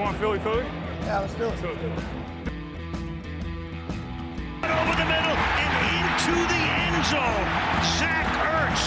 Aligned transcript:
want 0.00 0.16
Philly 0.16 0.38
Philly? 0.38 0.64
Yeah, 1.02 1.20
let's 1.20 1.34
do 1.34 1.44
it. 1.44 1.52
Over 4.64 4.94
the 4.96 5.06
middle 5.12 5.36
and 5.60 5.72
into 5.92 6.34
the 6.52 6.62
end 6.80 6.98
zone. 7.12 7.48
Zach 7.98 8.28
Ertz 8.56 8.84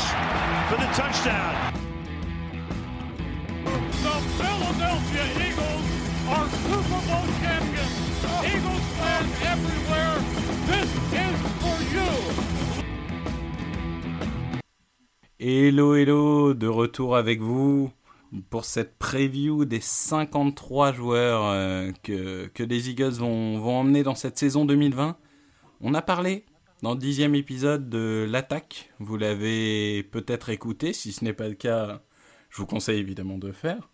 for 0.70 0.78
the 0.82 0.90
touchdown. 0.98 1.54
The 4.06 4.18
Philadelphia 4.40 5.26
Eagles 5.48 5.88
are 6.34 6.48
Super 6.66 7.02
Bowl 7.08 7.28
champions. 7.42 7.96
Eagles 8.52 8.86
fans 8.98 9.34
everywhere, 9.54 10.16
this 10.72 10.90
is 11.26 11.38
for 11.62 11.78
you. 11.94 12.12
Hello, 15.38 15.94
hello, 15.94 16.54
de 16.54 16.68
retour 16.68 17.18
avec 17.18 17.40
vous 17.42 17.92
pour 18.50 18.66
cette 18.66 18.98
preview 18.98 19.66
des 19.66 19.80
53 19.80 20.94
joueurs 20.94 21.46
euh, 21.46 21.92
que, 22.04 22.48
que 22.48 22.64
les 22.64 22.90
Eagles 22.90 23.14
vont, 23.14 23.60
vont 23.60 23.78
emmener 23.78 24.04
dans 24.04 24.16
cette 24.16 24.38
saison 24.38 24.66
2020. 24.66 25.18
On 25.82 25.94
a 25.94 26.02
parlé 26.02 26.46
dans 26.82 26.94
le 26.94 27.00
dixième 27.00 27.36
épisode 27.36 27.90
de 27.90 28.26
l'attaque. 28.30 28.92
Vous 29.00 29.18
l'avez 29.18 30.04
peut-être 30.04 30.50
écouté. 30.50 30.94
Si 30.94 31.12
ce 31.12 31.24
n'est 31.24 31.34
pas 31.34 31.48
le 31.48 31.54
cas, 31.54 32.02
je 32.50 32.58
vous 32.58 32.66
conseille 32.66 33.00
évidemment 33.00 33.38
de 33.38 33.48
le 33.48 33.54
faire. 33.54 33.90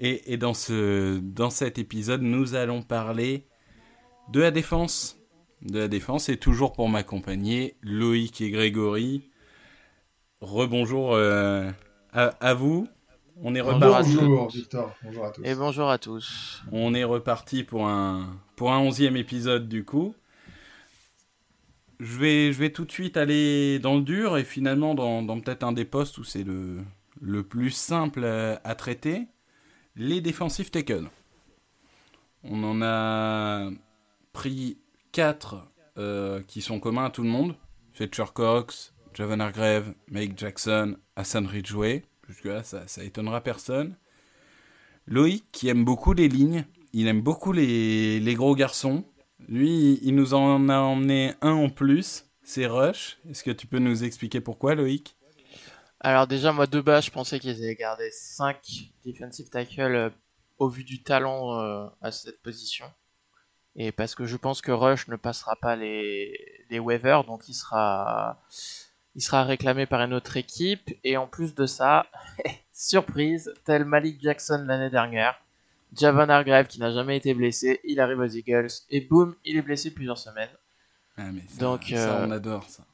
Et, 0.00 0.32
et 0.32 0.36
dans, 0.36 0.54
ce, 0.54 1.18
dans 1.18 1.50
cet 1.50 1.78
épisode, 1.78 2.22
nous 2.22 2.54
allons 2.54 2.82
parler 2.82 3.46
de 4.32 4.40
la 4.40 4.50
défense. 4.50 5.18
De 5.62 5.80
la 5.80 5.88
défense, 5.88 6.28
et 6.28 6.36
toujours 6.36 6.72
pour 6.72 6.88
m'accompagner, 6.88 7.76
Loïc 7.82 8.40
et 8.40 8.50
Grégory. 8.50 9.30
Rebonjour 10.40 11.14
euh, 11.14 11.68
à, 12.12 12.26
à 12.40 12.54
vous. 12.54 12.86
On 13.42 13.54
est 13.54 13.60
reparti. 13.60 14.16
Bonjour 14.16 14.48
Victor, 14.48 14.94
bonjour 15.02 15.24
à 15.24 15.30
tous. 15.30 15.44
Et 15.44 15.54
bonjour 15.54 15.90
à 15.90 15.98
tous. 15.98 16.62
On 16.72 16.94
est 16.94 17.04
reparti 17.04 17.62
pour 17.62 17.86
un 17.86 18.36
pour 18.56 18.72
un 18.72 18.78
onzième 18.78 19.16
épisode 19.16 19.68
du 19.68 19.84
coup. 19.84 20.14
Je 22.00 22.18
vais 22.18 22.52
je 22.52 22.58
vais 22.58 22.70
tout 22.70 22.84
de 22.84 22.90
suite 22.90 23.16
aller 23.16 23.78
dans 23.78 23.96
le 23.96 24.02
dur 24.02 24.38
et 24.38 24.44
finalement 24.44 24.94
dans, 24.94 25.22
dans 25.22 25.38
peut-être 25.38 25.62
un 25.62 25.72
des 25.72 25.84
postes 25.84 26.18
où 26.18 26.24
c'est 26.24 26.42
le 26.42 26.78
le 27.20 27.42
plus 27.42 27.70
simple 27.70 28.24
à, 28.24 28.74
traiter, 28.74 29.26
les 29.96 30.20
défensifs 30.20 30.70
tackles. 30.70 31.08
On 32.44 32.62
en 32.62 32.82
a 32.82 33.70
pris 34.32 34.78
quatre 35.12 35.66
euh, 35.96 36.42
qui 36.46 36.60
sont 36.60 36.78
communs 36.78 37.06
à 37.06 37.10
tout 37.10 37.22
le 37.22 37.28
monde. 37.28 37.56
Fletcher 37.92 38.26
Cox, 38.32 38.94
Javon 39.14 39.40
Hargrave, 39.40 39.94
Mike 40.08 40.38
Jackson, 40.38 40.96
Hassan 41.16 41.46
Ridgway. 41.46 42.04
Jusque-là, 42.28 42.62
ça, 42.62 42.86
ça 42.86 43.02
étonnera 43.02 43.40
personne. 43.40 43.96
Loïc, 45.06 45.44
qui 45.52 45.68
aime 45.68 45.84
beaucoup 45.84 46.12
les 46.12 46.28
lignes, 46.28 46.64
il 46.92 47.06
aime 47.06 47.22
beaucoup 47.22 47.52
les, 47.52 48.34
gros 48.34 48.54
garçons. 48.54 49.04
Lui, 49.48 49.98
il 50.02 50.14
nous 50.14 50.34
en 50.34 50.68
a 50.68 50.78
emmené 50.78 51.34
un 51.40 51.52
en 51.52 51.70
plus, 51.70 52.26
c'est 52.42 52.66
Rush. 52.66 53.18
Est-ce 53.28 53.42
que 53.42 53.50
tu 53.50 53.66
peux 53.66 53.78
nous 53.78 54.04
expliquer 54.04 54.40
pourquoi, 54.40 54.74
Loïc? 54.74 55.16
Alors 56.00 56.26
déjà, 56.26 56.52
moi 56.52 56.66
de 56.66 56.80
base, 56.80 57.06
je 57.06 57.10
pensais 57.10 57.40
qu'ils 57.40 57.62
allaient 57.62 57.74
garder 57.74 58.10
5 58.12 58.92
defensive 59.04 59.48
tackles 59.48 59.94
euh, 59.94 60.10
au 60.58 60.68
vu 60.68 60.84
du 60.84 61.02
talent 61.02 61.58
euh, 61.58 61.86
à 62.02 62.12
cette 62.12 62.40
position. 62.42 62.86
Et 63.74 63.90
parce 63.90 64.14
que 64.14 64.24
je 64.24 64.36
pense 64.36 64.60
que 64.60 64.72
Rush 64.72 65.08
ne 65.08 65.16
passera 65.16 65.56
pas 65.56 65.76
les, 65.76 66.64
les 66.70 66.78
waivers, 66.78 67.24
donc 67.24 67.48
il 67.48 67.54
sera, 67.54 68.40
il 69.18 69.20
sera 69.20 69.42
réclamé 69.42 69.84
par 69.84 70.00
une 70.00 70.14
autre 70.14 70.36
équipe. 70.36 70.94
Et 71.02 71.16
en 71.16 71.26
plus 71.26 71.52
de 71.56 71.66
ça, 71.66 72.06
surprise, 72.72 73.52
tel 73.64 73.84
Malik 73.84 74.22
Jackson 74.22 74.64
l'année 74.64 74.90
dernière, 74.90 75.34
Javon 75.92 76.28
Hargrave 76.28 76.68
qui 76.68 76.78
n'a 76.78 76.92
jamais 76.92 77.16
été 77.16 77.34
blessé, 77.34 77.80
il 77.82 77.98
arrive 77.98 78.20
aux 78.20 78.26
Eagles 78.26 78.68
et 78.90 79.00
boum, 79.00 79.34
il 79.44 79.56
est 79.56 79.62
blessé 79.62 79.90
plusieurs 79.92 80.18
semaines. 80.18 80.48
ah, 81.16 81.32
mais 81.32 81.42
ça, 81.48 81.58
Donc, 81.58 81.82
ça, 81.88 81.96
euh, 81.96 82.26
on 82.26 82.30
adore 82.30 82.64
ça. 82.70 82.84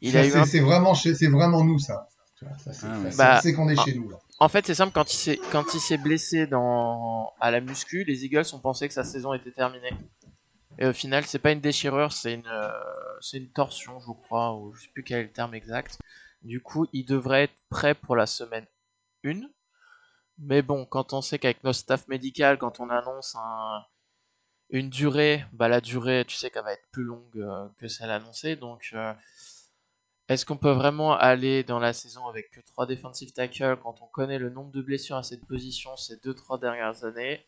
Il 0.00 0.10
Ça, 0.12 0.18
a 0.18 0.26
eu 0.26 0.30
c'est, 0.30 0.38
un 0.38 0.44
c'est 0.46 0.58
vraiment, 0.60 0.94
chez- 0.94 1.14
c'est 1.14 1.28
vraiment 1.28 1.62
nous 1.62 1.78
ça. 1.78 2.08
C'est, 2.34 2.46
Ah 2.84 2.98
ouais. 2.98 3.10
Bah, 3.16 3.38
c'est 3.40 3.52
qu'on 3.52 3.68
est 3.68 3.76
chez 3.76 3.94
nous. 3.94 4.10
Là. 4.10 4.16
En 4.40 4.48
fait, 4.48 4.66
c'est 4.66 4.74
simple, 4.74 4.90
quand 4.92 5.12
il 5.14 5.16
s'est, 5.16 5.38
quand 5.52 5.62
il 5.74 5.78
s'est 5.78 5.96
blessé 5.96 6.48
dans, 6.48 7.32
à 7.40 7.52
la 7.52 7.60
muscu, 7.60 8.02
les 8.02 8.24
Eagles 8.24 8.42
ont 8.52 8.58
pensé 8.58 8.88
que 8.88 8.94
sa 8.94 9.04
saison 9.04 9.32
était 9.32 9.52
terminée. 9.52 9.92
Et 10.78 10.86
au 10.86 10.92
final, 10.92 11.24
c'est 11.26 11.38
pas 11.38 11.52
une 11.52 11.60
déchirure, 11.60 12.12
c'est 12.12 12.34
une, 12.34 12.46
euh, 12.46 12.70
c'est 13.20 13.38
une 13.38 13.50
torsion, 13.50 14.00
je 14.00 14.12
crois, 14.12 14.54
ou 14.54 14.74
je 14.74 14.82
sais 14.82 14.88
plus 14.92 15.04
quel 15.04 15.20
est 15.20 15.24
le 15.24 15.32
terme 15.32 15.54
exact. 15.54 15.98
Du 16.42 16.60
coup, 16.60 16.86
il 16.92 17.04
devrait 17.04 17.44
être 17.44 17.54
prêt 17.70 17.94
pour 17.94 18.16
la 18.16 18.26
semaine 18.26 18.66
1. 19.24 19.42
Mais 20.38 20.62
bon, 20.62 20.86
quand 20.86 21.12
on 21.12 21.20
sait 21.22 21.38
qu'avec 21.38 21.62
nos 21.64 21.72
staff 21.72 22.08
médical, 22.08 22.58
quand 22.58 22.80
on 22.80 22.90
annonce 22.90 23.36
un, 23.36 23.84
une 24.70 24.90
durée, 24.90 25.44
bah 25.52 25.68
la 25.68 25.80
durée, 25.80 26.24
tu 26.26 26.36
sais 26.36 26.50
qu'elle 26.50 26.64
va 26.64 26.72
être 26.72 26.88
plus 26.90 27.04
longue 27.04 27.38
euh, 27.38 27.68
que 27.78 27.88
celle 27.88 28.10
annoncée. 28.10 28.56
Donc, 28.56 28.90
euh, 28.94 29.12
est-ce 30.28 30.46
qu'on 30.46 30.56
peut 30.56 30.72
vraiment 30.72 31.12
aller 31.12 31.62
dans 31.64 31.78
la 31.78 31.92
saison 31.92 32.26
avec 32.26 32.50
que 32.50 32.60
3 32.60 32.86
defensive 32.86 33.32
tackles 33.32 33.76
quand 33.82 34.00
on 34.02 34.06
connaît 34.06 34.38
le 34.38 34.50
nombre 34.50 34.72
de 34.72 34.82
blessures 34.82 35.16
à 35.16 35.22
cette 35.22 35.46
position 35.46 35.96
ces 35.96 36.16
2-3 36.16 36.58
dernières 36.58 37.04
années? 37.04 37.46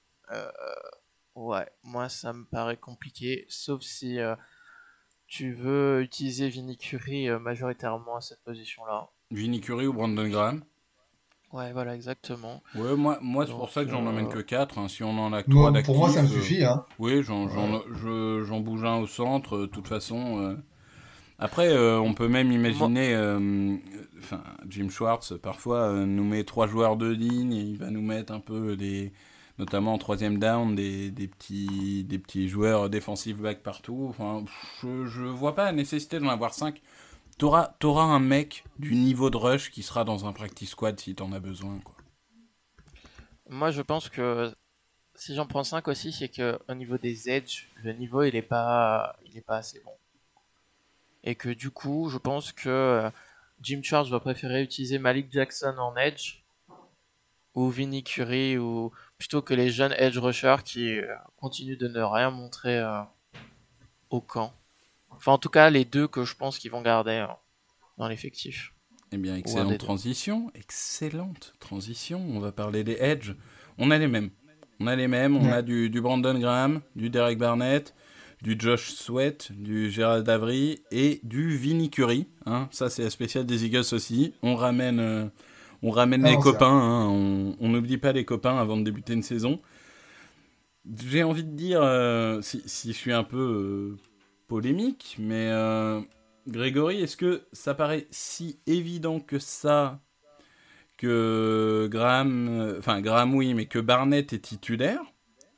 Ouais, 1.34 1.66
moi 1.82 2.08
ça 2.08 2.32
me 2.32 2.44
paraît 2.44 2.76
compliqué, 2.76 3.44
sauf 3.48 3.82
si 3.82 4.20
euh, 4.20 4.36
tu 5.26 5.52
veux 5.52 6.02
utiliser 6.02 6.48
Vinny 6.48 6.76
Curry 6.76 7.28
euh, 7.28 7.38
majoritairement 7.38 8.16
à 8.16 8.20
cette 8.20 8.42
position-là. 8.44 9.08
Vinny 9.30 9.60
Curry 9.60 9.86
ou 9.86 9.92
Brandon 9.92 10.28
Graham? 10.28 10.62
Ouais, 11.52 11.72
voilà, 11.72 11.94
exactement. 11.94 12.62
Ouais, 12.74 12.96
moi, 12.96 13.18
moi 13.22 13.46
c'est 13.46 13.52
pour 13.52 13.70
ça 13.70 13.84
que 13.84 13.90
j'en 13.90 14.04
euh, 14.04 14.08
emmène 14.10 14.28
que 14.28 14.40
4. 14.40 14.88
Si 14.88 15.02
on 15.04 15.18
en 15.18 15.32
a 15.32 15.42
que 15.42 15.50
Moi, 15.50 15.70
3 15.70 15.82
pour 15.82 15.96
moi, 15.98 16.10
ça 16.10 16.22
me 16.22 16.26
euh, 16.28 16.30
suffit. 16.30 16.64
Hein. 16.64 16.84
Oui, 16.98 17.22
j'en, 17.22 17.48
j'en, 17.48 17.82
je- 17.94 18.44
j'en 18.44 18.60
bouge 18.60 18.84
un 18.84 18.96
au 18.96 19.06
centre, 19.06 19.56
euh, 19.56 19.60
de 19.62 19.66
toute 19.66 19.88
façon. 19.88 20.40
euh. 20.40 20.56
Après, 21.38 21.68
euh, 21.68 22.00
on 22.00 22.14
peut 22.14 22.28
même 22.28 22.52
imaginer, 22.52 23.14
euh, 23.14 23.76
enfin, 24.18 24.42
Jim 24.68 24.88
Schwartz, 24.88 25.34
parfois, 25.42 25.82
euh, 25.90 26.06
nous 26.06 26.24
met 26.24 26.44
trois 26.44 26.66
joueurs 26.68 26.96
de 26.96 27.08
ligne, 27.08 27.52
et 27.54 27.62
il 27.62 27.76
va 27.78 27.90
nous 27.90 28.02
mettre 28.02 28.32
un 28.32 28.40
peu 28.40 28.76
des, 28.76 29.12
notamment 29.58 29.94
en 29.94 29.98
troisième 29.98 30.38
down, 30.38 30.74
des, 30.74 31.10
des 31.10 31.28
petits, 31.28 32.04
des 32.04 32.18
petits 32.18 32.48
joueurs 32.48 32.90
défensifs 32.90 33.38
back 33.38 33.62
partout. 33.62 34.06
Enfin, 34.08 34.44
je, 34.82 35.06
je 35.06 35.24
vois 35.24 35.54
pas 35.54 35.64
la 35.64 35.72
nécessité 35.72 36.18
d'en 36.18 36.28
avoir 36.28 36.54
cinq. 36.54 36.82
T'auras, 37.38 37.74
t'auras 37.78 38.04
un 38.04 38.20
mec 38.20 38.64
du 38.78 38.94
niveau 38.94 39.30
de 39.30 39.36
rush 39.36 39.70
qui 39.70 39.82
sera 39.82 40.04
dans 40.04 40.26
un 40.26 40.32
practice 40.32 40.70
squad 40.70 40.98
si 40.98 41.14
t'en 41.14 41.32
as 41.32 41.40
besoin, 41.40 41.78
quoi. 41.80 41.94
Moi 43.48 43.70
je 43.70 43.82
pense 43.82 44.08
que 44.08 44.54
si 45.14 45.34
j'en 45.34 45.46
prends 45.46 45.64
5 45.64 45.86
aussi, 45.88 46.12
c'est 46.12 46.28
que 46.28 46.58
au 46.68 46.74
niveau 46.74 46.98
des 46.98 47.28
edges, 47.28 47.68
le 47.82 47.92
niveau 47.92 48.22
il 48.22 48.34
est 48.36 48.42
pas, 48.42 49.16
il 49.26 49.36
est 49.36 49.42
pas 49.42 49.58
assez 49.58 49.80
bon. 49.84 49.92
Et 51.22 51.34
que 51.34 51.48
du 51.48 51.70
coup, 51.70 52.08
je 52.08 52.18
pense 52.18 52.52
que 52.52 53.10
Jim 53.60 53.80
Charles 53.82 54.08
va 54.08 54.20
préférer 54.20 54.62
utiliser 54.62 54.98
Malik 54.98 55.30
Jackson 55.30 55.74
en 55.78 55.96
edge 55.96 56.43
ou 57.54 57.70
Vinny 57.70 58.02
Curry 58.02 58.58
ou 58.58 58.90
plutôt 59.18 59.42
que 59.42 59.54
les 59.54 59.70
jeunes 59.70 59.94
edge 59.96 60.18
rushers 60.18 60.56
qui 60.64 60.98
euh, 60.98 61.06
continuent 61.36 61.78
de 61.78 61.88
ne 61.88 62.00
rien 62.02 62.30
montrer 62.30 62.78
euh, 62.78 63.00
au 64.10 64.20
camp. 64.20 64.52
Enfin, 65.10 65.32
en 65.32 65.38
tout 65.38 65.48
cas, 65.48 65.70
les 65.70 65.84
deux 65.84 66.08
que 66.08 66.24
je 66.24 66.34
pense 66.34 66.58
qu'ils 66.58 66.70
vont 66.70 66.82
garder 66.82 67.12
euh, 67.12 67.26
dans 67.98 68.08
l'effectif. 68.08 68.72
Eh 69.12 69.16
bien, 69.16 69.36
excellente 69.36 69.78
transition. 69.78 70.50
Excellente 70.54 71.54
transition. 71.60 72.20
On 72.30 72.40
va 72.40 72.50
parler 72.50 72.82
des 72.82 72.96
Edge. 73.00 73.32
On 73.78 73.90
a 73.92 73.98
les 73.98 74.08
mêmes. 74.08 74.30
On 74.80 74.88
a 74.88 74.96
les 74.96 75.06
mêmes. 75.06 75.36
On 75.36 75.44
Ouais. 75.46 75.52
a 75.52 75.62
du, 75.62 75.88
du 75.88 76.00
Brandon 76.00 76.36
Graham, 76.36 76.80
du 76.96 77.10
Derek 77.10 77.38
Barnett, 77.38 77.94
du 78.42 78.56
Josh 78.58 78.90
Sweat, 78.92 79.52
du 79.52 79.88
Gérald 79.90 80.28
Avery 80.28 80.82
et 80.90 81.20
du 81.22 81.56
Vinny 81.56 81.90
Curry. 81.90 82.26
Hein. 82.46 82.68
Ça, 82.72 82.90
c'est 82.90 83.04
la 83.04 83.10
spéciale 83.10 83.46
des 83.46 83.64
Eagles 83.64 83.84
aussi. 83.92 84.34
On 84.42 84.56
ramène, 84.56 84.98
euh, 84.98 85.26
on 85.84 85.90
ramène 85.90 86.24
Ah 86.26 86.30
les 86.30 86.36
c'est 86.36 86.42
copains. 86.42 86.66
hein. 86.66 87.06
On 87.60 87.68
n'oublie 87.68 87.98
pas 87.98 88.10
les 88.12 88.24
copains 88.24 88.56
avant 88.58 88.76
de 88.76 88.82
débuter 88.82 89.12
une 89.12 89.22
saison. 89.22 89.60
J'ai 91.06 91.22
envie 91.22 91.44
de 91.44 91.54
dire, 91.56 91.80
euh, 91.82 92.42
si, 92.42 92.62
si 92.66 92.88
je 92.92 92.96
suis 92.98 93.12
un 93.12 93.24
peu 93.24 93.38
euh, 93.38 93.98
polémique, 94.48 95.16
mais 95.18 95.48
euh, 95.50 96.00
Grégory, 96.46 97.00
est-ce 97.02 97.16
que 97.16 97.42
ça 97.52 97.74
paraît 97.74 98.06
si 98.10 98.58
évident 98.66 99.18
que 99.20 99.38
ça 99.38 100.00
que 100.96 101.88
Graham, 101.90 102.76
enfin 102.78 103.00
Graham 103.00 103.34
oui, 103.34 103.54
mais 103.54 103.66
que 103.66 103.78
Barnett 103.78 104.32
est 104.32 104.38
titulaire? 104.40 105.00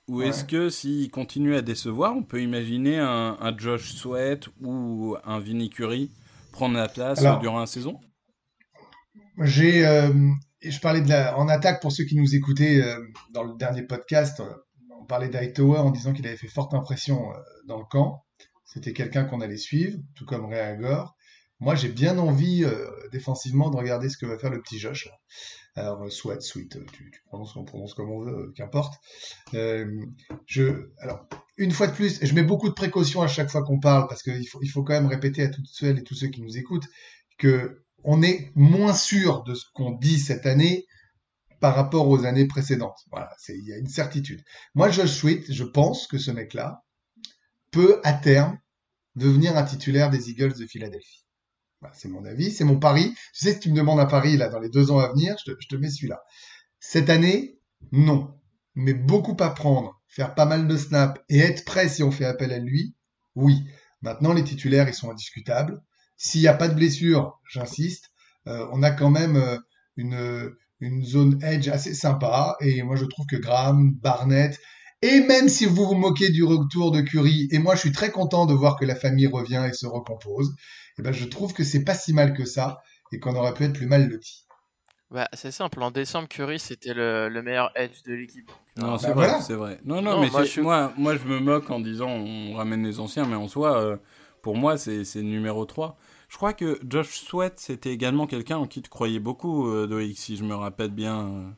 Ou 0.09 0.19
Ouais. 0.21 0.29
est-ce 0.29 0.45
que 0.45 0.71
s'il 0.71 1.11
continue 1.11 1.57
à 1.57 1.63
décevoir, 1.63 2.17
on 2.17 2.23
peut 2.23 2.41
imaginer 2.41 2.99
un, 2.99 3.37
un 3.41 3.59
Josh 3.59 3.93
Sweat 3.93 4.49
ou 4.63 5.17
un 5.25 5.39
Vinny 5.41 5.69
Curry 5.69 6.11
prendre 6.53 6.77
la 6.77 6.89
place 6.89 7.19
Alors- 7.25 7.41
durant 7.41 7.59
la 7.59 7.67
saison? 7.67 7.99
J'ai, 9.43 9.87
euh, 9.87 10.13
je 10.63 10.81
parlais 10.81 11.01
de 11.03 11.09
la, 11.09 11.37
en 11.39 11.49
attaque 11.49 11.83
pour 11.83 11.93
ceux 11.93 12.05
qui 12.05 12.17
nous 12.17 12.35
écoutaient 12.35 12.83
euh, 12.83 12.99
dans 13.33 13.43
le 13.45 13.55
dernier 13.57 13.83
podcast. 13.83 14.41
euh, 14.41 14.53
on 14.99 15.05
parlait 15.05 15.29
d'Hightower 15.29 15.79
en 15.79 15.91
disant 15.91 16.13
qu'il 16.13 16.27
avait 16.27 16.37
fait 16.37 16.49
forte 16.49 16.75
impression 16.75 17.31
dans 17.67 17.79
le 17.79 17.85
camp. 17.85 18.25
C'était 18.65 18.93
quelqu'un 18.93 19.25
qu'on 19.25 19.41
allait 19.41 19.57
suivre, 19.57 19.99
tout 20.17 20.27
comme 20.27 20.47
Ray 20.47 20.61
Agor. 20.61 21.15
moi 21.61 21.75
j'ai 21.75 21.89
bien 21.89 22.19
envie 22.19 22.65
euh, 22.65 22.91
défensivement 23.13 23.71
de 23.71 23.77
regarder 23.77 24.09
ce 24.09 24.19
que 24.19 24.27
va 24.27 24.39
faire 24.39 24.51
le 24.51 24.61
petit 24.61 24.79
Josh. 24.79 25.07
Là. 25.07 25.13
Alors, 25.77 26.11
Sweat, 26.11 26.41
Sweet, 26.41 26.79
tu, 26.93 27.11
tu 27.11 27.21
prononces, 27.27 27.55
on 27.55 27.65
prononce 27.65 27.95
comme 27.95 28.11
on 28.11 28.21
veut, 28.21 28.53
qu'importe. 28.57 28.95
Euh, 29.55 29.87
je, 30.47 30.91
alors, 30.99 31.29
une 31.59 31.71
fois 31.71 31.87
de 31.87 31.93
plus, 31.93 32.19
je 32.25 32.35
mets 32.35 32.43
beaucoup 32.43 32.69
de 32.69 32.75
précautions 32.75 33.21
à 33.21 33.29
chaque 33.29 33.51
fois 33.51 33.63
qu'on 33.63 33.79
parle, 33.79 34.09
parce 34.09 34.23
qu'il 34.23 34.49
faut, 34.49 34.61
il 34.63 34.69
faut 34.69 34.83
quand 34.83 34.95
même 34.95 35.07
répéter 35.07 35.43
à 35.43 35.49
toutes 35.49 35.67
celles 35.67 35.99
et 35.99 36.03
tous 36.03 36.15
ceux 36.15 36.29
qui 36.29 36.41
nous 36.41 36.57
écoutent 36.57 36.89
que 37.39 37.85
on 38.07 38.23
est 38.23 38.53
moins 38.55 38.95
sûr 38.95 39.43
de 39.43 39.55
ce 39.55 39.65
qu'on 39.75 39.91
dit 39.91 40.19
cette 40.19 40.47
année 40.47 40.87
par 41.61 41.75
rapport 41.75 42.09
aux 42.09 42.25
années 42.25 42.47
précédentes. 42.47 42.99
Voilà, 43.11 43.31
il 43.49 43.67
y 43.67 43.73
a 43.73 43.79
une 43.79 43.89
certitude. 43.89 44.43
Moi, 44.75 44.91
Josh 44.91 45.11
Sweet, 45.11 45.53
je 45.53 45.65
pense 45.65 46.07
que 46.07 46.17
ce 46.17 46.31
mec-là 46.31 46.85
peut, 47.73 48.01
à 48.05 48.13
terme, 48.13 48.59
devenir 49.17 49.57
un 49.57 49.65
titulaire 49.65 50.09
des 50.09 50.31
Eagles 50.31 50.57
de 50.57 50.67
Philadelphie. 50.67 51.27
Voilà, 51.81 51.95
c'est 51.97 52.09
mon 52.09 52.25
avis, 52.25 52.53
c'est 52.53 52.65
mon 52.65 52.79
pari. 52.79 53.13
Tu 53.35 53.45
sais, 53.45 53.55
si 53.55 53.61
tu 53.61 53.71
me 53.71 53.77
demandes 53.77 54.01
un 54.01 54.07
pari 54.07 54.37
là 54.37 54.49
dans 54.49 54.61
les 54.61 54.71
deux 54.71 54.93
ans 54.93 55.01
à 55.01 55.09
venir, 55.09 55.37
je 55.45 55.53
te, 55.53 55.57
je 55.61 55.69
te 55.69 55.75
mets 55.75 55.91
celui-là. 55.91 56.23
Cette 56.79 57.11
année, 57.11 57.59
non. 57.91 58.39
Mais 58.77 58.95
beaucoup 58.95 59.37
à 59.41 59.51
prendre, 59.51 60.01
faire 60.07 60.35
pas 60.35 60.47
mal 60.47 60.69
de 60.69 60.77
snaps 60.77 61.21
et 61.29 61.41
être 61.41 61.65
prêt 61.65 61.89
si 61.89 62.05
on 62.05 62.13
fait 62.13 62.25
appel 62.25 62.53
à 62.53 62.59
lui, 62.59 62.95
oui. 63.35 63.65
Maintenant, 64.01 64.33
les 64.33 64.45
titulaires, 64.45 64.89
ils 64.89 64.95
sont 64.95 65.11
indiscutables. 65.11 65.83
S'il 66.17 66.41
n'y 66.41 66.49
a 66.49 66.55
pas 66.55 66.69
de 66.69 66.75
blessure, 66.75 67.39
j'insiste, 67.49 68.11
euh, 68.47 68.67
on 68.73 68.83
a 68.83 68.91
quand 68.91 69.11
même 69.11 69.37
euh, 69.37 69.59
une, 69.97 70.51
une 70.81 71.05
zone 71.05 71.39
edge 71.43 71.69
assez 71.69 71.95
sympa. 71.95 72.57
Et 72.61 72.83
moi, 72.83 72.97
je 72.97 73.05
trouve 73.05 73.27
que 73.27 73.37
Graham, 73.37 73.93
Barnett, 74.03 74.59
et 75.03 75.21
même 75.21 75.49
si 75.49 75.67
vous 75.67 75.87
vous 75.87 75.95
moquez 75.95 76.31
du 76.31 76.43
retour 76.43 76.91
de 76.91 77.01
Curry, 77.03 77.49
et 77.51 77.59
moi, 77.59 77.75
je 77.75 77.81
suis 77.81 77.93
très 77.93 78.11
content 78.11 78.47
de 78.47 78.55
voir 78.55 78.77
que 78.79 78.85
la 78.85 78.95
famille 78.95 79.27
revient 79.27 79.65
et 79.69 79.75
se 79.75 79.87
recompose, 79.87 80.55
et 80.99 81.03
ben, 81.03 81.13
je 81.13 81.27
trouve 81.27 81.53
que 81.53 81.65
c'est 81.65 81.85
pas 81.85 81.95
si 81.95 82.13
mal 82.15 82.33
que 82.33 82.45
ça 82.47 82.79
et 83.13 83.19
qu'on 83.21 83.37
aurait 83.37 83.53
pu 83.55 83.65
être 83.65 83.75
plus 83.75 83.87
mal 83.87 84.09
loti. 84.09 84.47
Bah, 85.11 85.29
c'est 85.35 85.53
simple, 85.53 85.81
en 85.83 85.91
décembre, 85.93 86.27
Curry 86.29 86.59
c'était 86.59 86.93
le, 86.95 87.29
le 87.29 87.43
meilleur 87.43 87.71
edge 87.77 88.03
de 88.05 88.15
l'équipe. 88.15 88.51
Non, 88.77 88.93
Donc, 88.93 89.01
c'est 89.01 89.09
bah 89.09 89.13
vrai, 89.15 89.27
voilà. 89.29 89.41
c'est 89.43 89.55
vrai. 89.55 89.79
Non, 89.85 90.03
non, 90.03 90.17
Non, 90.17 90.21
mais 90.23 90.31
moi, 90.31 90.45
je 90.45 90.61
moi, 90.61 91.17
je 91.17 91.29
me 91.29 91.39
moque 91.39 91.71
en 91.71 91.79
disant 91.79 92.09
on 92.09 92.55
ramène 92.55 92.85
les 92.85 92.99
anciens, 92.99 93.25
mais 93.27 93.37
en 93.37 93.47
soi, 93.47 93.81
euh, 93.81 93.97
pour 94.47 94.57
moi, 94.57 94.79
c'est 94.79 95.03
numéro 95.17 95.65
3. 95.65 95.97
Je 96.29 96.37
crois 96.37 96.53
que 96.53 96.79
Josh 96.89 97.19
Sweat, 97.19 97.55
c'était 97.59 97.91
également 97.91 98.29
quelqu'un 98.29 98.59
en 98.59 98.67
qui 98.69 98.81
tu 98.81 98.89
croyais 98.89 99.19
beaucoup, 99.19 99.69
euh, 99.69 100.13
si 100.15 100.37
je 100.37 100.45
me 100.45 100.55
rappelle 100.55 100.91
bien. 100.91 101.19
euh. 101.27 101.51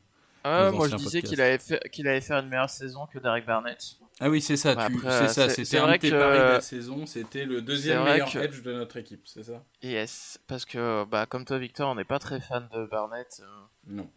Ah, 0.43 0.69
les 0.71 0.77
moi 0.77 0.87
je 0.87 0.95
disais 0.95 1.21
qu'il 1.21 1.39
allait, 1.39 1.59
fait- 1.59 1.79
faire 2.21 2.39
une 2.39 2.49
meilleure 2.49 2.69
saison 2.69 3.05
que 3.05 3.19
Derek 3.19 3.45
Barnett. 3.45 3.77
Ah 4.19 4.29
oui, 4.31 4.41
c'est 4.41 4.57
ça, 4.57 4.69
Ouais, 4.69 4.87
tu- 4.87 4.97
après, 4.97 5.11
c'est 5.27 5.27
ça, 5.33 5.49
c'est- 5.49 5.65
c'était 5.65 5.77
un 5.77 5.83
vrai 5.85 5.97
de 5.97 6.01
tes 6.01 6.09
que- 6.09 6.17
paris 6.19 6.39
de 6.39 6.43
la 6.43 6.61
saison, 6.61 7.05
c'était 7.05 7.45
le 7.45 7.61
deuxième 7.61 8.03
meilleur 8.03 8.31
que- 8.31 8.39
edge 8.39 8.63
de 8.63 8.73
notre 8.73 8.97
équipe, 8.97 9.21
c'est 9.25 9.43
ça? 9.43 9.63
Yes, 9.83 10.39
parce 10.47 10.65
que 10.65 11.03
bah, 11.05 11.27
comme 11.27 11.45
toi 11.45 11.59
Victor, 11.59 11.91
on 11.91 11.95
n'est 11.95 12.05
pas 12.05 12.17
très 12.19 12.39
fan 12.41 12.67
de 12.73 12.85
Barnett. 12.87 13.41
euh. 13.41 13.45
Non. 13.85 14.09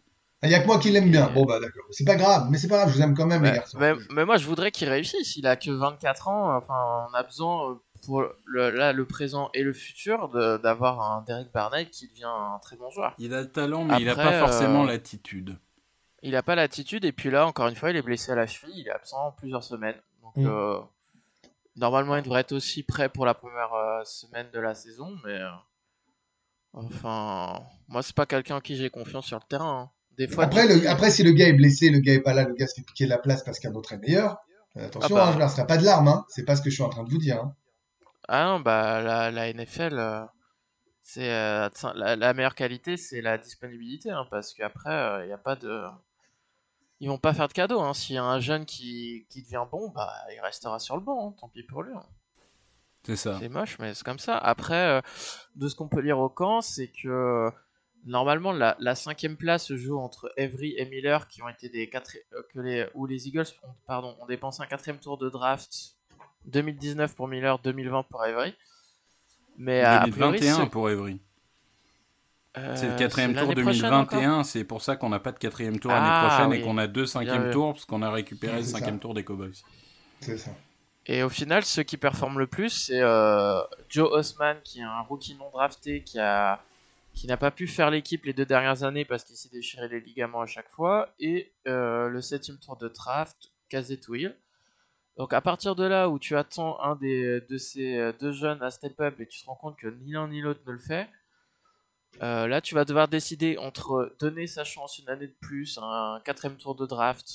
Il 0.43 0.49
y 0.49 0.55
a 0.55 0.59
que 0.61 0.65
moi 0.67 0.77
qui 0.79 0.89
l'aime 0.91 1.09
bien. 1.11 1.29
Bon, 1.29 1.45
bah, 1.45 1.59
d'accord. 1.61 1.83
C'est 1.91 2.03
pas 2.05 2.15
grave, 2.15 2.47
mais 2.49 2.57
c'est 2.57 2.67
pas 2.67 2.77
grave, 2.77 2.89
je 2.89 2.95
vous 2.95 3.01
aime 3.01 3.15
quand 3.15 3.25
même, 3.27 3.43
les 3.43 3.49
Ouais, 3.51 3.55
garçons. 3.55 3.77
mais, 3.79 3.93
mais 4.09 4.25
moi 4.25 4.35
je 4.37 4.45
voudrais 4.47 4.71
qu'il 4.71 4.89
réussisse, 4.89 5.37
il 5.37 5.45
a 5.47 5.55
que 5.55 5.71
24 5.71 6.27
ans, 6.27 6.55
enfin 6.57 7.07
on 7.09 7.13
a 7.13 7.23
besoin 7.23 7.71
euh, 7.71 7.75
pour 8.05 8.23
le, 8.45 8.69
là, 8.71 8.93
le 8.93 9.05
présent 9.05 9.49
et 9.53 9.63
le 9.63 9.73
futur 9.73 10.29
de- 10.29 10.57
d'avoir 10.57 11.01
un 11.01 11.21
Derek 11.23 11.51
Barnett 11.53 11.89
qui 11.89 12.07
devient 12.07 12.23
un 12.25 12.59
très 12.61 12.75
bon 12.75 12.89
joueur. 12.89 13.13
Il 13.19 13.33
a 13.33 13.41
le 13.41 13.51
talent, 13.51 13.83
mais 13.85 13.99
il 14.01 14.05
n'a 14.05 14.15
pas 14.15 14.33
forcément 14.39 14.83
euh, 14.83 14.87
l'attitude. 14.87 15.57
Il 16.21 16.31
n'a 16.31 16.43
pas 16.43 16.55
l'attitude 16.55 17.03
et 17.05 17.11
puis 17.11 17.29
là 17.29 17.45
encore 17.47 17.67
une 17.67 17.75
fois 17.75 17.89
il 17.91 17.95
est 17.97 18.01
blessé 18.01 18.31
à 18.31 18.35
la 18.35 18.47
cheville, 18.47 18.75
il 18.79 18.87
est 18.87 18.91
absent 18.91 19.31
plusieurs 19.37 19.63
semaines. 19.63 19.99
Donc 20.21 20.37
Mm. 20.37 20.47
euh, 20.47 20.79
normalement 21.75 22.15
il 22.15 22.23
devrait 22.23 22.41
être 22.41 22.53
aussi 22.53 22.81
prêt 22.83 23.09
pour 23.09 23.25
la 23.25 23.33
première 23.33 23.73
euh, 23.73 24.03
semaine 24.05 24.47
de 24.53 24.59
la 24.59 24.73
saison, 24.73 25.17
mais 25.25 25.33
euh, 25.33 25.49
enfin 26.73 27.61
moi 27.87 28.01
c'est 28.03 28.15
pas 28.15 28.25
quelqu'un 28.25 28.57
en 28.57 28.61
qui 28.61 28.75
j'ai 28.75 28.89
confiance 28.89 29.25
sur 29.25 29.37
le 29.37 29.43
terrain. 29.47 29.81
hein. 29.81 29.89
Des 30.17 30.27
fois 30.27 30.43
Après, 30.43 30.67
tu- 30.67 30.81
le, 30.81 30.89
après, 30.89 31.09
si 31.09 31.23
le 31.23 31.31
gars 31.31 31.47
est 31.47 31.53
blessé, 31.53 31.89
le 31.89 31.97
gars 31.99 32.13
est 32.13 32.19
pas 32.21 32.33
là, 32.35 32.43
le 32.43 32.53
gars 32.53 32.67
se 32.67 32.75
fait 32.75 32.83
piquer 32.83 33.07
la 33.07 33.17
place 33.17 33.43
parce 33.43 33.59
qu'un 33.59 33.73
autre 33.73 33.93
est 33.93 33.97
meilleur. 33.97 34.37
euh, 34.77 34.85
attention, 34.85 35.15
Ah 35.15 35.19
bah. 35.19 35.27
hein, 35.29 35.35
je 35.39 35.43
ne 35.43 35.47
serai 35.49 35.65
pas 35.67 35.77
de 35.77 35.83
larmes, 35.85 36.07
hein. 36.07 36.23
C'est 36.29 36.45
pas 36.45 36.55
ce 36.55 36.61
que 36.61 36.69
je 36.69 36.75
suis 36.75 36.83
en 36.83 36.89
train 36.89 37.03
de 37.03 37.09
vous 37.09 37.17
dire. 37.17 37.41
hein. 37.41 37.55
Ah 38.27 38.45
non, 38.45 38.59
bah 38.59 39.01
la, 39.01 39.31
la 39.31 39.53
NFL, 39.53 39.97
euh, 39.99 40.25
c'est 41.03 41.31
euh, 41.31 41.69
tiens, 41.73 41.93
la, 41.95 42.15
la 42.15 42.33
meilleure 42.33 42.55
qualité, 42.55 42.97
c'est 42.97 43.21
la 43.21 43.37
disponibilité, 43.37 44.11
hein, 44.11 44.25
parce 44.31 44.53
qu'après, 44.53 45.23
il 45.23 45.27
n'y 45.27 45.33
a 45.33 45.37
pas 45.37 45.55
de. 45.55 45.83
Ils 46.99 47.09
vont 47.09 47.17
pas 47.17 47.33
faire 47.33 47.47
de 47.49 47.53
cadeaux. 47.53 47.81
Hein. 47.81 47.93
S'il 47.93 48.15
y 48.15 48.17
a 48.17 48.23
un 48.23 48.39
jeune 48.39 48.65
qui, 48.65 49.25
qui 49.29 49.41
devient 49.43 49.65
bon, 49.69 49.89
bah 49.89 50.13
il 50.33 50.39
restera 50.39 50.79
sur 50.79 50.95
le 50.95 51.01
banc, 51.03 51.29
hein, 51.29 51.35
tant 51.39 51.49
pis 51.49 51.63
pour 51.63 51.83
lui. 51.83 51.93
hein. 51.93 52.05
C'est 53.05 53.17
ça. 53.17 53.37
C'est 53.39 53.49
moche, 53.49 53.77
mais 53.79 53.93
c'est 53.93 54.05
comme 54.05 54.19
ça. 54.19 54.37
Après, 54.37 54.75
euh, 54.75 55.01
de 55.55 55.67
ce 55.67 55.75
qu'on 55.75 55.89
peut 55.89 55.99
lire 55.99 56.19
au 56.19 56.29
camp, 56.29 56.61
c'est 56.61 56.87
que 56.87 57.09
euh, 57.09 57.51
normalement 58.05 58.53
la, 58.53 58.77
la 58.79 58.95
cinquième 58.95 59.35
place 59.35 59.65
se 59.65 59.75
joue 59.75 59.99
entre 59.99 60.31
Avery 60.37 60.75
et 60.77 60.85
Miller, 60.85 61.27
qui 61.27 61.41
ont 61.41 61.49
été 61.49 61.67
des 61.67 61.89
quatre, 61.89 62.15
euh, 62.31 62.41
que 62.53 62.59
les 62.61 62.87
où 62.93 63.05
les 63.05 63.27
Eagles 63.27 63.47
ont, 63.63 63.73
pardon, 63.85 64.15
ont 64.21 64.25
dépensé 64.25 64.63
un 64.63 64.67
quatrième 64.67 64.99
tour 64.99 65.17
de 65.17 65.29
draft 65.29 65.97
2019 66.45 67.15
pour 67.15 67.27
Miller, 67.27 67.59
2020 67.59 68.03
pour 68.03 68.23
Avery. 68.23 68.53
Mais 69.57 69.81
a 69.81 69.99
priori, 70.01 70.39
2021 70.39 70.65
ce- 70.65 70.69
pour 70.69 70.89
Evry. 70.89 71.19
euh, 72.57 72.75
C'est 72.75 72.89
le 72.89 72.95
quatrième 72.97 73.33
tour 73.35 73.49
l'année 73.49 73.61
prochaine 73.61 73.85
encore 73.93 74.19
2021, 74.19 74.43
c'est 74.43 74.63
pour 74.63 74.81
ça 74.81 74.95
qu'on 74.95 75.09
n'a 75.09 75.19
pas 75.19 75.31
de 75.31 75.39
quatrième 75.39 75.79
tour 75.79 75.91
l'année 75.91 76.07
Ah, 76.09 76.27
prochaine 76.27 76.53
et 76.53 76.61
qu'on 76.63 76.77
a 76.77 76.87
deux 76.87 77.05
cinquièmes 77.05 77.51
tours, 77.51 77.73
parce 77.73 77.85
qu'on 77.85 78.01
a 78.01 78.11
récupéré 78.11 78.57
le 78.57 78.63
cinquième 78.63 78.95
ça. 78.95 78.99
tour 79.01 79.13
des 79.13 79.23
Cowboys. 79.23 79.53
C'est 80.21 80.37
ça. 80.37 80.51
Et 81.05 81.21
au 81.21 81.29
final, 81.29 81.63
ceux 81.65 81.83
qui 81.83 81.97
performent 81.97 82.39
le 82.39 82.47
plus, 82.47 82.69
c'est 82.69 83.01
euh, 83.01 83.59
Joe 83.89 84.09
Osman, 84.11 84.55
qui 84.63 84.79
est 84.79 84.83
un 84.83 85.01
rookie 85.01 85.35
non 85.35 85.49
drafté, 85.51 86.03
qui 86.03 86.19
a 86.19 86.61
qui 87.13 87.27
n'a 87.27 87.37
pas 87.37 87.51
pu 87.51 87.67
faire 87.67 87.91
l'équipe 87.91 88.25
les 88.25 88.33
deux 88.33 88.45
dernières 88.45 88.81
années 88.83 89.05
parce 89.05 89.23
qu'il 89.23 89.35
s'est 89.35 89.49
déchiré 89.49 89.87
les 89.87 89.99
ligaments 89.99 90.41
à 90.41 90.47
chaque 90.47 90.69
fois, 90.71 91.09
et 91.19 91.51
euh, 91.67 92.07
le 92.09 92.21
septième 92.21 92.57
tour 92.57 92.75
de 92.77 92.87
draft, 92.87 93.51
Kazet 93.69 93.99
Will. 94.09 94.35
Donc 95.17 95.33
à 95.33 95.41
partir 95.41 95.75
de 95.75 95.83
là 95.83 96.09
où 96.09 96.17
tu 96.17 96.35
attends 96.35 96.81
un 96.81 96.95
des, 96.95 97.41
de 97.41 97.57
ces 97.57 97.97
euh, 97.97 98.11
deux 98.19 98.31
jeunes 98.31 98.61
à 98.63 98.71
step 98.71 98.99
up 98.99 99.19
et 99.19 99.27
tu 99.27 99.41
te 99.41 99.45
rends 99.45 99.55
compte 99.55 99.77
que 99.77 99.87
ni 99.87 100.13
l'un 100.13 100.27
ni 100.27 100.41
l'autre 100.41 100.61
ne 100.65 100.71
le 100.71 100.79
fait, 100.79 101.07
euh, 102.23 102.47
là 102.47 102.61
tu 102.61 102.73
vas 102.73 102.83
devoir 102.83 103.07
décider 103.07 103.57
entre 103.57 104.15
donner 104.19 104.47
sa 104.47 104.63
chance 104.63 104.97
une 104.97 105.09
année 105.09 105.27
de 105.27 105.35
plus, 105.39 105.77
un 105.81 106.19
quatrième 106.25 106.57
tour 106.57 106.73
de 106.75 106.85
draft, 106.87 107.31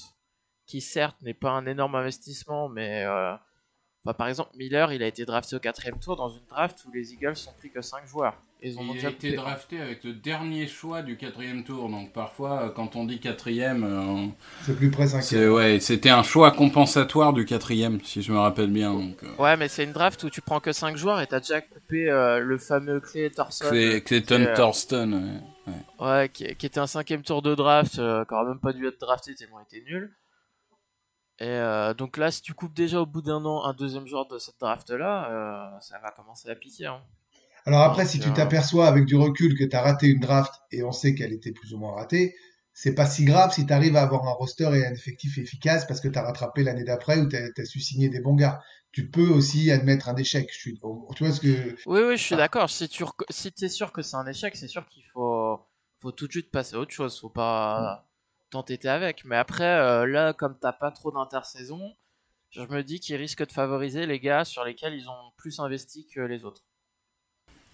qui 0.67 0.81
certes 0.81 1.21
n'est 1.23 1.35
pas 1.35 1.51
un 1.51 1.67
énorme 1.67 1.95
investissement, 1.95 2.69
mais 2.69 3.05
euh, 3.05 3.37
par 4.17 4.27
exemple 4.27 4.57
Miller 4.57 4.93
il 4.93 5.03
a 5.03 5.07
été 5.07 5.25
drafté 5.25 5.55
au 5.55 5.61
quatrième 5.61 6.01
tour 6.01 6.17
dans 6.17 6.31
une 6.31 6.45
draft 6.47 6.85
où 6.85 6.93
les 6.93 7.13
Eagles 7.13 7.37
sont 7.37 7.53
pris 7.53 7.71
que 7.71 7.81
5 7.81 8.07
joueurs. 8.07 8.37
Et 8.61 8.71
ils 8.71 8.79
ont 8.79 8.83
Il 8.93 9.07
a 9.07 9.11
été 9.11 9.33
drafté 9.35 9.81
avec 9.81 10.03
le 10.03 10.13
dernier 10.15 10.67
choix 10.67 11.03
du 11.03 11.17
quatrième 11.17 11.63
tour, 11.63 11.89
donc 11.89 12.13
parfois 12.13 12.63
euh, 12.65 12.69
quand 12.71 12.97
on 12.97 13.05
dit 13.05 13.21
quatrième, 13.21 13.85
euh, 13.85 14.27
C'est 14.63 14.77
plus 14.77 14.91
près 14.91 15.07
cinquième. 15.07 15.53
ouais, 15.53 15.79
c'était 15.79 16.11
un 16.11 16.25
choix 16.25 16.51
compensatoire 16.51 17.33
du 17.33 17.45
quatrième, 17.45 18.01
si 18.03 18.21
je 18.21 18.33
me 18.33 18.39
rappelle 18.39 18.71
bien. 18.73 18.93
Donc, 18.95 19.23
euh, 19.23 19.29
Ouais, 19.39 19.57
mais 19.57 19.69
c'est 19.69 19.85
une 19.85 19.93
draft 19.93 20.25
où 20.25 20.31
tu 20.31 20.41
prends 20.41 20.59
que 20.59 20.73
5 20.73 20.97
joueurs 20.97 21.21
et 21.21 21.27
t'as 21.29 21.39
déjà 21.39 21.61
coupé 21.61 22.11
euh, 22.11 22.41
le 22.41 22.59
fameux 22.59 22.99
Clay 23.01 23.31
Thorson. 23.31 23.67
Clay- 23.69 24.03
Clayton 24.03 24.41
c'est, 24.45 24.51
euh, 24.51 24.55
Thorston. 24.57 25.41
ouais. 25.69 25.73
Ouais, 26.01 26.29
qui, 26.29 26.53
qui 26.57 26.67
était 26.67 26.81
un 26.81 26.87
cinquième 26.89 27.23
tour 27.23 27.43
de 27.43 27.55
draft, 27.55 27.99
euh, 28.01 28.25
qui 28.25 28.35
aurait 28.35 28.49
même 28.49 28.59
pas 28.61 28.73
dû 28.73 28.87
être 28.89 29.01
drafté 29.01 29.35
tellement 29.37 29.61
il 29.61 29.77
était 29.77 29.85
nul. 29.89 30.13
Et 31.41 31.47
euh, 31.47 31.95
donc 31.95 32.17
là, 32.17 32.33
si 32.33 32.43
tu 32.43 32.53
coupes 32.55 32.75
déjà 32.75 33.01
au 33.01 33.07
bout 33.07 33.23
d'un 33.23 33.45
an 33.45 33.65
un 33.65 33.73
deuxième 33.73 34.07
joueur 34.09 34.27
de 34.27 34.39
cette 34.39 34.59
draft-là, 34.59 35.31
euh, 35.31 35.81
ça 35.81 35.99
va 36.01 36.11
commencer 36.11 36.51
à 36.51 36.57
piquer. 36.57 36.87
Hein. 36.87 37.01
Alors 37.69 37.83
après, 37.83 38.05
Donc, 38.05 38.11
si 38.11 38.19
tu 38.19 38.33
t'aperçois 38.33 38.87
avec 38.89 39.05
du 39.05 39.15
recul 39.15 39.55
que 39.59 39.65
tu 39.65 39.77
as 39.77 39.83
raté 39.83 40.07
une 40.07 40.21
draft 40.21 40.55
et 40.73 40.83
on 40.83 40.91
sait 40.91 41.15
qu'elle 41.15 41.35
était 41.35 41.53
plus 41.53 41.75
ou 41.75 41.79
moins 41.79 41.93
ratée, 41.95 42.35
c'est 42.73 42.95
pas 42.95 43.05
si 43.05 43.27
grave 43.27 43.53
si 43.53 43.67
tu 43.67 43.73
arrives 43.75 43.95
à 43.97 44.03
avoir 44.03 44.27
un 44.27 44.33
roster 44.33 44.71
et 44.73 44.87
un 44.87 44.93
effectif 44.93 45.37
efficace 45.37 45.87
parce 45.87 46.01
que 46.01 46.09
tu 46.09 46.19
as 46.19 46.23
rattrapé 46.23 46.63
l'année 46.63 46.85
d'après 46.85 47.19
ou 47.19 47.29
tu 47.29 47.37
as, 47.37 47.65
su 47.67 47.79
signer 47.81 48.09
des 48.09 48.21
bons 48.21 48.35
gars. 48.37 48.63
Tu 48.91 49.11
peux 49.11 49.29
aussi 49.29 49.71
admettre 49.71 50.09
un 50.09 50.17
échec. 50.17 50.49
Je 50.51 50.57
suis, 50.59 50.81
tu 51.15 51.25
vois 51.25 51.33
ce 51.35 51.41
que. 51.41 51.77
Oui, 51.85 52.01
oui, 52.01 52.17
je 52.17 52.23
suis 52.23 52.35
Ah. 52.37 52.39
d'accord. 52.39 52.71
Si 52.71 52.89
tu 52.89 53.05
rec- 53.05 53.27
si 53.29 53.53
es 53.61 53.69
sûr 53.69 53.93
que 53.93 54.01
c'est 54.01 54.17
un 54.17 54.27
échec, 54.27 54.57
c'est 54.57 54.67
sûr 54.69 54.87
qu'il 54.89 55.05
faut, 55.13 55.61
faut 56.01 56.13
tout 56.13 56.27
de 56.27 56.33
suite 56.33 56.51
passer 56.51 56.77
à 56.77 56.79
autre 56.79 56.93
chose. 56.93 57.21
Faut 57.21 57.29
pas 57.29 58.09
t'entêter 58.51 58.89
avec. 58.89 59.27
Mais 59.27 59.37
après, 59.37 59.65
euh, 59.79 60.07
là, 60.07 60.33
comme 60.33 60.57
t'as 60.59 60.73
pas 60.73 60.91
trop 60.91 61.13
d'intersaison, 61.13 61.95
je 62.51 62.63
me 62.63 62.83
dis 62.83 62.99
qu'ils 62.99 63.17
risquent 63.17 63.47
de 63.47 63.53
favoriser 63.53 64.07
les 64.07 64.21
gars 64.21 64.47
sur 64.47 64.65
lesquels 64.65 64.95
ils 64.95 65.11
ont 65.11 65.33
plus 65.37 65.61
investi 65.61 66.07
que 66.09 66.21
les 66.21 66.45
autres. 66.47 66.63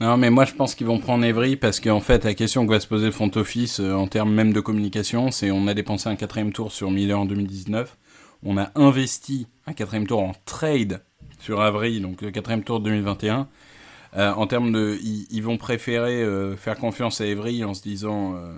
Non, 0.01 0.17
mais 0.17 0.31
moi 0.31 0.45
je 0.45 0.55
pense 0.55 0.75
qu'ils 0.75 0.87
vont 0.87 0.99
prendre 0.99 1.25
Evry 1.25 1.57
parce 1.57 1.81
qu'en 1.81 2.01
fait, 2.01 2.25
la 2.25 2.35
question 2.35 2.67
que 2.67 2.73
va 2.73 2.81
se 2.81 2.87
poser 2.87 3.07
le 3.07 3.13
front 3.13 3.31
office 3.37 3.81
euh, 3.81 3.93
en 3.93 4.09
termes 4.09 4.33
même 4.33 4.53
de 4.53 4.61
communication, 4.61 5.31
c'est 5.31 5.51
on 5.51 5.67
a 5.67 5.75
dépensé 5.75 6.09
un 6.09 6.17
quatrième 6.17 6.53
tour 6.53 6.73
sur 6.73 6.91
Miller 6.91 7.19
en 7.19 7.27
2019, 7.27 7.97
on 8.43 8.59
a 8.59 8.71
investi 8.75 9.47
un 9.67 9.73
quatrième 9.73 10.07
tour 10.07 10.21
en 10.21 10.33
trade 10.45 11.03
sur 11.39 11.61
Avery, 11.61 12.01
donc 12.01 12.23
le 12.23 12.31
quatrième 12.31 12.65
tour 12.65 12.81
de 12.81 12.85
2021. 12.85 13.49
Euh, 14.17 14.33
en 14.33 14.47
termes 14.47 14.71
de, 14.71 14.97
ils, 15.03 15.43
vont 15.43 15.57
préférer 15.57 16.23
euh, 16.23 16.57
faire 16.57 16.79
confiance 16.79 17.21
à 17.21 17.27
Evry 17.27 17.65
en 17.65 17.75
se 17.75 17.83
disant, 17.83 18.37
euh, 18.37 18.53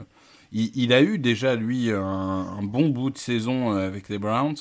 il, 0.53 0.71
il 0.77 0.93
a 0.93 1.01
eu 1.01 1.19
déjà 1.19 1.55
lui 1.55 1.91
un, 1.91 2.01
un 2.01 2.63
bon 2.63 2.91
bout 2.91 3.11
de 3.11 3.19
saison 3.19 3.73
euh, 3.73 3.87
avec 3.87 4.09
les 4.09 4.19
Browns. 4.19 4.57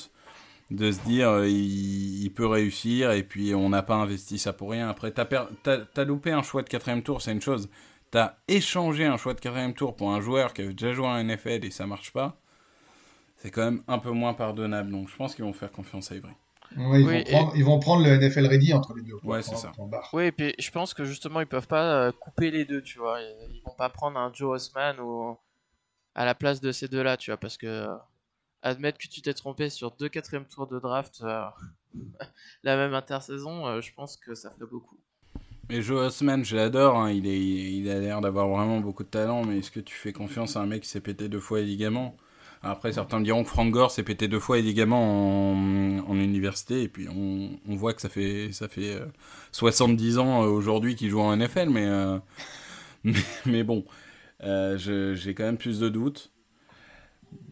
De 0.70 0.90
se 0.90 1.00
dire 1.02 1.28
euh, 1.30 1.48
il, 1.48 2.24
il 2.24 2.30
peut 2.30 2.46
réussir 2.46 3.12
et 3.12 3.22
puis 3.22 3.54
on 3.54 3.68
n'a 3.68 3.82
pas 3.82 3.94
investi 3.94 4.38
ça 4.38 4.52
pour 4.52 4.70
rien. 4.70 4.88
Après, 4.88 5.10
t'as 5.12 5.24
per- 5.24 5.46
t'as- 5.62 5.78
t'as 5.86 6.04
loupé 6.04 6.32
un 6.32 6.42
choix 6.42 6.62
de 6.62 6.68
quatrième 6.68 7.02
tour, 7.02 7.22
c'est 7.22 7.32
une 7.32 7.40
chose. 7.42 7.68
T'as 8.10 8.34
échangé 8.48 9.04
un 9.04 9.16
choix 9.16 9.34
de 9.34 9.40
quatrième 9.40 9.74
tour 9.74 9.94
pour 9.96 10.12
un 10.12 10.20
joueur 10.20 10.52
qui 10.54 10.62
avait 10.62 10.72
déjà 10.72 10.92
joué 10.92 11.06
en 11.06 11.16
NFL 11.22 11.64
et 11.64 11.70
ça 11.70 11.86
marche 11.86 12.12
pas. 12.12 12.36
C'est 13.36 13.50
quand 13.50 13.64
même 13.64 13.82
un 13.86 13.98
peu 13.98 14.10
moins 14.10 14.34
pardonnable. 14.34 14.90
Donc 14.90 15.08
je 15.08 15.16
pense 15.16 15.34
qu'ils 15.34 15.44
vont 15.44 15.52
faire 15.52 15.70
confiance 15.70 16.10
à 16.10 16.16
Ivry. 16.16 16.30
Ouais, 16.76 17.00
ils, 17.00 17.06
Oui, 17.06 17.12
vont 17.12 17.12
et- 17.20 17.24
prendre, 17.24 17.52
ils 17.56 17.64
vont 17.64 17.78
prendre 17.78 18.04
le 18.04 18.10
NFL 18.18 18.46
Ready 18.46 18.74
entre 18.74 18.92
les 18.94 19.02
deux. 19.02 19.14
Ouais, 19.22 19.42
c'est 19.42 19.54
ça. 19.56 19.70
Oui, 20.12 20.24
et 20.24 20.32
puis 20.32 20.52
je 20.58 20.70
pense 20.72 20.94
que 20.94 21.04
justement 21.04 21.40
ils 21.40 21.46
peuvent 21.46 21.68
pas 21.68 22.06
euh, 22.06 22.12
couper 22.12 22.50
les 22.50 22.64
deux, 22.64 22.82
tu 22.82 22.98
vois. 22.98 23.20
Ils 23.20 23.56
ils 23.56 23.62
vont 23.64 23.74
pas 23.76 23.88
prendre 23.88 24.18
un 24.18 24.32
Joe 24.32 24.56
Osman 24.56 24.98
ou 25.00 25.36
à 26.16 26.24
la 26.24 26.34
place 26.34 26.60
de 26.60 26.72
ces 26.72 26.88
deux-là, 26.88 27.16
tu 27.16 27.30
vois, 27.30 27.36
parce 27.36 27.56
que 27.56 27.86
admettre 28.66 28.98
que 28.98 29.06
tu 29.06 29.22
t'es 29.22 29.34
trompé 29.34 29.70
sur 29.70 29.92
deux 29.92 30.08
quatrièmes 30.08 30.44
tours 30.44 30.66
de 30.66 30.78
draft 30.78 31.20
euh, 31.22 31.44
la 32.62 32.76
même 32.76 32.94
intersaison, 32.94 33.66
euh, 33.66 33.80
je 33.80 33.92
pense 33.94 34.16
que 34.16 34.34
ça 34.34 34.50
ferait 34.50 34.66
beaucoup. 34.70 34.98
Mais 35.68 35.82
Joe 35.82 36.06
Osman, 36.06 36.44
je 36.44 36.56
l'adore, 36.56 36.96
hein, 36.96 37.10
il, 37.10 37.90
a 37.90 37.98
l'air 37.98 38.20
d'avoir 38.20 38.48
vraiment 38.48 38.80
beaucoup 38.80 39.02
de 39.02 39.08
talent, 39.08 39.44
mais 39.44 39.58
est-ce 39.58 39.70
que 39.70 39.80
tu 39.80 39.94
fais 39.94 40.12
confiance 40.12 40.56
à 40.56 40.60
un 40.60 40.66
mec 40.66 40.82
qui 40.82 40.88
s'est 40.88 41.00
pété 41.00 41.28
deux 41.28 41.40
fois 41.40 41.60
les 41.60 41.66
ligaments? 41.66 42.16
Après, 42.62 42.92
certains 42.92 43.18
me 43.18 43.24
diront 43.24 43.42
que 43.44 43.48
Frank 43.48 43.70
Gore 43.70 43.90
s'est 43.90 44.02
pété 44.02 44.28
deux 44.28 44.40
fois 44.40 44.56
les 44.56 44.62
ligaments 44.62 45.52
en, 45.52 46.14
université, 46.16 46.82
et 46.82 46.88
puis 46.88 47.08
on, 47.08 47.58
voit 47.76 47.94
que 47.94 48.00
ça 48.00 48.08
fait, 48.08 48.50
ça 48.52 48.68
fait 48.68 48.94
euh, 48.94 49.06
70 49.52 50.18
ans 50.18 50.42
euh, 50.42 50.46
aujourd'hui 50.46 50.94
qu'il 50.94 51.10
joue 51.10 51.20
en 51.20 51.36
NFL, 51.36 51.68
mais, 53.46 53.62
bon, 53.64 53.84
j'ai 54.40 55.34
quand 55.36 55.44
même 55.44 55.58
plus 55.58 55.80
de 55.80 55.88
doutes. 55.88 56.32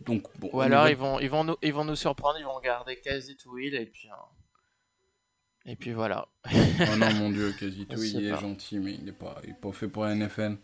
Donc, 0.06 0.22
bon, 0.38 0.50
Ou 0.52 0.60
alors 0.60 0.84
niveau- 0.86 0.94
ils 0.94 1.00
vont, 1.00 1.20
ils 1.20 1.30
vont 1.30 1.44
nous, 1.44 1.56
ils 1.62 1.72
vont 1.72 1.84
nous 1.84 1.96
surprendre, 1.96 2.36
ils 2.38 2.44
vont 2.44 2.60
garder 2.60 2.96
quasi 3.02 3.36
tout 3.36 3.52
Will 3.52 3.74
et 3.74 3.86
puis 3.86 4.08
euh, 4.08 4.14
et 5.66 5.76
puis 5.76 5.92
voilà. 5.92 6.28
Oh 6.52 6.96
non, 6.98 7.12
mon 7.14 7.30
dieu, 7.30 7.54
quasi 7.58 7.86
tout, 7.86 8.02
il 8.02 8.26
est 8.26 8.30
pas. 8.30 8.40
gentil, 8.40 8.78
mais 8.78 8.92
il 8.92 9.04
n'est 9.04 9.12
pas, 9.12 9.36
il 9.44 9.50
est 9.50 9.60
pas 9.60 9.72
fait 9.72 9.88
pour 9.88 10.04
la 10.04 10.14
NFL. 10.14 10.58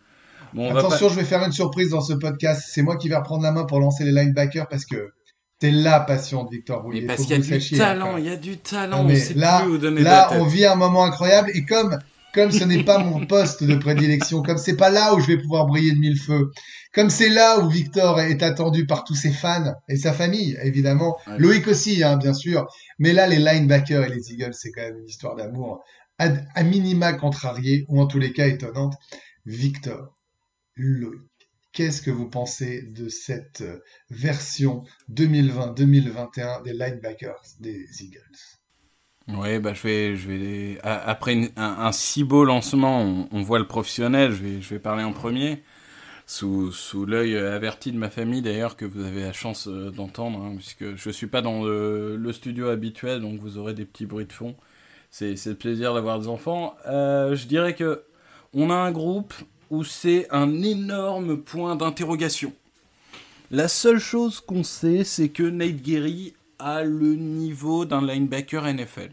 Bon, 0.53 0.69
on 0.69 0.73
va 0.75 0.81
Attention, 0.81 1.09
je 1.09 1.15
vais 1.17 1.25
faire 1.25 1.43
une 1.45 1.53
surprise 1.53 1.91
dans 1.91 2.01
ce 2.03 2.13
podcast. 2.13 2.69
C'est 2.71 2.83
moi 2.83 2.97
qui 2.97 3.09
vais 3.09 3.17
reprendre 3.17 3.43
la 3.43 3.53
main 3.53 3.65
pour 3.65 3.81
lancer 3.81 4.05
les 4.05 4.13
linebackers 4.13 4.69
parce 4.69 4.85
que 4.85 5.13
t'es 5.59 5.71
la 5.71 6.01
passion 6.01 6.45
de 6.45 6.51
Victor 6.51 6.79
pas... 6.79 6.83
Bouillet. 6.83 7.01
Mais 7.03 7.07
parce 7.07 7.21
Faut 7.21 7.25
qu'il 7.27 7.33
y 7.33 7.35
a 7.35 7.39
que 7.39 7.55
vous 7.63 7.69
du 7.71 7.79
talent, 7.79 8.15
hein, 8.15 8.19
il 8.19 8.25
y 8.27 8.31
a 8.31 8.37
du 8.37 8.59
talent, 8.59 9.07
là- 9.35 9.61
plus 9.63 9.71
où 9.71 9.79
donner 9.79 10.03
Là, 10.03 10.29
on 10.33 10.45
vit 10.45 10.67
un 10.67 10.75
moment 10.77 11.05
incroyable 11.05 11.51
et 11.55 11.65
comme 11.65 11.99
comme 12.33 12.51
ce 12.51 12.65
n'est 12.65 12.85
pas 12.85 12.99
mon 12.99 13.27
poste 13.27 13.65
de 13.65 13.75
prédilection, 13.75 14.43
comme 14.43 14.59
c'est 14.59 14.77
pas 14.77 14.91
là 14.91 15.15
où 15.15 15.21
je 15.21 15.27
vais 15.27 15.39
pouvoir 15.39 15.67
briller 15.67 15.93
de 15.93 15.99
mille 15.99 16.19
feux, 16.19 16.51
comme 16.93 17.11
c'est 17.11 17.29
là 17.29 17.61
où 17.61 17.69
Victor 17.69 18.21
est 18.21 18.43
attendu 18.43 18.87
par 18.87 19.05
tous 19.05 19.15
ses 19.15 19.33
fans 19.33 19.75
et 19.89 19.97
sa 19.97 20.13
famille, 20.13 20.59
évidemment, 20.63 21.17
Ouais. 21.27 21.39
Loïc 21.39 21.67
aussi, 21.69 22.03
hein, 22.03 22.17
bien 22.17 22.33
sûr, 22.33 22.67
mais 22.99 23.13
là, 23.13 23.27
les 23.27 23.39
linebackers 23.39 24.05
et 24.05 24.09
les 24.09 24.33
Eagles, 24.33 24.55
c'est 24.55 24.71
quand 24.71 24.83
même 24.83 24.99
une 24.99 25.09
histoire 25.09 25.37
d'amour 25.37 25.83
à, 26.19 26.63
minima 26.63 27.15
contrariée 27.15 27.85
ou 27.89 28.01
en 28.01 28.07
tous 28.07 28.19
les 28.19 28.33
cas 28.33 28.47
étonnante. 28.47 28.95
Victor, 29.47 30.19
Loïc, 30.77 31.21
qu'est-ce 31.73 32.03
que 32.03 32.11
vous 32.11 32.29
pensez 32.29 32.83
de 32.83 33.09
cette 33.09 33.65
version 34.11 34.85
2020-2021 35.13 36.63
des 36.63 36.73
linebackers 36.73 37.43
des 37.61 37.87
Eagles? 38.01 38.60
Ouais, 39.29 39.61
bah 39.61 39.75
je 39.75 39.83
vais, 39.83 40.17
je 40.17 40.29
vais 40.29 40.79
après 40.83 41.53
un, 41.57 41.93
si 41.93 42.25
beau 42.25 42.45
lancement, 42.45 43.29
on, 43.31 43.43
voit 43.43 43.59
le 43.59 43.67
professionnel. 43.67 44.33
Je 44.33 44.43
vais, 44.43 44.63
je 44.63 44.71
vais 44.71 44.81
parler 44.81 45.05
en 45.05 45.13
premier, 45.13 45.63
sous, 46.27 46.73
sous 46.73 47.07
l'œil 47.07 47.37
averti 47.37 47.93
de 47.93 47.99
ma 47.99 48.11
famille 48.11 48.43
d'ailleurs 48.43 48.77
que 48.77 48.85
vous 48.85 49.05
avez 49.05 49.23
la 49.23 49.33
chance 49.33 49.69
euh, 49.69 49.91
d'entendre, 49.91 50.41
hein, 50.41 50.55
puisque 50.57 50.97
je 50.97 51.11
suis 51.11 51.29
pas 51.29 51.43
dans 51.43 51.65
le, 51.65 52.33
studio 52.33 52.69
habituel, 52.69 53.21
donc 53.21 53.39
vous 53.41 53.59
aurez 53.59 53.75
des 53.75 53.85
petits 53.85 54.07
bruits 54.07 54.27
de 54.27 54.33
fond. 54.33 54.57
C'est, 55.11 55.37
c'est 55.37 55.51
le 55.51 55.57
plaisir 55.57 55.95
d'avoir 55.95 56.19
des 56.19 56.29
enfants. 56.29 56.75
Euh, 56.89 57.37
je 57.37 57.47
dirais 57.47 57.75
que 57.75 58.03
on 58.53 58.71
a 58.71 58.75
un 58.75 58.91
groupe 58.91 59.35
où 59.71 59.85
c'est 59.85 60.27
un 60.31 60.63
énorme 60.63 61.39
point 61.39 61.77
d'interrogation. 61.77 62.53
La 63.53 63.69
seule 63.69 63.99
chose 63.99 64.41
qu'on 64.41 64.65
sait, 64.65 65.05
c'est 65.05 65.29
que 65.29 65.43
Nate 65.43 65.85
Gehry 65.85 66.35
a 66.61 66.83
le 66.83 67.15
niveau 67.15 67.85
d'un 67.85 68.05
linebacker 68.07 68.65
NFL. 68.73 69.11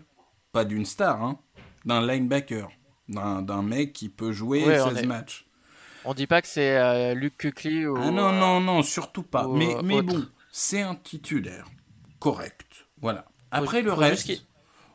Pas 0.52 0.66
d'une 0.66 0.86
star, 0.86 1.22
hein, 1.24 1.40
d'un 1.86 2.06
linebacker. 2.06 2.70
D'un, 3.10 3.42
d'un 3.42 3.62
mec 3.62 3.94
qui 3.94 4.10
peut 4.10 4.32
jouer 4.34 4.66
Ouais, 4.66 4.82
on 4.82 4.90
16 4.90 4.98
est- 5.04 5.06
matchs. 5.08 5.46
On 6.06 6.14
dit 6.14 6.28
pas 6.28 6.42
que 6.42 6.48
c'est 6.48 6.78
euh, 6.78 7.14
Luke 7.14 7.38
Kuechly 7.38 7.86
ou 7.88 7.98
Ah 7.98 8.12
non, 8.12 8.32
non, 8.32 8.60
non, 8.62 8.82
surtout 8.84 9.24
pas. 9.24 9.48
mais 9.48 9.76
mais 9.84 9.96
autre. 9.96 10.08
bon, 10.08 10.26
c'est 10.52 10.82
un 10.82 10.96
titulaire. 10.96 11.66
Correct. 12.20 12.88
Voilà. 13.02 13.26
Après 13.52 13.82
le 13.82 13.94
reste. 13.94 14.32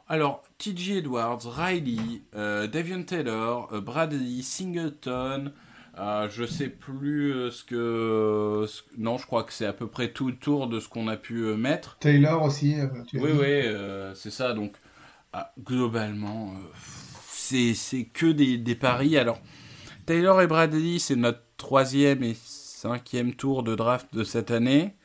Alors, 0.09 0.43
TJ 0.59 0.99
Edwards, 0.99 1.41
Riley, 1.45 2.23
euh, 2.35 2.67
Davion 2.67 3.03
Taylor, 3.03 3.69
euh, 3.73 3.81
Bradley, 3.81 4.43
Singleton. 4.43 5.53
Euh, 5.99 6.29
je 6.31 6.45
sais 6.45 6.69
plus 6.69 7.33
euh, 7.33 7.51
ce 7.51 7.65
que. 7.65 8.67
ce- 8.69 8.83
Non, 8.99 9.19
je 9.19 9.27
crois 9.27 9.45
que 9.45 9.53
c'est 9.53 9.67
à 9.67 9.73
peu 9.73 9.87
près 9.87 10.13
tout 10.13 10.29
le 10.29 10.37
tour 10.37 10.67
de 10.69 10.81
ce 10.81 10.89
qu'on 10.89 11.09
a 11.09 11.17
pu 11.17 11.41
euh, 11.45 11.57
mettre. 11.57 11.99
Taylor 11.99 12.43
aussi, 12.43 12.81
euh, 12.81 12.87
tu 13.07 13.19
Oui, 13.19 13.31
oui, 13.33 13.47
euh, 13.47 14.15
c'est 14.15 14.31
ça. 14.31 14.53
Donc, 14.55 14.75
ah, 15.33 15.53
globalement, 15.63 16.55
c'est 17.29 17.75
c'est 17.75 18.05
que 18.05 18.27
des, 18.27 18.59
des 18.59 18.75
paris. 18.75 19.17
Alors, 19.19 19.39
Taylor 20.07 20.41
et 20.43 20.47
Bradley, 20.47 20.99
c'est 20.99 21.17
notre 21.17 21.43
troisième 21.57 22.23
et 22.23 22.37
cinquième 22.45 23.35
tour 23.35 23.63
de 23.63 23.75
draft 23.75 24.09
de 24.15 24.25
cette 24.25 24.51
année. 24.51 24.97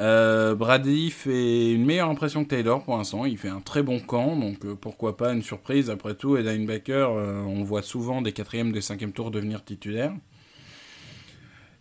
Euh, 0.00 0.56
Bradley 0.56 1.10
fait 1.10 1.72
une 1.72 1.84
meilleure 1.84 2.08
impression 2.08 2.44
que 2.44 2.48
Taylor 2.48 2.82
pour 2.82 2.96
l'instant. 2.96 3.24
Il 3.24 3.38
fait 3.38 3.48
un 3.48 3.60
très 3.60 3.82
bon 3.82 4.00
camp, 4.00 4.36
donc 4.36 4.64
euh, 4.64 4.74
pourquoi 4.74 5.16
pas 5.16 5.32
une 5.32 5.42
surprise. 5.42 5.90
Après 5.90 6.14
tout, 6.14 6.36
et 6.36 6.42
linebacker, 6.42 7.10
euh, 7.10 7.42
on 7.42 7.62
voit 7.62 7.82
souvent 7.82 8.22
des 8.22 8.32
quatrièmes, 8.32 8.72
des 8.72 8.80
cinquièmes 8.80 9.12
tours 9.12 9.30
devenir 9.30 9.64
titulaires. 9.64 10.14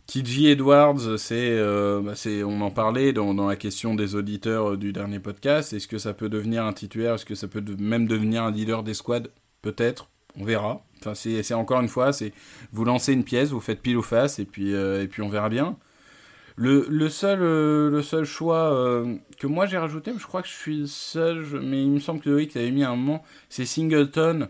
TJ 0.06 0.48
Edwards, 0.48 1.18
c'est, 1.18 1.58
bah, 2.04 2.14
c'est, 2.14 2.44
on 2.44 2.60
en 2.62 2.72
parlait 2.72 3.14
dans, 3.14 3.34
la 3.48 3.56
question 3.56 3.96
des 3.96 4.16
auditeurs 4.16 4.78
du 4.78 4.92
dernier 4.92 5.20
podcast. 5.20 5.72
Est-ce 5.72 5.88
que 5.88 5.98
ça 5.98 6.14
peut 6.14 6.28
devenir 6.28 6.66
un 6.66 6.74
titulaire? 6.74 7.16
Est-ce 7.16 7.26
que 7.26 7.36
ça 7.36 7.48
peut 7.48 7.64
même 7.80 8.06
devenir 8.06 8.44
un 8.44 8.52
leader 8.52 8.84
des 8.84 8.94
squads? 8.94 9.30
Peut-être, 9.62 10.10
on 10.38 10.44
verra. 10.44 10.86
Enfin, 11.00 11.16
c'est, 11.16 11.54
encore 11.54 11.80
une 11.80 11.88
fois, 11.88 12.12
c'est 12.12 12.34
vous 12.74 12.84
lancez 12.84 13.14
une 13.14 13.24
pièce, 13.24 13.50
vous 13.50 13.62
faites 13.62 13.82
pile 13.82 13.96
ou 13.96 14.02
face, 14.02 14.40
et 14.40 14.46
puis, 14.46 14.74
et 14.74 15.08
puis 15.08 15.22
on 15.22 15.30
verra 15.30 15.48
bien. 15.48 15.78
Le, 16.56 16.86
le 16.90 17.10
seul, 17.10 17.40
euh, 17.42 17.90
le 17.90 18.02
seul 18.04 18.26
choix 18.26 18.74
euh, 18.74 19.16
que 19.40 19.48
moi 19.48 19.66
j'ai 19.66 19.78
rajouté, 19.78 20.12
mais 20.14 20.20
je 20.20 20.28
crois 20.28 20.42
que 20.44 20.48
je 20.48 20.54
suis 20.54 20.78
le 20.82 20.88
seul, 20.88 21.44
je- 21.44 21.58
mais 21.58 21.82
il 21.82 21.90
me 21.90 22.00
semble 22.00 22.22
que 22.22 22.30
Loïc 22.30 22.54
l'avait 22.54 22.72
mis 22.72 22.84
à 22.84 22.92
un 22.92 22.96
moment, 22.96 23.24
c'est 23.50 23.66
Singleton. 23.66 24.50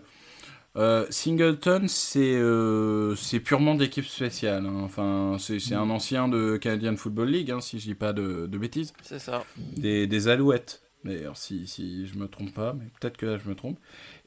Euh, 0.75 1.05
Singleton, 1.11 1.87
c'est 1.87 3.39
purement 3.39 3.75
d'équipe 3.75 4.05
spéciale. 4.05 4.65
hein. 4.65 4.81
Enfin, 4.83 5.37
c'est 5.39 5.59
c'est 5.59 5.75
un 5.75 5.89
ancien 5.89 6.27
de 6.27 6.57
Canadian 6.57 6.95
Football 6.97 7.29
League, 7.29 7.51
hein, 7.51 7.61
si 7.61 7.79
je 7.79 7.85
dis 7.85 7.95
pas 7.95 8.11
de, 8.13 8.47
de 8.47 8.57
bêtises. 8.57 8.93
C'est 9.03 9.19
ça. 9.19 9.43
Des, 9.57 10.07
des 10.07 10.27
Alouettes. 10.27 10.81
D'ailleurs, 11.03 11.35
si, 11.35 11.67
si 11.67 12.07
je 12.07 12.17
me 12.17 12.29
trompe 12.29 12.53
pas, 12.53 12.73
mais 12.73 12.85
peut-être 12.97 13.17
que 13.17 13.25
là 13.25 13.37
je 13.37 13.49
me 13.49 13.55
trompe. 13.55 13.77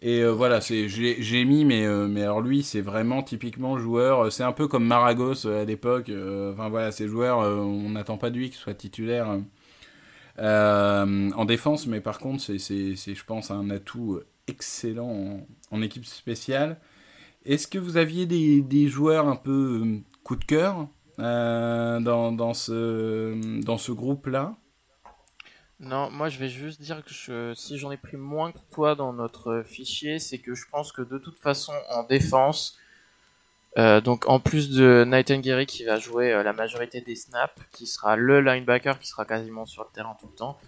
Et 0.03 0.21
euh, 0.21 0.33
voilà, 0.33 0.61
c'est 0.61 0.89
j'ai 0.91 1.45
mis, 1.47 1.65
mais, 1.65 1.87
euh, 1.87 2.07
mais 2.07 2.21
alors 2.23 2.43
lui, 2.43 2.63
c'est 2.63 2.83
vraiment 2.83 3.23
typiquement 3.23 3.79
joueur. 3.79 4.27
euh, 4.27 4.31
C'est 4.31 4.43
un 4.43 4.53
peu 4.53 4.69
comme 4.69 4.85
Maragos 4.85 5.47
à 5.47 5.65
l'époque. 5.65 6.11
Enfin 6.11 6.69
voilà, 6.69 6.93
ces 6.93 7.09
joueurs, 7.09 7.39
on 7.39 7.89
n'attend 7.89 8.19
pas 8.19 8.29
de 8.29 8.37
lui 8.37 8.51
qu'il 8.51 8.59
soit 8.59 8.75
titulaire 8.75 9.39
en 10.39 11.45
défense, 11.47 11.87
mais 11.87 12.03
par 12.03 12.19
contre, 12.19 12.43
c'est, 12.43 12.59
je 12.59 13.25
pense, 13.25 13.51
un 13.51 13.71
atout 13.71 14.21
excellent 14.47 15.09
en, 15.09 15.47
en 15.71 15.81
équipe 15.83 16.05
spéciale. 16.05 16.79
Est-ce 17.47 17.69
que 17.69 17.79
vous 17.79 17.97
aviez 17.97 18.27
des, 18.27 18.61
des 18.61 18.89
joueurs 18.89 19.29
un 19.29 19.37
peu 19.37 20.01
coup 20.25 20.37
de 20.37 20.45
cœur 20.45 20.89
dans, 21.17 22.33
dans 22.33 22.53
ce, 22.53 23.63
dans 23.63 23.79
ce 23.79 23.93
groupe-là? 23.93 24.59
Non, 25.79 26.11
moi 26.11 26.29
je 26.31 26.39
vais 26.39 26.49
juste 26.49 26.81
dire 26.81 27.05
que 27.05 27.13
je, 27.13 27.53
si 27.55 27.77
j'en 27.79 27.91
ai 27.91 27.99
pris 27.99 28.17
moins 28.17 28.51
que 28.51 28.59
toi 28.73 28.95
dans 28.95 29.13
notre 29.13 29.63
fichier, 29.67 30.19
c'est 30.19 30.39
que 30.39 30.55
je 30.55 30.65
pense 30.71 30.91
que 30.91 31.03
de 31.03 31.19
toute 31.19 31.39
façon 31.39 31.73
en 31.91 32.03
défense, 32.05 32.79
euh, 33.77 34.01
donc 34.01 34.27
en 34.27 34.41
plus 34.41 34.71
de 34.71 35.05
Nightingale 35.07 35.67
qui 35.67 35.85
va 35.85 35.99
jouer 35.99 36.33
euh, 36.33 36.43
la 36.43 36.55
majorité 36.55 37.03
des 37.03 37.15
snaps, 37.15 37.53
qui 37.73 37.87
sera 37.87 38.17
le 38.17 38.41
linebacker 38.41 38.99
qui 38.99 39.07
sera 39.07 39.27
quasiment 39.27 39.67
sur 39.67 39.83
le 39.83 39.89
terrain 39.93 40.17
tout 40.19 40.29
le 40.33 40.35
temps, 40.35 40.59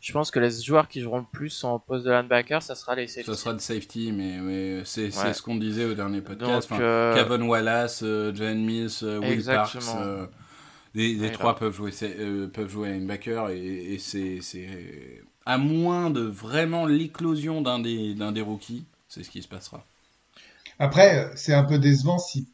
je 0.00 0.10
pense 0.14 0.30
que 0.30 0.38
les 0.38 0.62
joueurs 0.62 0.88
qui 0.88 1.02
joueront 1.02 1.18
le 1.18 1.26
plus 1.30 1.62
en 1.64 1.78
poste 1.78 2.06
de 2.06 2.10
linebacker, 2.10 2.62
ça 2.62 2.74
sera 2.74 2.94
les 2.94 3.08
safety. 3.08 3.30
Ça 3.30 3.36
sera 3.36 3.52
de 3.52 3.60
safety, 3.60 4.10
mais, 4.12 4.38
mais 4.38 4.84
c'est, 4.86 5.14
Ouais. 5.22 5.34
ce 5.34 5.42
qu'on 5.42 5.56
disait 5.56 5.84
au 5.84 5.92
dernier 5.92 6.22
podcast. 6.22 6.70
Donc, 6.70 6.78
Enfin, 6.78 6.82
euh, 6.82 7.14
Kevin 7.14 7.42
Wallace, 7.42 8.00
Jalen 8.00 8.64
Mills, 8.64 9.02
Will 9.02 9.44
Parks, 9.44 9.76
les, 10.96 11.14
les 11.14 11.30
Ouais, 11.30 11.32
trois 11.32 11.54
là. 11.54 11.58
peuvent 11.58 11.74
jouer, 11.74 11.92
euh, 12.02 12.48
peuvent 12.48 12.70
jouer 12.70 12.92
linebacker 12.92 13.50
et, 13.50 13.94
et 13.94 13.98
c'est, 13.98 14.40
c'est 14.42 15.24
à 15.46 15.58
moins 15.58 16.10
de 16.10 16.22
vraiment 16.22 16.86
l'éclosion 16.86 17.62
d'un 17.62 17.78
des, 17.80 18.14
d'un 18.14 18.32
des 18.32 18.42
rookies, 18.42 18.86
c'est 19.08 19.22
ce 19.24 19.30
qui 19.30 19.42
se 19.42 19.48
passera. 19.48 19.86
Après, 20.78 21.18
euh, 21.18 21.32
c'est 21.36 21.54
un 21.54 21.64
peu 21.64 21.78
décevant 21.78 22.18
si, 22.18 22.48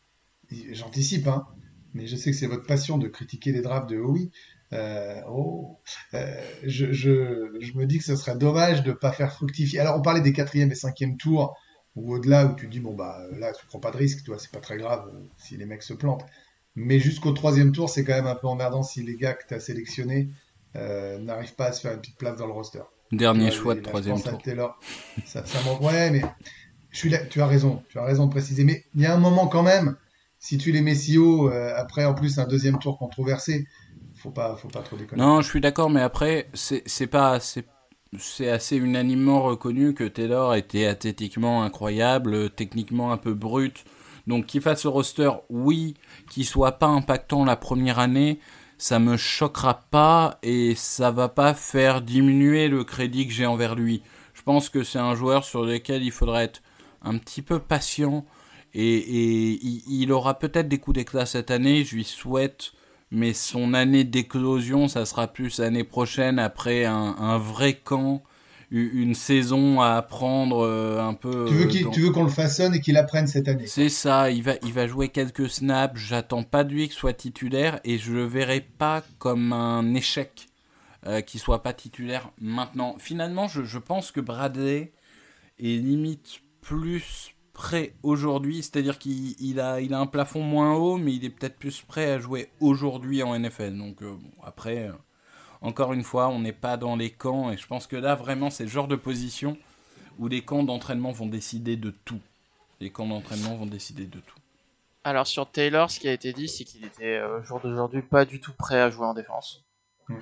j'anticipe, 0.73 1.27
hein, 1.29 1.47
mais 1.95 2.07
je 2.07 2.17
sais 2.17 2.31
que 2.33 2.37
c'est 2.37 2.47
votre 2.47 2.67
passion 2.67 2.99
de 2.99 3.09
critiquer 3.09 3.53
les 3.53 3.63
drafts 3.63 3.91
de 3.91 3.99
Howie. 3.99 4.31
Euh, 4.73 5.21
oh, 5.29 5.81
euh, 6.15 6.43
je, 6.65 6.93
je, 6.93 7.59
je, 7.61 7.75
me 7.79 7.87
dis 7.87 7.99
que 7.99 8.05
ce 8.05 8.17
serait 8.17 8.37
dommage 8.37 8.83
de 8.85 8.91
ne 8.91 8.95
pas 8.97 9.13
faire 9.13 9.33
fructifier. 9.33 9.81
Alors, 9.81 9.99
on 9.99 10.03
parlait 10.03 10.23
des 10.23 10.33
quatrième 10.33 10.73
et 10.73 10.77
cinquième 10.77 11.17
tours, 11.19 11.57
ou 11.97 12.15
au-delà, 12.15 12.47
où 12.47 12.57
tu 12.57 12.69
dis, 12.69 12.81
bon, 12.81 12.95
bah 12.95 13.19
là, 13.33 13.53
tu 13.53 13.67
prends 13.67 13.81
pas 13.81 13.91
de 13.93 13.99
risque, 13.99 14.25
toi, 14.25 14.39
c'est 14.39 14.53
pas 14.53 14.61
très 14.61 14.79
grave 14.79 15.11
euh, 15.15 15.29
si 15.39 15.57
les 15.59 15.67
mecs 15.67 15.83
se 15.83 15.95
plantent. 15.95 16.25
Mais 16.75 16.99
jusqu'au 16.99 17.33
troisième 17.33 17.73
tour, 17.73 17.91
c'est 17.91 18.05
quand 18.05 18.15
même 18.15 18.27
un 18.27 18.35
peu 18.35 18.47
emmerdant 18.47 18.83
si 18.83 19.03
les 19.03 19.17
gars 19.17 19.35
que 19.35 19.47
tu 19.47 19.55
as 19.55 19.61
sélectionnés 19.61 20.31
euh, 20.77 21.19
n'arrivent 21.19 21.55
pas 21.55 21.67
à 21.67 21.73
se 21.73 21.81
faire 21.81 21.93
une 21.93 22.01
petite 22.01 22.17
place 22.17 22.39
dans 22.39 22.47
le 22.47 22.53
roster. 22.53 22.83
Dernier 23.11 23.51
choix 23.51 23.75
de 23.75 23.81
troisième 23.81 24.21
tour. 24.21 24.41
ça. 25.27 25.45
Ouais, 25.83 26.11
mais 26.11 26.23
je 26.91 26.99
suis 26.99 27.11
là, 27.11 27.19
tu 27.19 27.43
as 27.43 27.47
raison, 27.47 27.83
tu 27.91 27.99
as 27.99 28.05
raison 28.05 28.27
de 28.27 28.31
préciser. 28.31 28.65
Mais 28.65 28.85
il 28.95 29.03
y 29.03 29.07
a 29.07 29.15
un 29.15 29.19
moment 29.19 29.49
quand 29.49 29.63
même, 29.63 29.97
si 30.39 30.57
tu 30.57 30.73
les 30.73 30.81
mets 30.81 30.95
si 30.95 31.19
haut, 31.19 31.51
euh, 31.51 31.75
après 31.77 32.07
en 32.07 32.15
plus 32.15 32.39
un 32.39 32.47
deuxième 32.47 32.79
tour 32.79 32.99
controversé, 32.99 33.67
faut 34.15 34.31
pas, 34.31 34.57
faut 34.57 34.69
pas 34.69 34.81
trop 34.81 34.97
déconner. 34.97 35.21
Non, 35.21 35.43
je 35.43 35.49
suis 35.49 35.61
d'accord, 35.61 35.91
mais 35.91 36.01
après, 36.01 36.49
c'est 36.55 37.07
pas, 37.07 37.39
c'est 37.41 38.49
assez 38.49 38.77
unanimement 38.77 39.43
reconnu 39.43 39.93
que 39.93 40.05
Taylor 40.05 40.55
était 40.55 40.87
athlétiquement 40.87 41.63
incroyable, 41.63 42.51
techniquement 42.51 43.13
un 43.13 43.19
peu 43.19 43.35
brut. 43.35 43.85
Donc 44.27 44.47
qu'il 44.47 44.61
fasse 44.61 44.83
ce 44.83 44.89
roster, 44.89 45.31
oui, 45.51 45.95
qu'il 46.31 46.45
soit 46.45 46.73
pas 46.73 46.87
impactant 46.87 47.45
la 47.45 47.57
première 47.57 47.99
année, 47.99 48.39
ça 48.79 48.99
me 48.99 49.17
choquera 49.17 49.83
pas 49.91 50.39
et 50.43 50.75
ça 50.75 51.11
va 51.11 51.29
pas 51.29 51.55
faire 51.55 52.03
diminuer 52.03 52.69
le 52.69 52.85
crédit 52.85 53.27
que 53.27 53.33
j'ai 53.33 53.47
envers 53.47 53.75
lui. 53.75 54.03
Je 54.35 54.43
pense 54.43 54.69
que 54.69 54.83
c'est 54.83 54.99
un 54.99 55.15
joueur 55.15 55.45
sur 55.45 55.65
lequel 55.65 56.03
il 56.03 56.13
faudrait 56.13 56.45
être 56.45 56.63
un 57.03 57.19
petit 57.19 57.43
peu 57.43 57.59
patient 57.59 58.25
et, 58.75 59.59
il, 59.89 60.13
aura 60.13 60.39
peut-être 60.39 60.69
des 60.69 60.79
coups 60.79 60.97
d'éclat 60.97 61.27
cette 61.27 61.51
année, 61.51 61.85
je 61.85 61.95
lui 61.95 62.05
souhaite, 62.05 62.73
mais 63.11 63.35
son 63.35 63.75
année 63.75 64.05
d'éclosion, 64.05 64.89
ça 64.89 65.05
sera 65.05 65.27
plus 65.27 65.59
l'année 65.59 65.85
prochaine 65.85 66.39
après 66.39 66.87
un 66.87 67.39
vrai 67.39 67.75
camp 67.75 68.23
une 68.73 69.15
saison 69.15 69.83
à 69.83 69.97
apprendre 69.97 70.65
euh, 70.65 70.99
un 70.99 71.13
peu. 71.13 71.45
Tu 71.47 71.55
veux, 71.55 71.91
tu 71.91 72.01
veux 72.01 72.11
qu'on 72.11 72.23
le 72.23 72.31
façonne 72.31 72.75
et 72.75 72.81
qu'il 72.81 72.97
apprenne 72.97 73.27
cette 73.27 73.47
année. 73.47 73.67
C'est 73.67 73.91
ça, 73.91 74.31
il 74.31 74.43
va, 74.43 74.55
il 74.63 74.73
va 74.73 74.87
jouer 74.87 75.11
quelques 75.11 75.51
snaps, 75.51 76.01
j'attends 76.01 76.43
pas 76.43 76.65
de 76.65 76.73
lui 76.73 76.89
qu'il 76.89 76.97
soit 76.97 77.13
titulaire 77.13 77.81
et 77.85 77.99
je 77.99 78.13
le 78.13 78.25
verrai 78.25 78.61
pas 78.61 79.03
comme 79.19 79.53
un 79.53 79.95
échec 79.95 80.49
euh, 81.07 81.21
qu'il 81.21 81.39
soit 81.39 81.63
pas 81.63 81.75
titulaire 81.75 82.31
maintenant. 82.41 82.97
Finalement, 82.99 83.47
je, 83.47 83.63
je 83.63 83.79
pense 83.79 84.11
que 84.11 84.21
Bradley 84.21 84.93
est 85.59 85.83
limite 85.83 86.41
plus 86.63 87.35
prêt 87.53 87.95
aujourd'hui, 88.03 88.63
c'est-à-dire 88.63 88.99
qu'il 88.99 89.35
il 89.39 89.61
a, 89.61 89.83
il 89.83 89.93
a 89.93 89.99
un 89.99 90.07
plafond 90.07 90.41
moins 90.41 90.75
haut, 90.75 90.97
mais 90.97 91.13
il 91.13 91.27
est 91.27 91.31
peut-être 91.31 91.59
plus 91.59 91.83
prêt 91.83 92.11
à 92.11 92.19
jouer 92.19 92.49
aujourd'hui 92.61 93.23
en 93.23 93.39
NFL. 93.39 93.77
Donc 93.77 94.03
euh, 94.03 94.13
bon, 94.13 94.31
après 94.43 94.91
encore 95.63 95.93
une 95.93 96.03
fois, 96.03 96.29
on 96.29 96.41
n'est 96.41 96.53
pas 96.53 96.77
dans 96.77 96.97
les 96.97 97.11
camps, 97.11 97.51
et 97.51 97.57
je 97.57 97.67
pense 97.67 97.87
que 97.87 97.97
là, 97.97 98.15
vraiment, 98.15 98.51
c'est 98.51 98.65
le 98.65 98.71
genre 98.71 98.89
de 98.89 98.97
position 98.97 99.57
où 100.19 100.29
les 100.29 100.43
camps 100.43 100.65
d'entraînement 100.65 101.13
vont 101.13 101.27
décider 101.27 101.77
de 101.77 101.91
tout. 101.91 102.21
Les 102.81 102.91
camps 102.91 103.07
d'entraînement 103.07 103.57
vont 103.57 103.67
décider 103.67 104.07
de 104.07 104.19
tout. 104.19 104.39
Alors 105.05 105.27
sur 105.27 105.51
Taylor, 105.51 105.91
ce 105.91 105.99
qui 105.99 106.09
a 106.09 106.13
été 106.13 106.33
dit, 106.33 106.49
c'est 106.49 106.65
qu'il 106.65 106.85
était 106.85 107.17
euh, 107.17 107.39
au 107.39 107.43
jour 107.43 107.61
d'aujourd'hui 107.61 108.03
pas 108.03 108.25
du 108.25 108.41
tout 108.41 108.53
prêt 108.53 108.81
à 108.81 108.91
jouer 108.91 109.07
en 109.07 109.15
défense. 109.15 109.65
Mm. 110.09 110.17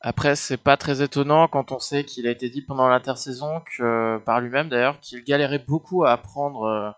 Après, 0.00 0.36
c'est 0.36 0.56
pas 0.56 0.76
très 0.76 1.02
étonnant 1.02 1.48
quand 1.48 1.72
on 1.72 1.78
sait 1.78 2.04
qu'il 2.04 2.26
a 2.26 2.30
été 2.30 2.50
dit 2.50 2.62
pendant 2.62 2.88
l'intersaison 2.88 3.60
que 3.60 4.18
par 4.18 4.40
lui-même 4.40 4.68
d'ailleurs 4.68 5.00
qu'il 5.00 5.22
galérait 5.24 5.60
beaucoup 5.60 6.04
à 6.04 6.12
apprendre 6.12 6.64
euh, 6.64 6.90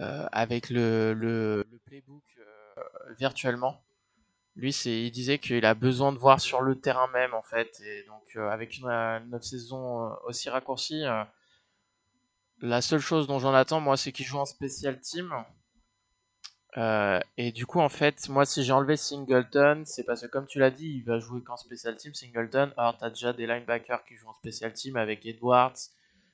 euh, 0.00 0.26
avec 0.30 0.70
le, 0.70 1.12
le, 1.14 1.66
le 1.70 1.78
playbook 1.86 2.22
virtuellement. 3.18 3.80
Lui, 4.58 4.72
il 4.86 5.12
disait 5.12 5.38
qu'il 5.38 5.64
a 5.64 5.74
besoin 5.74 6.12
de 6.12 6.18
voir 6.18 6.40
sur 6.40 6.62
le 6.62 6.74
terrain 6.80 7.06
même, 7.12 7.32
en 7.32 7.42
fait. 7.42 7.80
Et 7.80 8.02
donc, 8.08 8.24
euh, 8.34 8.50
avec 8.50 8.76
une, 8.78 8.88
notre 9.30 9.44
saison 9.44 10.06
euh, 10.06 10.14
aussi 10.24 10.50
raccourcie, 10.50 11.04
euh, 11.04 11.22
la 12.60 12.80
seule 12.80 12.98
chose 12.98 13.28
dont 13.28 13.38
j'en 13.38 13.54
attends, 13.54 13.78
moi, 13.80 13.96
c'est 13.96 14.10
qu'il 14.10 14.26
joue 14.26 14.38
en 14.38 14.46
spécial 14.46 14.98
team. 14.98 15.32
et 17.36 17.52
du 17.52 17.66
coup, 17.66 17.78
en 17.78 17.88
fait, 17.88 18.28
moi, 18.28 18.44
si 18.44 18.64
j'ai 18.64 18.72
enlevé 18.72 18.96
Singleton, 18.96 19.84
c'est 19.86 20.02
parce 20.02 20.22
que, 20.22 20.26
comme 20.26 20.48
tu 20.48 20.58
l'as 20.58 20.72
dit, 20.72 20.88
il 20.88 21.04
va 21.04 21.20
jouer 21.20 21.40
qu'en 21.44 21.56
spécial 21.56 21.96
team, 21.96 22.12
Singleton. 22.12 22.72
Alors, 22.76 22.96
t'as 22.98 23.10
déjà 23.10 23.32
des 23.32 23.46
linebackers 23.46 24.04
qui 24.06 24.16
jouent 24.16 24.30
en 24.30 24.34
spécial 24.34 24.72
team 24.72 24.96
avec 24.96 25.24
Edwards, 25.24 25.78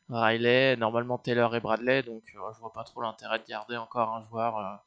Riley, 0.09 0.77
normalement 0.77 1.19
Taylor 1.19 1.55
et 1.55 1.61
Bradley. 1.61 2.03
Donc, 2.03 2.23
je 2.25 2.39
vois 2.39 2.73
pas 2.73 2.85
trop 2.85 3.03
l'intérêt 3.03 3.39
de 3.39 3.45
garder 3.47 3.77
encore 3.77 4.15
un 4.15 4.25
joueur 4.25 4.83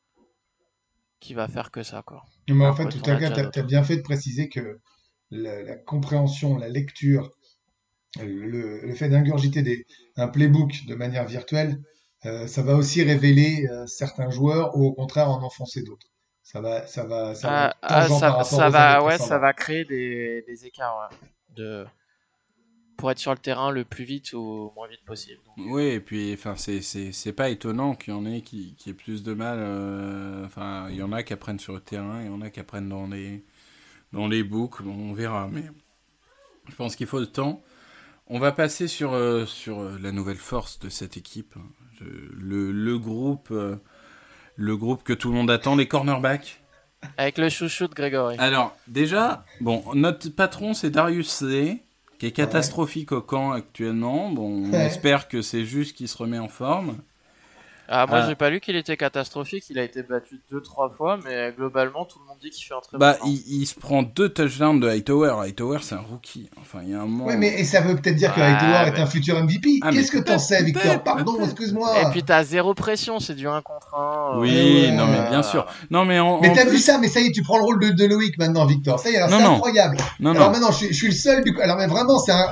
qui 1.19 1.34
va 1.34 1.47
faire 1.47 1.71
que 1.71 1.84
ça. 1.84 2.01
Quoi. 2.06 2.23
Mais 2.49 2.65
en 2.65 2.75
fait, 2.75 2.88
tout 2.89 3.10
à 3.10 3.19
l'heure, 3.19 3.51
tu 3.51 3.60
as, 3.60 3.63
bien 3.63 3.84
fait 3.84 3.97
de 3.97 4.01
préciser 4.01 4.49
que 4.49 4.80
la, 5.32 5.75
compréhension, 5.75 6.58
la 6.58 6.69
lecture, 6.69 7.32
le, 8.19 8.93
fait 8.93 9.10
d'ingurgiter 9.10 9.86
un 10.15 10.27
playbook 10.27 10.86
de 10.88 10.95
manière 10.95 11.25
virtuelle, 11.25 11.82
euh, 12.25 12.47
ça 12.47 12.62
va 12.63 12.75
aussi 12.75 13.03
révéler 13.03 13.67
euh, 13.69 13.86
certains 13.86 14.30
joueurs 14.30 14.75
ou 14.75 14.86
au 14.86 14.93
contraire 14.93 15.30
en 15.30 15.43
enfoncer 15.43 15.84
d'autres. 15.84 16.08
Ça 16.41 16.62
va, 16.62 16.88
ça 16.88 17.03
va, 17.03 17.36
ça 17.36 17.47
va, 17.49 17.75
ah, 17.82 18.08
ah, 18.10 18.43
ça, 18.43 18.69
va, 18.69 19.03
ouais, 19.03 19.17
ça 19.17 19.38
va 19.38 19.53
créer 19.53 19.84
des, 19.84 20.43
des 20.47 20.65
écarts 20.65 21.10
de 21.56 21.86
pour 22.97 23.12
être 23.12 23.19
sur 23.19 23.31
le 23.31 23.38
terrain 23.38 23.71
le 23.71 23.86
plus 23.86 24.03
vite 24.03 24.33
ou 24.33 24.71
moins 24.75 24.88
vite 24.88 25.05
possible. 25.05 25.39
Oui, 25.57 25.83
et 25.83 25.99
puis 25.99 26.33
enfin 26.33 26.55
c'est 26.57 27.33
pas 27.33 27.49
étonnant 27.49 27.95
qu'il 27.95 28.13
y 28.13 28.17
en 28.17 28.25
ait 28.25 28.41
qui, 28.41 28.75
qui 28.77 28.89
aient 28.89 28.93
plus 28.93 29.23
de 29.23 29.33
mal. 29.33 29.60
Euh, 29.60 30.45
enfin, 30.45 30.88
il 30.89 30.95
y 30.95 31.03
en 31.03 31.12
a 31.12 31.23
qui 31.23 31.33
apprennent 31.33 31.60
sur 31.60 31.73
le 31.73 31.79
terrain, 31.79 32.21
il 32.21 32.27
y 32.27 32.29
en 32.29 32.41
a 32.41 32.49
qui 32.49 32.60
apprennent 32.60 32.89
dans 32.89 33.07
les 33.07 33.43
dans 34.13 34.27
les 34.27 34.43
books. 34.43 34.81
on 34.81 35.13
verra, 35.13 35.47
mais 35.51 35.63
je 36.69 36.75
pense 36.75 36.95
qu'il 36.95 37.07
faut 37.07 37.19
le 37.19 37.27
temps. 37.27 37.62
On 38.27 38.39
va 38.39 38.51
passer 38.51 38.88
sur 38.88 39.13
euh, 39.13 39.45
sur 39.45 39.79
euh, 39.79 39.97
la 40.01 40.12
nouvelle 40.12 40.38
force 40.38 40.79
de 40.79 40.89
cette 40.89 41.15
équipe, 41.15 41.55
le, 42.01 42.71
le 42.71 42.99
groupe 42.99 43.53
le 44.57 44.75
groupe 44.75 45.03
que 45.03 45.13
tout 45.13 45.29
le 45.29 45.36
monde 45.36 45.51
attend, 45.51 45.75
les 45.75 45.88
cornerbacks. 45.88 46.62
Avec 47.17 47.38
le 47.38 47.47
chouchou 47.47 47.88
de 47.88 47.93
Grégory. 47.93 48.36
Alors, 48.39 48.75
déjà, 48.88 49.45
bon, 49.62 49.83
notre 49.93 50.29
patron, 50.29 50.73
c'est 50.73 50.89
Darius 50.89 51.29
C 51.29 51.83
qui 52.17 52.25
est 52.27 52.32
catastrophique 52.32 53.12
au 53.12 53.21
camp 53.21 53.51
actuellement. 53.51 54.32
Bon, 54.32 54.65
on 54.65 54.73
espère 54.73 55.27
que 55.27 55.41
c'est 55.41 55.65
juste 55.65 55.95
qu'il 55.95 56.08
se 56.08 56.17
remet 56.17 56.39
en 56.39 56.47
forme. 56.47 56.97
Ah, 57.89 58.06
moi, 58.06 58.19
ah. 58.19 58.28
j'ai 58.28 58.36
pas 58.36 58.50
lu 58.50 58.60
qu'il 58.60 58.76
était 58.76 58.97
catastrophique. 58.97 59.65
Il 59.69 59.80
a 59.80 59.84
été 59.84 60.04
battu 60.04 60.41
deux, 60.52 60.62
trois 60.62 60.89
fois, 60.89 61.19
mais 61.23 61.54
globalement, 61.56 62.06
tout 62.06 62.19
le 62.19 62.26
monde 62.26 62.38
dit 62.41 62.50
qu'il 62.50 62.65
fait 62.65 62.73
un 62.73 62.82
très 62.82 62.97
bah, 62.97 63.17
bon. 63.21 63.28
Il, 63.28 63.62
il, 63.62 63.65
se 63.65 63.76
prend 63.76 64.04
deux 64.04 64.30
touchdowns 64.30 64.80
de 64.80 64.89
Hightower. 64.89 65.36
Hightower, 65.39 65.80
c'est 65.82 65.95
un 65.95 66.02
rookie. 66.02 66.50
Enfin, 66.60 66.80
il 66.84 66.89
y 66.91 66.93
a 66.93 67.02
un 67.02 67.06
moment. 67.06 67.26
Ouais, 67.26 67.38
mais 67.38 67.60
et 67.60 67.63
ça 67.63 67.82
veut 67.82 67.95
peut-être 67.95 68.15
dire 68.15 68.34
que 68.34 68.41
Hightower 68.41 68.91
est 68.93 69.02
un 69.02 69.06
futur 69.06 69.41
MVP. 69.41 69.80
Ah, 69.82 69.91
Qu'est-ce 69.91 70.12
que 70.12 70.17
t'en 70.17 70.39
sais, 70.39 70.63
Victor 70.63 71.02
Pardon, 71.04 71.38
excuse-moi. 71.43 72.02
Et 72.02 72.12
puis, 72.12 72.23
t'as 72.23 72.43
zéro 72.43 72.73
pression. 72.73 73.19
C'est 73.19 73.36
du 73.36 73.47
1 73.47 73.62
contre 73.62 73.95
1. 73.95 74.39
Oui, 74.39 74.91
non, 74.91 75.08
mais 75.08 75.30
bien 75.30 75.43
sûr. 75.43 75.65
Non, 75.89 76.06
mais 76.06 76.19
Mais 76.41 76.54
t'as 76.54 76.65
vu 76.65 76.78
ça, 76.78 76.97
mais 76.97 77.08
ça 77.08 77.21
y 77.21 77.28
est, 77.28 77.32
tu 77.32 77.41
prends 77.41 77.58
le 77.58 77.63
rôle 77.63 77.80
de, 77.80 77.89
de 77.89 78.06
Loïc 78.06 78.38
maintenant, 78.38 78.65
Victor. 78.65 79.00
Ça 79.00 79.10
y 79.10 79.13
est, 79.13 79.28
c'est 79.28 79.34
incroyable. 79.34 79.97
Non, 80.19 80.32
alors 80.32 80.52
maintenant, 80.52 80.71
je, 80.71 80.88
je, 80.88 80.93
suis 80.93 81.08
le 81.08 81.13
seul 81.13 81.43
du 81.43 81.58
Alors, 81.62 81.78
mais 81.78 81.88
vraiment, 81.88 82.19
c'est 82.19 82.32
un. 82.32 82.52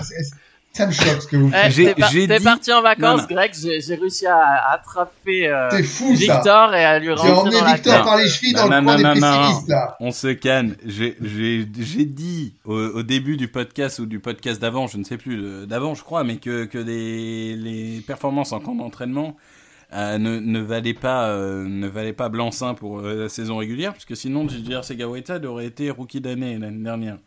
Ça 0.76 0.86
me 0.88 0.92
choque 0.92 1.22
ce 1.22 1.28
que 1.28 1.38
vous 1.38 1.50
faites. 1.50 1.72
Eh, 1.78 2.28
t'es 2.28 2.40
parti 2.42 2.74
en 2.74 2.82
vacances, 2.82 3.26
Greg, 3.30 3.54
j'ai 3.54 3.96
réussi 3.96 4.28
à 4.28 4.74
attraper 4.74 5.48
euh, 5.48 5.70
Victor 5.70 6.76
et 6.76 6.84
à 6.84 7.00
lui 7.00 7.14
rentrer 7.14 7.32
emmené 7.32 7.62
dans 7.62 7.74
Victor 7.74 8.04
par 8.04 8.18
les 8.18 8.28
chevilles 8.28 8.54
dans 8.54 8.68
le 8.68 8.84
coin 8.84 8.98
des 8.98 9.04
pessimistes, 9.04 9.70
là. 9.70 9.96
On 10.02 10.12
se 10.12 10.28
calme. 10.34 10.76
J'ai 10.86 12.06
dit 12.06 12.56
au, 12.66 13.04
début 13.04 13.38
du 13.38 13.48
podcast 13.48 14.00
ou 14.00 14.06
du 14.06 14.20
podcast 14.20 14.60
d'avant, 14.62 14.88
je 14.88 14.98
ne 14.98 15.06
sais 15.06 15.16
plus, 15.16 15.42
euh, 15.42 15.66
d'avant 15.66 15.96
je 15.96 16.04
crois, 16.04 16.26
mais 16.26 16.38
que, 16.38 16.66
que 16.66 16.78
les, 16.78 17.56
les 17.56 18.02
performances 18.02 18.52
en 18.52 18.60
camp 18.60 18.76
d'entraînement 18.76 19.38
euh, 19.94 20.18
ne, 20.18 20.40
ne 20.40 20.60
valaient 20.60 20.94
pas, 20.94 21.30
euh, 21.30 21.64
ne 21.66 21.88
valaient 21.88 22.12
pas 22.12 22.28
blanc-seing 22.28 22.74
pour 22.74 23.00
la 23.00 23.30
saison 23.30 23.56
régulière, 23.56 23.94
parce 23.94 24.04
que 24.04 24.16
sinon, 24.16 24.46
J.J. 24.50 24.84
Sega 24.84 25.08
aurait 25.08 25.66
été 25.66 25.90
rookie 25.90 26.20
d'année 26.20 26.58
l'année 26.58 26.84
dernière. 26.84 27.18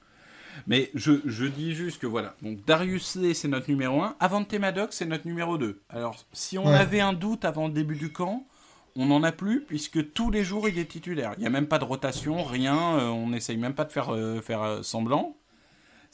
Mais 0.69 0.91
je, 0.95 1.13
je, 1.25 1.47
dis 1.47 1.75
juste 1.75 1.99
que 1.99 2.07
voilà. 2.07 2.35
Donc 2.43 2.63
Darius 2.67 3.17
Lee, 3.17 3.35
c'est 3.35 3.49
notre 3.49 3.71
numéro 3.71 4.03
1. 4.03 4.17
Avante 4.21 4.53
Maddox, 4.53 4.95
c'est 4.95 5.07
notre 5.07 5.27
numéro 5.27 5.57
2. 5.57 5.81
Alors, 5.89 6.17
si 6.33 6.59
on 6.59 6.67
avait 6.67 7.01
un 7.01 7.15
doute 7.15 7.47
avant 7.47 7.69
le 7.69 7.73
début 7.73 7.97
du 7.97 8.13
camp, 8.13 8.47
on 8.95 9.07
n'en 9.07 9.23
a 9.23 9.33
plus, 9.33 9.63
puisque 9.63 10.13
tous 10.13 10.31
les 10.31 10.45
jours, 10.45 10.69
il 10.69 10.79
est 10.79 10.85
titulaire. 10.85 11.33
Il 11.39 11.41
n'y 11.41 11.47
a 11.47 11.51
même 11.51 11.69
pas 11.69 11.79
de 11.79 11.85
rotation, 11.85 12.45
rien. 12.45 12.99
Euh, 12.99 13.09
on 13.09 13.29
n'essaye 13.29 13.57
même 13.57 13.75
pas 13.75 13.87
de 13.87 13.93
faire, 13.93 14.15
euh, 14.15 14.43
faire 14.43 14.63
euh, 14.63 14.83
semblant. 14.83 15.37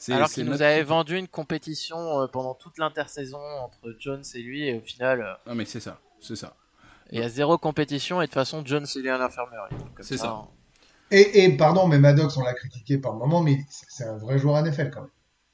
Alors 0.09 0.29
qu'il 0.29 0.45
nous 0.45 0.61
avait 0.61 0.83
vendu 0.83 1.17
une 1.17 1.27
compétition 1.27 2.27
pendant 2.31 2.53
toute 2.53 2.77
l'intersaison 2.77 3.39
entre 3.39 3.95
Jones 3.97 4.23
et 4.35 4.39
lui, 4.39 4.67
et 4.67 4.77
au 4.77 4.81
final. 4.81 5.37
Ah, 5.45 5.55
mais 5.55 5.65
c'est 5.65 5.79
ça, 5.79 5.99
c'est 6.19 6.35
ça. 6.35 6.55
Il 7.11 7.19
y 7.19 7.23
a 7.23 7.29
zéro 7.29 7.57
compétition, 7.57 8.21
et 8.21 8.25
de 8.25 8.29
toute 8.29 8.33
façon, 8.33 8.61
Jones, 8.65 8.85
il 8.95 9.05
est 9.05 9.09
à 9.09 9.17
l'infirmerie. 9.17 9.75
C'est 10.01 10.17
ça. 10.17 10.47
Hein. 11.11 11.15
Et, 11.33 11.49
pardon, 11.57 11.87
mais 11.87 11.99
Maddox, 11.99 12.35
on 12.37 12.43
l'a 12.43 12.53
critiqué 12.53 12.97
par 12.97 13.13
moment, 13.13 13.41
mais 13.41 13.59
c'est 13.69 14.05
un 14.05 14.17
vrai 14.17 14.37
joueur 14.39 14.61
NFL 14.63 14.91
quand 14.91 15.01
même. 15.01 15.09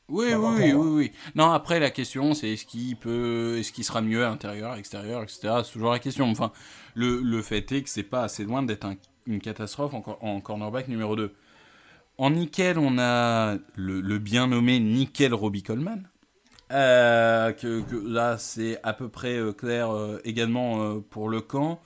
Oui, 0.10 0.34
oui, 0.34 0.74
oui, 0.74 0.74
oui, 0.74 1.12
Non, 1.36 1.52
après, 1.52 1.80
la 1.80 1.90
question, 1.90 2.34
c'est 2.34 2.50
est-ce 2.50 2.66
qu'il 2.66 2.98
peut, 2.98 3.58
est-ce 3.58 3.72
qu'il 3.72 3.86
sera 3.86 4.02
mieux 4.02 4.26
à 4.26 4.30
l'intérieur, 4.30 4.76
extérieur, 4.76 5.24
etc. 5.24 5.62
C'est 5.64 5.72
toujours 5.72 5.92
la 5.92 6.00
question. 6.00 6.30
Enfin, 6.30 6.52
le, 6.96 7.22
le 7.22 7.42
fait 7.42 7.72
est 7.72 7.84
que 7.84 7.90
c'est 7.90 8.04
pas 8.04 8.24
assez 8.24 8.44
loin 8.44 8.62
d'être 8.62 8.86
une 9.26 9.40
catastrophe 9.40 9.94
en, 9.94 10.04
en, 10.20 10.42
cornerback 10.42 10.90
numéro 10.90 11.16
2. 11.16 11.34
en 12.18 12.32
nickel, 12.32 12.78
on 12.78 12.98
a 13.00 13.56
le, 13.76 14.02
le 14.02 14.18
bien 14.20 14.48
nommé 14.48 14.80
nickel 14.80 15.34
Robbie 15.34 15.64
Coleman. 15.64 16.10
Euh, 16.72 17.52
que, 17.52 17.82
que 17.82 17.96
là, 17.96 18.38
c'est 18.38 18.80
à 18.84 18.94
peu 18.94 19.10
près 19.10 19.36
euh, 19.38 19.52
clair 19.52 19.92
euh, 19.92 20.22
également 20.24 20.84
euh, 20.84 21.00
pour 21.10 21.28
le 21.30 21.42
camp. 21.42 21.82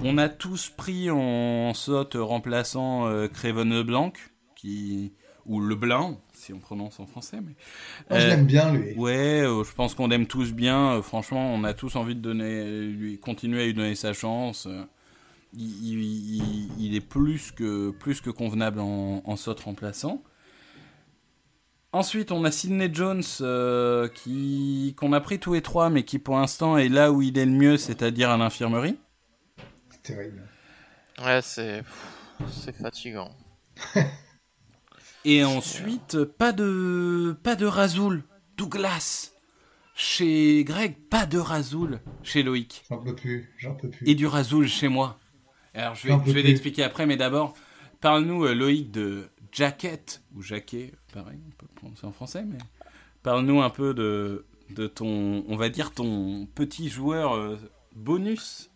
On 0.00 0.18
a 0.18 0.28
tous 0.28 0.70
pris 0.70 1.10
en 1.10 1.72
saute 1.74 2.16
remplaçant 2.18 3.06
euh, 3.06 3.28
Craven 3.28 3.70
Leblanc, 3.70 4.12
qui, 4.56 5.12
ou 5.46 5.60
Leblanc, 5.60 6.20
si 6.32 6.52
on 6.52 6.58
prononce 6.58 6.98
en 7.00 7.06
français. 7.06 7.38
Mais, 7.40 7.54
Moi, 8.10 8.18
je 8.18 8.26
Euh, 8.26 8.28
l'aime 8.28 8.46
bien, 8.46 8.72
lui. 8.72 8.94
Ouais, 8.96 9.42
euh, 9.42 9.64
je 9.64 9.72
pense 9.72 9.94
qu'on 9.94 10.08
l'aime 10.08 10.26
tous 10.26 10.52
bien. 10.52 10.94
Euh, 10.94 11.02
franchement, 11.02 11.52
on 11.54 11.64
a 11.64 11.74
tous 11.74 11.96
envie 11.96 12.14
de 12.14 12.20
donner, 12.20 12.82
lui 12.86 13.18
continuer 13.18 13.62
à 13.62 13.66
lui 13.66 13.74
donner 13.74 13.94
sa 13.94 14.12
chance. 14.12 14.68
Il, 15.54 15.62
il- 15.62 16.36
il- 16.36 16.70
il 16.78 16.94
est 16.96 17.00
plus 17.00 17.52
que, 17.52 17.90
plus 17.90 18.20
que 18.20 18.30
convenable 18.30 18.80
en, 18.80 19.22
en 19.24 19.36
saute 19.36 19.60
remplaçant. 19.60 20.22
Ensuite, 21.92 22.30
on 22.30 22.44
a 22.44 22.50
Sidney 22.50 22.90
Jones 22.92 23.22
qui 24.14 24.94
qu'on 24.98 25.12
a 25.14 25.20
pris 25.20 25.38
tous 25.38 25.54
les 25.54 25.62
trois, 25.62 25.88
mais 25.90 26.02
qui 26.04 26.18
pour 26.18 26.36
l'instant 26.36 26.76
est 26.76 26.88
là 26.90 27.10
où 27.12 27.22
il 27.22 27.38
est 27.38 27.46
le 27.46 27.52
mieux, 27.52 27.76
c'est-à-dire 27.78 28.30
à 28.30 28.36
l'infirmerie. 28.36 28.98
C'est 30.04 30.14
terrible. 30.14 30.42
Ouais, 31.24 31.40
c'est 31.42 31.82
c'est 32.50 32.76
fatigant. 32.76 33.30
Et 35.24 35.42
ensuite, 35.44 36.24
pas 36.24 36.52
de 36.52 37.36
pas 37.42 37.56
de 37.56 37.64
Razoul, 37.66 38.22
Douglas 38.56 39.32
chez 39.94 40.64
Greg, 40.64 40.96
pas 41.08 41.24
de 41.24 41.38
Razoul 41.38 42.00
chez 42.22 42.42
Loïc. 42.42 42.84
J'en 42.90 42.98
peux 42.98 43.14
plus, 43.14 43.52
j'en 43.56 43.74
peux 43.74 43.88
plus. 43.88 44.08
et 44.08 44.14
du 44.14 44.26
rasoul 44.26 44.66
chez 44.66 44.88
moi. 44.88 45.18
Alors 45.72 45.94
je 45.94 46.08
vais, 46.08 46.14
je 46.14 46.32
vais 46.32 46.42
plus. 46.42 46.42
l'expliquer 46.42 46.82
après, 46.82 47.06
mais 47.06 47.16
d'abord, 47.16 47.54
parle-nous 48.00 48.44
euh, 48.44 48.54
Loïc 48.54 48.90
de 48.90 49.28
Jacket, 49.52 50.22
ou 50.34 50.42
Jaquet, 50.42 50.92
pareil, 51.12 51.38
on 51.46 51.50
peut 51.52 51.66
prononcer 51.76 52.06
en 52.06 52.12
français, 52.12 52.44
mais 52.44 52.58
parle-nous 53.22 53.62
un 53.62 53.70
peu 53.70 53.94
de, 53.94 54.44
de 54.70 54.86
ton, 54.88 55.44
on 55.48 55.56
va 55.56 55.68
dire 55.68 55.92
ton 55.92 56.46
petit 56.46 56.88
joueur 56.90 57.36
euh, 57.36 57.56
bonus 57.94 58.70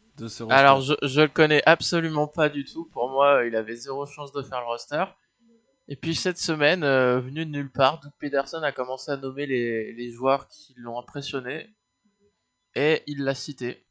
Alors, 0.51 0.81
je, 0.81 1.21
le 1.21 1.29
connais 1.29 1.63
absolument 1.67 2.27
pas 2.27 2.49
du 2.49 2.65
tout. 2.65 2.87
Pour 2.87 3.11
moi, 3.11 3.45
il 3.45 3.55
avait 3.57 3.77
zéro 3.77 4.07
chance 4.07 4.33
de 4.33 4.43
faire 4.43 4.61
le 4.61 4.67
roster. 4.67 5.05
Et 5.89 5.97
puis 5.97 6.15
cette 6.15 6.39
semaine, 6.39 6.85
euh, 6.85 7.19
venu 7.19 7.47
de 7.47 7.51
nulle 7.51 7.73
part, 7.73 8.01
Doug 8.01 8.13
Pederson 8.19 8.63
a 8.63 8.73
commencé 8.73 9.11
à 9.11 9.17
nommer 9.17 9.47
les, 9.47 10.13
joueurs 10.13 10.47
qui 10.49 10.75
l'ont 10.77 10.99
impressionné. 10.99 11.75
Et 12.75 13.03
il 13.07 13.25
l'a 13.25 13.35
cité. 13.35 13.87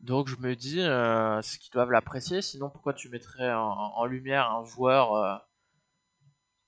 Donc 0.00 0.28
je 0.28 0.36
me 0.36 0.54
dis, 0.54 0.80
euh, 0.80 1.40
qu'ils 1.42 1.72
doivent 1.72 1.90
l'apprécier. 1.90 2.40
Sinon, 2.40 2.70
pourquoi 2.70 2.94
tu 2.94 3.08
mettrais 3.08 3.52
en, 3.52 4.04
lumière 4.04 4.50
un 4.50 4.64
joueur 4.64 5.14
euh, 5.14 5.34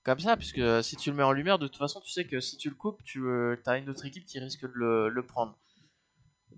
comme 0.03 0.19
ça? 0.19 0.35
Puisque 0.35 0.57
euh, 0.57 0.81
si 0.81 0.97
tu 0.97 1.11
le 1.11 1.15
mets 1.15 1.23
en 1.23 1.31
lumière, 1.31 1.57
de 1.57 1.67
toute 1.67 1.77
façon, 1.77 2.01
tu 2.01 2.11
sais 2.11 2.25
que 2.25 2.41
si 2.41 2.57
tu 2.57 2.69
le 2.69 2.75
coupes, 2.75 3.01
tu 3.03 3.23
as 3.65 3.77
une 3.77 3.89
autre 3.89 4.05
équipe 4.05 4.25
qui 4.25 4.39
risque 4.39 4.65
de 4.65 5.07
le 5.07 5.25
prendre. 5.25 5.57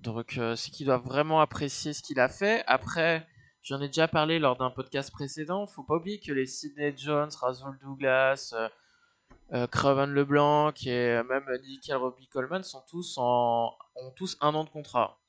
Donc 0.01 0.37
euh, 0.37 0.55
c'est 0.55 0.71
qu'ils 0.71 0.85
doivent 0.85 1.03
vraiment 1.03 1.41
apprécier 1.41 1.93
ce 1.93 2.01
qu'il 2.01 2.19
a 2.19 2.29
fait. 2.29 2.63
Après, 2.67 3.27
j'en 3.61 3.81
ai 3.81 3.87
déjà 3.87 4.07
parlé 4.07 4.39
lors 4.39 4.55
d'un 4.55 4.69
podcast 4.69 5.11
précédent. 5.11 5.67
Faut 5.67 5.83
pas 5.83 5.95
oublier 5.95 6.19
que 6.19 6.31
les 6.31 6.45
Sidney 6.45 6.93
Jones, 6.97 7.29
Razul 7.39 7.77
Douglas, 7.81 8.53
euh, 8.53 8.69
euh, 9.51 9.67
Craven 9.67 10.13
LeBlanc 10.13 10.73
et 10.85 11.21
même 11.23 11.45
Nickel 11.63 11.97
Robbie 11.97 12.27
Coleman 12.27 12.63
sont 12.63 12.83
tous 12.87 13.17
en 13.17 13.75
ont 13.95 14.11
tous 14.11 14.37
un 14.41 14.55
an 14.55 14.63
de 14.63 14.69
contrat. 14.69 15.19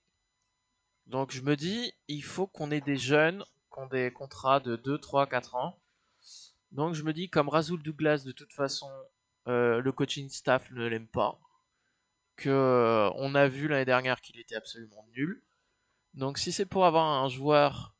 Donc 1.06 1.32
je 1.32 1.42
me 1.42 1.56
dis, 1.56 1.92
il 2.06 2.22
faut 2.22 2.46
qu'on 2.46 2.70
ait 2.70 2.80
des 2.80 2.96
jeunes 2.96 3.44
qui 3.72 3.80
ont 3.80 3.86
des 3.86 4.12
contrats 4.12 4.60
de 4.60 4.76
2, 4.76 4.98
3, 4.98 5.26
4 5.26 5.56
ans. 5.56 5.80
Donc 6.70 6.94
je 6.94 7.02
me 7.02 7.12
dis, 7.12 7.28
comme 7.28 7.48
Razul 7.48 7.82
Douglas, 7.82 8.22
de 8.24 8.30
toute 8.30 8.52
façon, 8.52 8.88
euh, 9.48 9.80
le 9.80 9.90
coaching 9.90 10.28
staff 10.28 10.70
ne 10.70 10.86
l'aime 10.86 11.08
pas. 11.08 11.40
Euh, 12.46 13.10
on 13.16 13.34
a 13.34 13.48
vu 13.48 13.68
l'année 13.68 13.84
dernière 13.84 14.20
qu'il 14.20 14.38
était 14.38 14.56
absolument 14.56 15.06
nul. 15.14 15.42
Donc 16.14 16.38
si 16.38 16.52
c'est 16.52 16.66
pour 16.66 16.86
avoir 16.86 17.06
un 17.06 17.28
joueur 17.28 17.94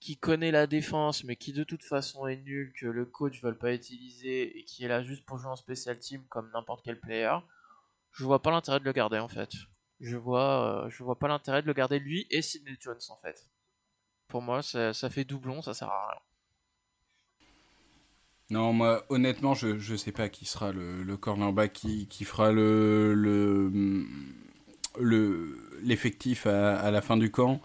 qui 0.00 0.16
connaît 0.16 0.50
la 0.50 0.66
défense 0.66 1.24
mais 1.24 1.36
qui 1.36 1.52
de 1.52 1.64
toute 1.64 1.84
façon 1.84 2.26
est 2.26 2.36
nul, 2.36 2.72
que 2.72 2.86
le 2.86 3.04
coach 3.04 3.42
ne 3.42 3.50
veut 3.50 3.58
pas 3.58 3.72
utiliser 3.74 4.58
et 4.58 4.64
qui 4.64 4.84
est 4.84 4.88
là 4.88 5.02
juste 5.02 5.24
pour 5.24 5.38
jouer 5.38 5.50
en 5.50 5.56
special 5.56 5.98
team 5.98 6.24
comme 6.28 6.50
n'importe 6.52 6.84
quel 6.84 6.98
player, 6.98 7.36
je 8.12 8.24
vois 8.24 8.42
pas 8.42 8.50
l'intérêt 8.50 8.80
de 8.80 8.84
le 8.84 8.92
garder 8.92 9.18
en 9.18 9.28
fait. 9.28 9.52
Je 10.00 10.16
vois, 10.16 10.86
euh, 10.86 10.90
vois 11.00 11.18
pas 11.18 11.28
l'intérêt 11.28 11.62
de 11.62 11.66
le 11.66 11.74
garder 11.74 11.98
lui 11.98 12.26
et 12.30 12.42
Sidney 12.42 12.76
Jones 12.80 12.98
en 13.10 13.16
fait. 13.18 13.48
Pour 14.28 14.42
moi, 14.42 14.62
ça, 14.62 14.94
ça 14.94 15.10
fait 15.10 15.24
doublon, 15.24 15.60
ça 15.62 15.74
sert 15.74 15.88
à 15.88 16.08
rien. 16.10 16.20
Non, 18.50 18.72
moi, 18.72 19.04
honnêtement, 19.10 19.54
je 19.54 19.68
ne 19.92 19.96
sais 19.96 20.10
pas 20.12 20.28
qui 20.28 20.44
sera 20.44 20.72
le, 20.72 21.02
le 21.04 21.16
cornerback 21.16 21.72
qui, 21.72 22.06
qui 22.08 22.24
fera 22.24 22.50
le 22.50 23.14
le 23.14 24.04
le- 24.98 25.56
l'effectif 25.82 26.46
à, 26.46 26.90
la 26.90 27.00
fin 27.00 27.16
du 27.16 27.30
camp. 27.30 27.60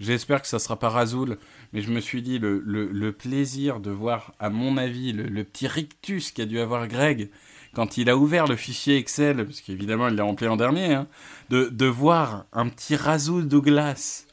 J'espère 0.00 0.40
que 0.40 0.46
ça 0.48 0.60
sera 0.60 0.78
pas 0.78 0.90
Razoul, 0.90 1.38
mais 1.72 1.80
je 1.82 1.90
me 1.90 2.00
suis 2.00 2.22
dit 2.22 2.38
le, 2.38 2.62
le, 2.64 2.86
le 2.86 3.12
plaisir 3.12 3.80
de 3.80 3.90
voir, 3.90 4.32
à 4.38 4.48
mon 4.48 4.76
avis, 4.76 5.12
le, 5.12 5.42
petit 5.44 5.66
rictus 5.66 6.30
qu'a 6.30 6.46
dû 6.46 6.60
avoir 6.60 6.86
Greg 6.86 7.30
quand 7.74 7.98
il 7.98 8.08
a 8.08 8.16
ouvert 8.16 8.46
le 8.46 8.54
fichier 8.56 8.96
Excel, 8.96 9.44
parce 9.44 9.60
qu'évidemment 9.60 10.08
il 10.08 10.14
l'a 10.14 10.22
rempli 10.24 10.46
en 10.46 10.56
dernier, 10.56 10.94
hein, 10.94 11.08
de, 11.50 11.64
de 11.68 11.86
voir 11.86 12.46
un 12.52 12.68
petit 12.68 12.94
Razoul 12.96 13.48
Douglas. 13.48 14.27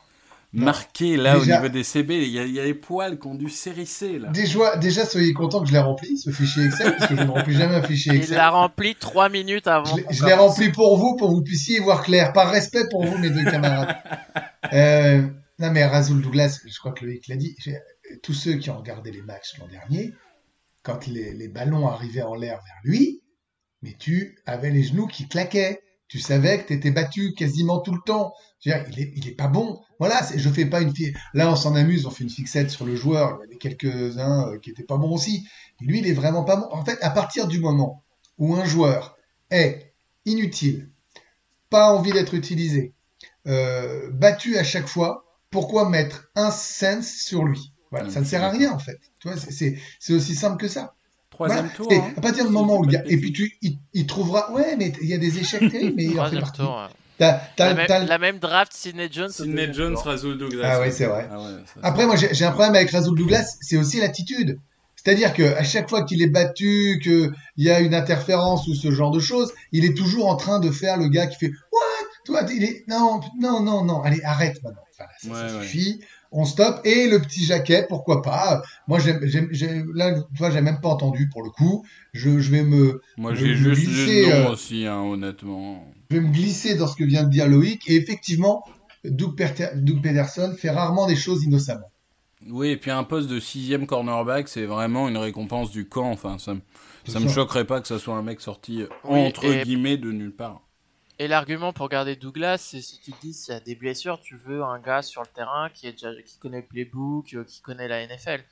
Marqué 0.64 1.18
là 1.18 1.38
Déjà- 1.40 1.56
au 1.56 1.62
niveau 1.62 1.74
des 1.74 1.84
CB. 1.84 2.16
Il 2.24 2.30
y, 2.30 2.40
a, 2.40 2.44
il 2.46 2.54
y 2.54 2.60
a 2.60 2.64
les 2.66 2.74
poils 2.74 3.20
qui 3.20 3.28
ont 3.28 3.36
dû 3.36 3.50
s'hérisser 3.50 4.20
là. 4.20 4.30
Déjà, 4.30 4.78
déjà, 4.78 5.06
soyez 5.06 5.34
content 5.34 5.62
que 5.62 5.68
je 5.68 5.74
l'ai 5.74 5.80
rempli, 5.80 6.18
ce 6.18 6.30
fichier 6.32 6.66
Excel, 6.66 6.96
parce 6.98 7.10
que 7.10 7.18
je 7.18 7.24
ne 7.24 7.30
remplis 7.30 7.54
jamais 7.56 7.76
un 7.76 7.84
fichier 7.84 8.14
Il 8.14 8.20
Excel. 8.22 8.38
l'a 8.38 8.50
rempli 8.50 8.96
3 8.96 9.30
minutes 9.30 9.68
avant. 9.68 9.96
Je 10.10 10.26
l'ai- 10.26 10.34
rempli 10.34 10.72
pour 10.72 10.98
vous, 10.98 11.16
pour 11.16 11.30
que 11.30 11.34
vous 11.36 11.44
puissiez 11.44 11.78
y 11.78 11.80
voir 11.80 12.04
clair. 12.04 12.32
Par 12.34 12.50
respect 12.52 12.88
pour 12.90 13.06
vous, 13.06 13.18
mes 13.18 13.30
deux 13.30 13.44
camarades. 13.46 13.96
Euh, 14.74 15.22
non, 15.60 15.72
mais 15.72 15.86
Razul 15.86 16.22
Douglas, 16.24 16.60
je 16.66 16.80
crois 16.80 16.92
que 16.92 17.06
Loïc 17.06 17.28
l'a 17.28 17.36
dit. 17.36 17.56
Tous 18.24 18.34
ceux 18.34 18.56
qui 18.56 18.72
ont 18.72 18.78
regardé 18.80 19.12
les 19.12 19.22
matchs 19.22 19.58
l'an 19.60 19.68
dernier, 19.68 20.12
quand 20.82 21.06
les, 21.06 21.34
les 21.36 21.48
ballons 21.48 21.88
arrivaient 21.88 22.24
en 22.24 22.34
l'air 22.34 22.56
vers 22.56 22.80
lui, 22.84 23.22
mais 23.84 23.96
tu 24.00 24.40
avais 24.48 24.72
les 24.72 24.82
genoux 24.84 25.06
qui 25.06 25.28
claquaient. 25.28 25.80
Tu 26.08 26.20
savais 26.20 26.62
que 26.62 26.68
tu 26.68 26.74
étais 26.74 26.92
battu 26.92 27.34
quasiment 27.34 27.80
tout 27.80 27.94
le 27.94 28.02
temps. 28.06 28.34
Je 28.64 28.72
veux 28.72 28.78
dire, 28.78 28.86
il 28.92 29.00
est, 29.02 29.14
il 29.16 29.28
est 29.28 29.36
pas 29.36 29.48
bon. 29.48 29.82
Voilà, 30.00 30.24
c'est- 30.24 30.38
je 30.40 30.50
fais 30.50 30.66
pas 30.66 30.82
une 30.82 30.96
fi- 30.96 31.14
Là, 31.34 31.50
on 31.52 31.56
s'en 31.56 31.76
amuse, 31.76 32.06
on 32.06 32.12
fait 32.12 32.24
une 32.24 32.30
fixette 32.30 32.70
sur 32.72 32.86
le 32.86 32.96
joueur. 32.96 33.40
Il 33.40 33.46
y 33.46 33.46
avait 33.48 33.58
quelques-uns 33.58 34.50
euh, 34.54 34.60
qui 34.60 34.70
étaient 34.72 34.84
pas 34.84 34.98
bons 34.98 35.14
aussi. 35.14 35.48
Lui, 35.82 36.00
il 36.00 36.08
est 36.08 36.14
vraiment 36.14 36.44
pas 36.44 36.58
bon. 36.58 36.68
En 36.72 36.86
fait, 36.86 36.98
à 37.04 37.10
partir 37.10 37.48
du 37.48 37.60
moment 37.60 38.04
où 38.38 38.56
un 38.56 38.66
joueur 38.66 39.18
est 39.52 39.94
inutile, 40.26 40.90
pas 41.70 41.94
envie 41.94 42.12
d'être 42.12 42.34
utilisé, 42.34 42.94
euh, 43.48 44.12
battu 44.12 44.58
à 44.58 44.66
chaque 44.66 44.88
fois, 44.88 45.26
pourquoi 45.52 45.90
mettre 45.90 46.30
un 46.36 46.52
sens 46.52 47.08
sur 47.10 47.46
lui? 47.46 47.74
Voilà, 47.92 48.08
Mm, 48.08 48.12
ça 48.12 48.22
ne 48.22 48.26
sert 48.26 48.44
à 48.44 48.52
rien 48.52 48.72
en 48.74 48.80
fait. 48.80 49.00
Tu 49.20 49.30
vois, 49.30 49.38
c'est- 49.38 49.52
c'est 49.52 49.80
c'est 50.00 50.14
aussi 50.14 50.36
simple 50.36 50.58
que 50.58 50.68
ça. 50.70 50.95
Troisième 51.36 51.60
Voilà. 51.66 51.76
tour. 51.76 51.92
Et 51.92 51.98
hein. 51.98 52.14
à 52.18 52.22
partir 52.22 52.46
du 52.46 52.52
moment 52.52 52.78
où 52.80 52.84
pas 52.86 52.92
gars, 52.92 53.02
de 53.04 53.12
et 53.12 53.18
puis 53.18 53.32
tu, 53.34 53.58
il, 53.62 53.78
il 53.94 54.06
trouvera, 54.08 54.52
ouais, 54.54 54.76
mais 54.78 54.92
il 55.02 55.08
y 55.10 55.14
a 55.14 55.18
des 55.18 55.38
échecs 55.40 55.70
terribles, 55.70 55.94
mais 55.98 56.06
il 56.06 56.20
en 56.20 56.30
fait 56.30 56.40
partie. 56.40 56.60
tour. 56.62 56.90
La, 57.20 57.42
même, 57.74 57.86
t'as- 57.88 58.00
la 58.04 58.18
même 58.18 58.40
draft, 58.40 58.74
Sidney 58.74 59.08
Jones. 59.12 59.30
Sidney 59.30 59.72
Jones. 59.74 59.96
Razul 59.96 60.38
Douglas. 60.38 60.70
Ah 60.76 60.80
ouais, 60.82 60.92
c'est 60.92 61.06
vrai. 61.06 61.28
Ah 61.32 61.38
ouais, 61.38 61.52
ça, 61.66 61.80
Après, 61.84 62.06
moi, 62.06 62.16
j'ai 62.18 62.44
un 62.46 62.52
problème 62.52 62.76
avec 62.76 62.90
Razul 62.92 63.18
Douglas, 63.18 63.58
c'est 63.62 63.78
aussi 63.78 64.00
l'attitude. 64.02 64.60
C'est-à-dire 64.98 65.34
que 65.34 65.44
à 65.56 65.64
chaque 65.64 65.88
fois 65.90 66.04
qu'il 66.04 66.22
est 66.24 66.28
battu, 66.30 67.00
qu'il 67.04 67.32
y 67.58 67.70
a 67.70 67.80
une 67.80 67.94
interférence 67.94 68.68
ou 68.68 68.74
ce 68.74 68.92
genre 68.92 69.12
de 69.12 69.20
choses, 69.20 69.54
il 69.72 69.86
est 69.86 69.94
toujours 69.96 70.28
en 70.28 70.36
train 70.36 70.60
de 70.60 70.72
faire 70.72 70.98
le 70.98 71.08
gars 71.08 71.28
qui 71.28 71.38
fait 71.38 71.52
What? 71.72 71.82
Toi, 72.26 72.42
il 72.52 72.64
est 72.64 72.84
non, 72.88 73.20
non, 73.40 73.62
non, 73.62 73.84
non. 73.86 74.02
Allez, 74.02 74.22
arrête 74.24 74.62
maintenant. 74.64 74.82
Voilà, 74.98 75.12
ça, 75.22 75.30
Ouais, 75.30 75.50
ça 75.50 75.58
ouais. 75.58 75.64
suffit. 75.64 76.02
On 76.38 76.44
stoppe. 76.46 76.82
Et 76.86 77.08
le 77.08 77.20
petit 77.22 77.46
jaquet, 77.46 77.86
pourquoi 77.88 78.22
pas 78.22 78.62
Moi, 78.88 79.00
j'aime, 79.00 79.20
j'aime, 79.24 79.48
j'aime- 79.52 79.92
là, 79.96 80.14
toi, 80.38 80.50
j'ai 80.52 80.60
même 80.62 80.82
pas 80.82 80.90
entendu 80.90 81.30
pour 81.30 81.42
le 81.44 81.50
coup. 81.50 81.86
Je, 82.14 82.40
je 82.40 82.52
vais 82.52 82.64
me, 82.64 83.02
Moi, 83.18 83.34
j'ai 83.34 83.56
juste 83.56 83.82
glisser, 83.86 84.22
le 84.24 84.28
nom 84.28 84.48
euh, 84.50 84.52
aussi, 84.52 84.86
hein, 84.86 85.00
honnêtement. 85.02 85.86
je 86.12 86.18
vais 86.18 86.22
me 86.22 86.32
glisser 86.32 86.76
dans 86.76 86.88
ce 86.88 86.96
que 86.98 87.04
vient 87.06 87.24
de 87.24 87.30
dire 87.30 87.48
Loïc. 87.48 87.90
Et 87.90 87.96
effectivement, 87.96 88.64
Doug, 89.06 89.36
Perte- 89.38 89.76
Doug 89.82 90.02
Pederson 90.02 90.54
fait 90.58 90.70
rarement 90.72 91.08
des 91.08 91.16
choses 91.16 91.44
innocemment. 91.44 91.90
Oui, 92.48 92.70
et 92.70 92.78
puis 92.78 92.92
un 92.92 93.04
poste 93.06 93.30
de 93.30 93.40
sixième 93.40 93.88
cornerback, 93.88 94.50
c'est 94.50 94.66
vraiment 94.66 95.08
une 95.08 95.18
récompense 95.18 95.72
du 95.72 95.88
camp. 95.88 96.12
Enfin, 96.12 96.38
ça, 96.38 96.54
ça 97.08 97.20
me 97.20 97.30
choquerait 97.30 97.66
pas 97.66 97.80
que 97.82 97.88
ça 97.88 97.98
soit 97.98 98.16
un 98.16 98.22
mec 98.22 98.42
sorti 98.42 98.84
Oui, 99.06 99.20
entre 99.20 99.46
et- 99.46 99.64
guillemets 99.64 99.98
de 99.98 100.12
nulle 100.12 100.36
part. 100.36 100.62
Et 101.18 101.28
l'argument 101.28 101.72
pour 101.72 101.88
garder 101.88 102.16
Douglas, 102.16 102.58
c'est 102.58 102.82
si 102.82 103.00
tu 103.00 103.12
te 103.12 103.22
dis 103.22 103.34
s'il 103.34 103.54
y 103.54 103.58
a 103.58 103.62
des 103.62 103.76
blessures, 103.76 104.20
tu 104.20 104.38
veux 104.38 104.64
un 104.64 104.80
gars 104.80 105.02
sur 105.02 105.22
le 105.22 105.28
terrain 105.28 105.70
qui, 105.74 105.88
est 105.88 105.94
déjà, 105.94 106.12
qui 106.22 106.38
connaît 106.38 106.62
le 106.62 106.68
playbook, 106.68 107.34
euh, 107.34 107.44
qui 107.46 107.62
connaît 107.62 107.88
la 107.88 108.06
NFL. 108.06 108.44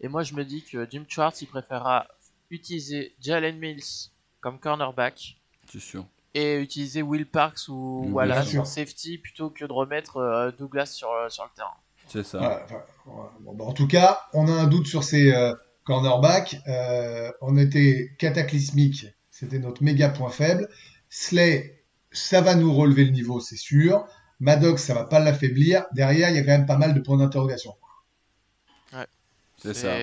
Et 0.00 0.08
moi, 0.08 0.22
je 0.22 0.34
me 0.34 0.44
dis 0.44 0.62
que 0.62 0.86
Jim 0.88 1.04
Schwartz, 1.08 1.42
il 1.42 1.46
préférera 1.48 2.06
utiliser 2.50 3.14
Jalen 3.20 3.58
Mills 3.58 4.10
comme 4.40 4.58
cornerback 4.58 5.36
C'est 5.70 5.80
sûr. 5.80 6.04
et 6.34 6.56
utiliser 6.60 7.02
Will 7.02 7.26
Parks 7.26 7.68
ou 7.68 8.08
Wallace 8.12 8.54
en 8.56 8.64
safety 8.64 9.18
plutôt 9.18 9.50
que 9.50 9.64
de 9.64 9.72
remettre 9.72 10.18
euh, 10.18 10.50
Douglas 10.52 10.86
sur, 10.86 11.10
euh, 11.10 11.28
sur 11.28 11.44
le 11.44 11.50
terrain. 11.56 11.76
C'est 12.06 12.24
ça. 12.24 12.38
Voilà, 12.38 12.62
enfin, 12.64 12.82
voilà. 13.06 13.30
Bon, 13.40 13.54
bah, 13.54 13.64
en 13.64 13.72
tout 13.72 13.86
cas, 13.88 14.20
on 14.32 14.48
a 14.48 14.52
un 14.52 14.66
doute 14.66 14.86
sur 14.86 15.02
ces, 15.02 15.32
euh, 15.32 15.54
cornerback, 15.84 16.56
euh, 16.68 17.30
on 17.40 17.56
était 17.56 18.14
cataclysmique, 18.18 19.06
c'était 19.30 19.58
notre 19.58 19.82
méga 19.82 20.08
point 20.08 20.30
faible. 20.30 20.68
Slay, 21.08 21.81
ça 22.12 22.40
va 22.40 22.54
nous 22.54 22.74
relever 22.74 23.04
le 23.04 23.10
niveau, 23.10 23.40
c'est 23.40 23.56
sûr. 23.56 24.04
Maddox, 24.40 24.82
ça 24.82 24.94
va 24.94 25.04
pas 25.04 25.20
l'affaiblir. 25.20 25.84
Derrière, 25.92 26.30
il 26.30 26.36
y 26.36 26.38
a 26.38 26.42
quand 26.42 26.48
même 26.48 26.66
pas 26.66 26.78
mal 26.78 26.94
de 26.94 27.00
points 27.00 27.16
d'interrogation. 27.16 27.74
Ouais. 28.92 29.06
C'est 29.56 29.74
ça. 29.74 29.94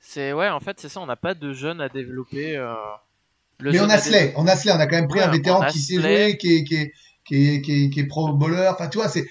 C'est 0.00 0.32
ouais, 0.32 0.48
en 0.48 0.60
fait, 0.60 0.80
c'est 0.80 0.88
ça. 0.88 1.00
On 1.00 1.06
n'a 1.06 1.16
pas 1.16 1.34
de 1.34 1.52
jeunes 1.52 1.80
à 1.80 1.88
développer. 1.88 2.56
Euh... 2.56 2.74
Le 3.60 3.72
Mais 3.72 3.80
on 3.80 3.90
a 3.90 3.98
Slay, 3.98 4.32
on 4.36 4.46
a 4.46 4.56
Slay, 4.56 4.72
on 4.72 4.80
a 4.80 4.86
quand 4.86 4.96
même 4.96 5.08
pris 5.08 5.20
un 5.20 5.30
vétéran 5.30 5.66
qui 5.66 5.78
sait 5.78 6.00
jouer, 6.00 6.38
qui 6.38 6.56
est, 6.56 6.64
qui 6.64 6.76
est, 6.76 6.92
qui 7.24 7.34
est, 7.36 7.60
qui 7.60 7.84
est, 7.84 7.90
qui 7.90 8.00
est 8.00 8.06
pro 8.06 8.32
bowler. 8.32 8.68
Enfin, 8.72 8.88
tu 8.88 8.98
vois, 8.98 9.08
c'est 9.08 9.26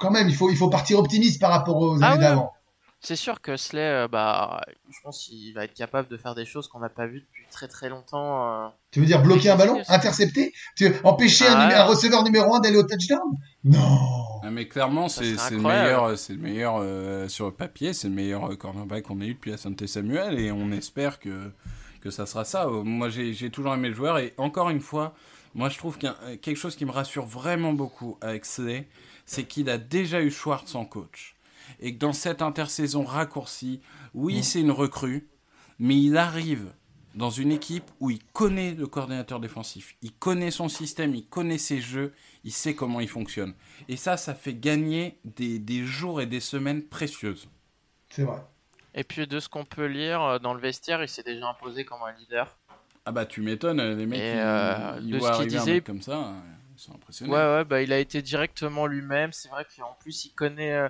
quand 0.00 0.10
même, 0.10 0.28
il 0.28 0.34
faut, 0.34 0.50
il 0.50 0.56
faut 0.56 0.70
partir 0.70 0.98
optimiste 0.98 1.40
par 1.40 1.50
rapport 1.50 1.76
aux 1.76 2.02
ah 2.02 2.12
années 2.12 2.20
d'avant. 2.20 2.52
C'est 3.00 3.16
sûr 3.16 3.40
que 3.40 3.56
Slay, 3.56 3.80
euh, 3.80 4.08
bah, 4.08 4.60
je 4.90 4.96
pense 5.04 5.24
qu'il 5.24 5.54
va 5.54 5.64
être 5.64 5.74
capable 5.74 6.08
de 6.08 6.16
faire 6.16 6.34
des 6.34 6.44
choses 6.44 6.66
qu'on 6.66 6.80
n'a 6.80 6.88
pas 6.88 7.06
vues 7.06 7.20
depuis 7.20 7.44
très 7.50 7.68
très 7.68 7.88
longtemps. 7.88 8.66
Euh... 8.66 8.68
Tu 8.90 8.98
veux 8.98 9.06
dire 9.06 9.22
bloquer 9.22 9.50
un 9.50 9.56
ballon, 9.56 9.80
intercepter, 9.88 10.52
tu 10.76 10.88
veux 10.88 11.06
empêcher 11.06 11.46
un, 11.46 11.54
Ah, 11.54 11.82
un 11.82 11.84
receveur 11.84 12.24
numéro 12.24 12.54
un 12.56 12.60
d'aller 12.60 12.76
au 12.76 12.82
touchdown? 12.82 13.20
Non. 13.62 13.98
Ah, 14.42 14.50
mais 14.50 14.66
clairement, 14.66 15.08
c'est 15.08 15.36
le 15.50 15.58
meilleur, 15.58 16.18
c'est 16.18 16.32
le 16.32 16.40
meilleur 16.40 16.78
euh, 16.78 17.28
sur 17.28 17.46
le 17.46 17.52
papier, 17.52 17.92
c'est 17.92 18.08
le 18.08 18.14
meilleur 18.14 18.56
cornerback 18.58 19.04
qu'on 19.04 19.20
ait 19.20 19.28
eu 19.28 19.34
depuis 19.34 19.52
la 19.52 19.58
Santé 19.58 19.86
Samuel 19.86 20.38
et 20.38 20.50
on 20.50 20.72
espère 20.72 21.20
que, 21.20 21.52
que 22.00 22.10
ça 22.10 22.26
sera 22.26 22.44
ça. 22.44 22.66
Moi, 22.66 23.10
j'ai 23.10 23.50
toujours 23.50 23.74
aimé 23.74 23.88
le 23.88 23.94
joueur 23.94 24.18
et 24.18 24.34
encore 24.38 24.70
une 24.70 24.80
fois, 24.80 25.14
moi, 25.54 25.68
je 25.68 25.78
trouve 25.78 25.98
qu'il 25.98 26.08
y 26.08 26.12
a 26.12 26.16
euh, 26.24 26.36
quelque 26.36 26.56
chose 26.56 26.74
qui 26.74 26.84
me 26.84 26.90
rassure 26.90 27.26
vraiment 27.26 27.72
beaucoup 27.72 28.18
avec 28.20 28.44
Slay, 28.44 28.88
c'est 29.24 29.44
qu'il 29.44 29.70
a 29.70 29.78
déjà 29.78 30.20
eu 30.20 30.30
Schwartz 30.30 30.74
en 30.74 30.84
coach 30.84 31.36
et 31.80 31.94
que 31.94 31.98
dans 31.98 32.12
cette 32.12 32.42
intersaison 32.42 33.04
raccourcie, 33.04 33.80
oui, 34.14 34.38
Mm. 34.38 34.42
c'est 34.42 34.60
une 34.60 34.70
recrue, 34.70 35.28
mais 35.78 35.96
il 35.96 36.16
arrive 36.16 36.72
dans 37.14 37.30
une 37.30 37.50
équipe 37.52 37.84
où 38.00 38.10
il 38.10 38.22
connaît 38.32 38.74
le 38.74 38.86
coordinateur 38.86 39.40
défensif, 39.40 39.96
il 40.02 40.12
connaît 40.12 40.50
son 40.52 40.68
système, 40.68 41.14
il 41.14 41.26
connaît 41.26 41.58
ses 41.58 41.80
jeux, 41.80 42.12
il 42.44 42.52
sait 42.52 42.74
comment 42.74 43.00
il 43.00 43.08
fonctionne. 43.08 43.54
Et 43.88 43.96
ça, 43.96 44.16
ça 44.16 44.34
fait 44.34 44.54
gagner 44.54 45.18
des, 45.24 45.58
des 45.58 45.84
jours 45.84 46.20
et 46.20 46.26
des 46.26 46.40
semaines 46.40 46.82
précieuses. 46.82 47.48
C'est 48.10 48.22
vrai. 48.22 48.38
Et 48.94 49.04
puis 49.04 49.26
de 49.26 49.40
ce 49.40 49.48
qu'on 49.48 49.64
peut 49.64 49.86
lire 49.86 50.22
euh, 50.22 50.38
dans 50.38 50.54
le 50.54 50.60
vestiaire, 50.60 51.02
il 51.02 51.08
s'est 51.08 51.22
déjà 51.22 51.48
imposé 51.48 51.84
comme 51.84 52.00
un 52.02 52.12
leader. 52.18 52.56
Ah 53.04 53.12
bah 53.12 53.26
tu 53.26 53.40
m'étonnes, 53.42 53.80
les 53.96 54.06
mecs, 54.06 54.18
Et, 54.20 54.34
euh, 54.40 54.98
ils 55.02 55.12
de 55.12 55.18
ce 55.20 55.38
qu'il 55.40 55.46
disait- 55.48 55.80
comme 55.80 56.02
ça, 56.02 56.18
euh, 56.18 56.32
ils 56.76 56.80
sont 56.80 56.94
impressionnés. 56.94 57.32
Ouais, 57.32 57.38
ouais, 57.38 57.64
bah 57.64 57.80
il 57.82 57.92
a 57.92 57.98
été 57.98 58.22
directement 58.22 58.86
lui-même. 58.86 59.32
C'est 59.32 59.48
vrai 59.48 59.66
qu'en 59.76 59.94
plus, 60.00 60.24
il 60.26 60.32
connaît. 60.34 60.88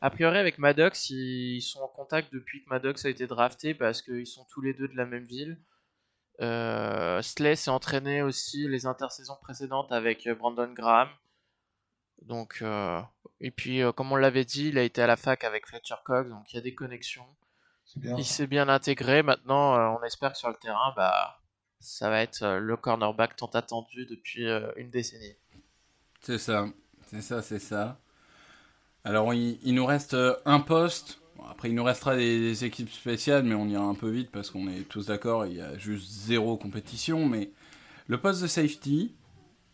A 0.00 0.10
priori, 0.10 0.38
avec 0.38 0.58
Maddox, 0.58 1.10
ils 1.10 1.60
sont 1.60 1.80
en 1.80 1.88
contact 1.88 2.32
depuis 2.32 2.64
que 2.64 2.70
Maddox 2.70 3.04
a 3.04 3.10
été 3.10 3.26
drafté 3.26 3.74
parce 3.74 4.02
qu'ils 4.02 4.26
sont 4.26 4.46
tous 4.50 4.62
les 4.62 4.72
deux 4.72 4.88
de 4.88 4.96
la 4.96 5.06
même 5.06 5.24
ville. 5.24 5.58
Euh, 6.40 7.20
Slay 7.20 7.54
s'est 7.54 7.70
entraîné 7.70 8.22
aussi 8.22 8.66
les 8.66 8.86
intersaisons 8.86 9.36
précédentes 9.42 9.92
avec 9.92 10.26
euh, 10.26 10.34
Brandon 10.34 10.72
Graham. 10.72 11.08
Donc, 12.22 12.60
euh, 12.62 13.00
et 13.40 13.50
puis, 13.50 13.82
euh, 13.82 13.92
comme 13.92 14.10
on 14.12 14.16
l'avait 14.16 14.44
dit, 14.44 14.68
il 14.68 14.78
a 14.78 14.82
été 14.82 15.02
à 15.02 15.06
la 15.06 15.16
fac 15.16 15.44
avec 15.44 15.66
Fletcher 15.66 15.96
Cox, 16.04 16.30
donc 16.30 16.50
il 16.52 16.56
y 16.56 16.58
a 16.58 16.62
des 16.62 16.74
connexions. 16.74 17.26
Bien. 17.96 18.16
Il 18.16 18.24
s'est 18.24 18.46
bien 18.46 18.68
intégré. 18.68 19.22
Maintenant, 19.22 19.74
euh, 19.74 19.98
on 19.98 20.02
espère 20.04 20.32
que 20.32 20.38
sur 20.38 20.48
le 20.48 20.54
terrain, 20.54 20.92
bah, 20.96 21.40
ça 21.80 22.08
va 22.08 22.20
être 22.20 22.42
euh, 22.42 22.58
le 22.58 22.76
cornerback 22.76 23.36
tant 23.36 23.46
attendu 23.48 24.06
depuis 24.06 24.46
euh, 24.46 24.70
une 24.76 24.90
décennie. 24.90 25.36
C'est 26.20 26.38
ça, 26.38 26.66
c'est 27.06 27.22
ça, 27.22 27.42
c'est 27.42 27.58
ça. 27.58 27.98
Alors 29.04 29.32
il, 29.34 29.58
il 29.64 29.74
nous 29.74 29.86
reste 29.86 30.14
euh, 30.14 30.34
un 30.44 30.60
poste. 30.60 31.20
Bon, 31.36 31.44
après 31.50 31.68
il 31.68 31.74
nous 31.74 31.84
restera 31.84 32.16
des, 32.16 32.38
des 32.38 32.64
équipes 32.64 32.90
spéciales, 32.90 33.44
mais 33.44 33.54
on 33.54 33.66
ira 33.68 33.84
un 33.84 33.94
peu 33.94 34.08
vite 34.10 34.30
parce 34.30 34.50
qu'on 34.50 34.68
est 34.68 34.88
tous 34.88 35.06
d'accord, 35.06 35.46
il 35.46 35.56
y 35.56 35.60
a 35.60 35.76
juste 35.78 36.10
zéro 36.10 36.56
compétition. 36.56 37.26
Mais 37.26 37.50
le 38.06 38.20
poste 38.20 38.42
de 38.42 38.46
safety, 38.46 39.14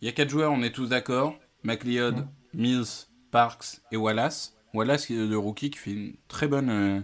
il 0.01 0.05
y 0.05 0.09
a 0.09 0.11
quatre 0.11 0.29
joueurs, 0.29 0.51
on 0.51 0.61
est 0.63 0.71
tous 0.73 0.87
d'accord. 0.87 1.37
McLeod, 1.63 2.25
Mills, 2.53 3.07
Parks 3.31 3.81
et 3.91 3.97
Wallace. 3.97 4.55
Wallace 4.73 5.07
qui 5.07 5.15
est 5.15 5.25
le 5.25 5.37
rookie 5.37 5.71
qui 5.71 5.79
fait 5.79 5.91
une 5.91 6.13
très 6.27 6.47
bonne, 6.47 6.69
euh, 6.69 7.01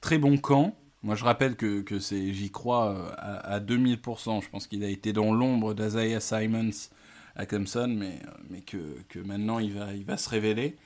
très 0.00 0.18
bon 0.18 0.36
camp. 0.38 0.76
Moi 1.02 1.14
je 1.14 1.24
rappelle 1.24 1.56
que, 1.56 1.82
que 1.82 1.98
c'est, 1.98 2.32
j'y 2.32 2.50
crois 2.50 2.90
euh, 2.92 3.10
à, 3.16 3.54
à 3.54 3.60
2000%. 3.60 4.42
Je 4.42 4.48
pense 4.50 4.66
qu'il 4.66 4.84
a 4.84 4.88
été 4.88 5.12
dans 5.12 5.32
l'ombre 5.32 5.74
d'Isaiah 5.74 6.20
Simons 6.20 6.90
à 7.36 7.46
Clemson, 7.46 7.88
mais, 7.88 8.20
mais 8.50 8.60
que, 8.60 8.78
que 9.08 9.18
maintenant 9.18 9.58
il 9.58 9.72
va, 9.72 9.92
il 9.94 10.04
va 10.04 10.16
se 10.16 10.28
révéler. 10.28 10.76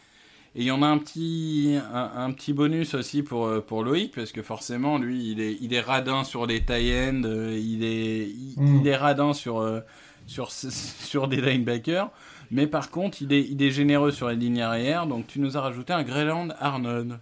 Et 0.57 0.63
il 0.63 0.67
y 0.67 0.71
en 0.73 0.83
a 0.83 0.87
un 0.87 0.99
petit, 0.99 1.79
un, 1.93 2.11
un 2.17 2.33
petit 2.33 2.53
bonus 2.53 2.95
aussi 2.95 3.23
pour, 3.23 3.47
euh, 3.47 3.61
pour 3.61 3.85
Loïc, 3.85 4.15
parce 4.15 4.33
que 4.33 4.43
forcément, 4.43 4.99
lui, 4.99 5.31
il 5.31 5.41
est, 5.41 5.57
il 5.61 5.73
est 5.73 5.81
radin 5.81 6.25
sur 6.25 6.47
les 6.47 6.65
tie-ends, 6.65 7.23
euh, 7.25 7.57
il, 7.57 7.85
est, 7.85 8.27
il, 8.29 8.57
Mm. 8.57 8.81
il 8.81 8.89
est 8.89 8.97
radin 8.97 9.33
sur, 9.33 9.61
euh, 9.61 9.81
sur, 10.27 10.51
sur 10.53 11.29
des 11.29 11.41
linebackers, 11.41 12.11
mais 12.51 12.67
par 12.67 12.91
contre, 12.91 13.23
il 13.23 13.33
est, 13.33 13.43
il 13.49 13.63
est 13.63 13.71
généreux 13.71 14.11
sur 14.11 14.29
les 14.29 14.37
lignes 14.37 14.61
arrière, 14.63 15.07
donc 15.07 15.27
tu 15.29 15.39
nous 15.41 15.57
as 15.57 15.61
rajouté 15.61 15.93
un 15.93 16.03
Greyland 16.03 16.49
Arnold. 16.59 17.21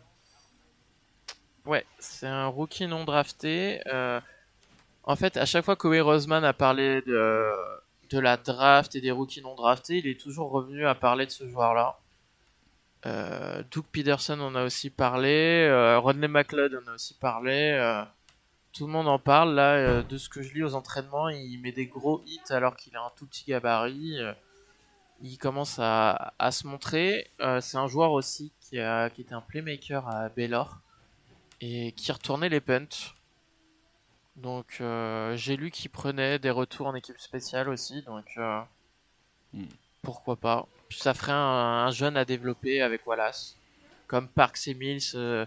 Ouais, 1.66 1.84
c'est 1.98 2.26
un 2.26 2.46
rookie 2.46 2.86
non 2.86 3.04
drafté. 3.04 3.80
Euh, 3.92 4.20
en 5.04 5.16
fait, 5.16 5.36
à 5.36 5.44
chaque 5.44 5.64
fois 5.64 5.76
que 5.76 6.00
Roseman 6.00 6.44
a 6.44 6.52
parlé 6.54 7.02
de, 7.02 7.50
de 8.10 8.18
la 8.18 8.36
draft 8.38 8.94
et 8.96 9.00
des 9.02 9.10
rookies 9.10 9.42
non 9.42 9.54
draftés, 9.54 9.98
il 9.98 10.06
est 10.06 10.18
toujours 10.20 10.50
revenu 10.50 10.86
à 10.86 10.94
parler 10.94 11.26
de 11.26 11.30
ce 11.30 11.46
joueur-là. 11.48 11.98
Euh, 13.06 13.62
Doug 13.70 13.84
Peterson 13.92 14.40
en 14.40 14.54
a 14.54 14.64
aussi 14.64 14.90
parlé, 14.90 15.66
euh, 15.68 15.98
Rodney 15.98 16.28
McLeod 16.28 16.74
en 16.74 16.90
a 16.90 16.94
aussi 16.94 17.14
parlé. 17.14 17.72
euh, 17.72 18.04
tout 18.72 18.86
le 18.86 18.92
monde 18.92 19.08
en 19.08 19.18
parle 19.18 19.54
là. 19.54 19.74
euh, 19.74 20.02
de 20.02 20.18
ce 20.18 20.28
que 20.28 20.42
je 20.42 20.52
lis 20.54 20.62
aux 20.62 20.74
entraînements, 20.74 21.28
il 21.28 21.60
met 21.60 21.72
des 21.72 21.86
gros 21.86 22.22
hits 22.26 22.50
alors 22.50 22.76
qu'il 22.76 22.96
a 22.96 23.02
un 23.02 23.10
tout 23.16 23.26
petit 23.26 23.44
gabarit. 23.46 24.18
il 25.22 25.38
commence 25.38 25.78
à, 25.80 26.32
se 26.50 26.66
montrer. 26.66 27.30
C'est 27.60 27.76
un 27.76 27.86
joueur 27.86 28.12
aussi 28.12 28.52
qui, 28.60 28.76
était 28.78 29.34
un 29.34 29.40
playmaker 29.40 30.06
à 30.08 30.28
Baylor 30.28 30.78
et 31.60 31.92
qui 31.92 32.12
retournait 32.12 32.48
les 32.48 32.60
punts. 32.60 33.14
Donc 34.36 34.82
j'ai 35.34 35.56
lu 35.56 35.70
qu'il 35.70 35.90
prenait 35.90 36.38
des 36.38 36.50
retours 36.50 36.86
en 36.88 36.94
équipe 36.94 37.18
spéciale 37.18 37.68
aussi, 37.68 38.02
donc 38.02 38.38
Hmm. 39.52 39.64
Pourquoi 40.02 40.36
pas. 40.36 40.66
Ça 40.90 41.14
ferait 41.14 41.32
un, 41.32 41.86
un 41.86 41.90
jeune 41.90 42.16
à 42.16 42.24
développer 42.24 42.80
avec 42.82 43.06
Wallace. 43.06 43.56
Comme 44.06 44.28
Parks 44.28 44.66
et 44.68 44.74
Mills 44.74 45.02
euh, 45.14 45.44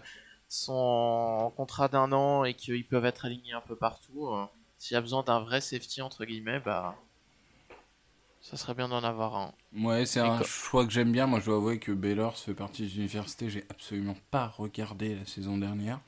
sont 0.48 0.72
en 0.72 1.50
contrat 1.50 1.88
d'un 1.88 2.12
an 2.12 2.44
et 2.44 2.54
qu'ils 2.54 2.86
peuvent 2.86 3.04
être 3.04 3.24
alignés 3.24 3.52
un 3.52 3.60
peu 3.60 3.74
partout, 3.74 4.28
euh, 4.28 4.44
s'il 4.78 4.94
y 4.94 4.98
a 4.98 5.00
besoin 5.00 5.22
d'un 5.22 5.40
vrai 5.40 5.60
safety 5.60 6.02
entre 6.02 6.24
guillemets, 6.24 6.60
bah 6.60 6.94
ça 8.42 8.56
serait 8.56 8.74
bien 8.74 8.88
d'en 8.88 9.02
avoir 9.04 9.36
un. 9.36 9.52
Ouais, 9.72 10.04
c'est 10.04 10.20
un 10.20 10.42
choix 10.42 10.84
que 10.84 10.90
j'aime 10.92 11.12
bien. 11.12 11.26
Moi, 11.26 11.40
je 11.40 11.46
dois 11.46 11.56
avouer 11.56 11.78
que 11.78 11.92
Baylor 11.92 12.36
fait 12.36 12.54
partie 12.54 12.82
des 12.82 12.96
universités. 12.96 13.48
J'ai 13.48 13.64
absolument 13.70 14.16
pas 14.30 14.48
regardé 14.48 15.14
la 15.14 15.24
saison 15.26 15.56
dernière. 15.56 16.00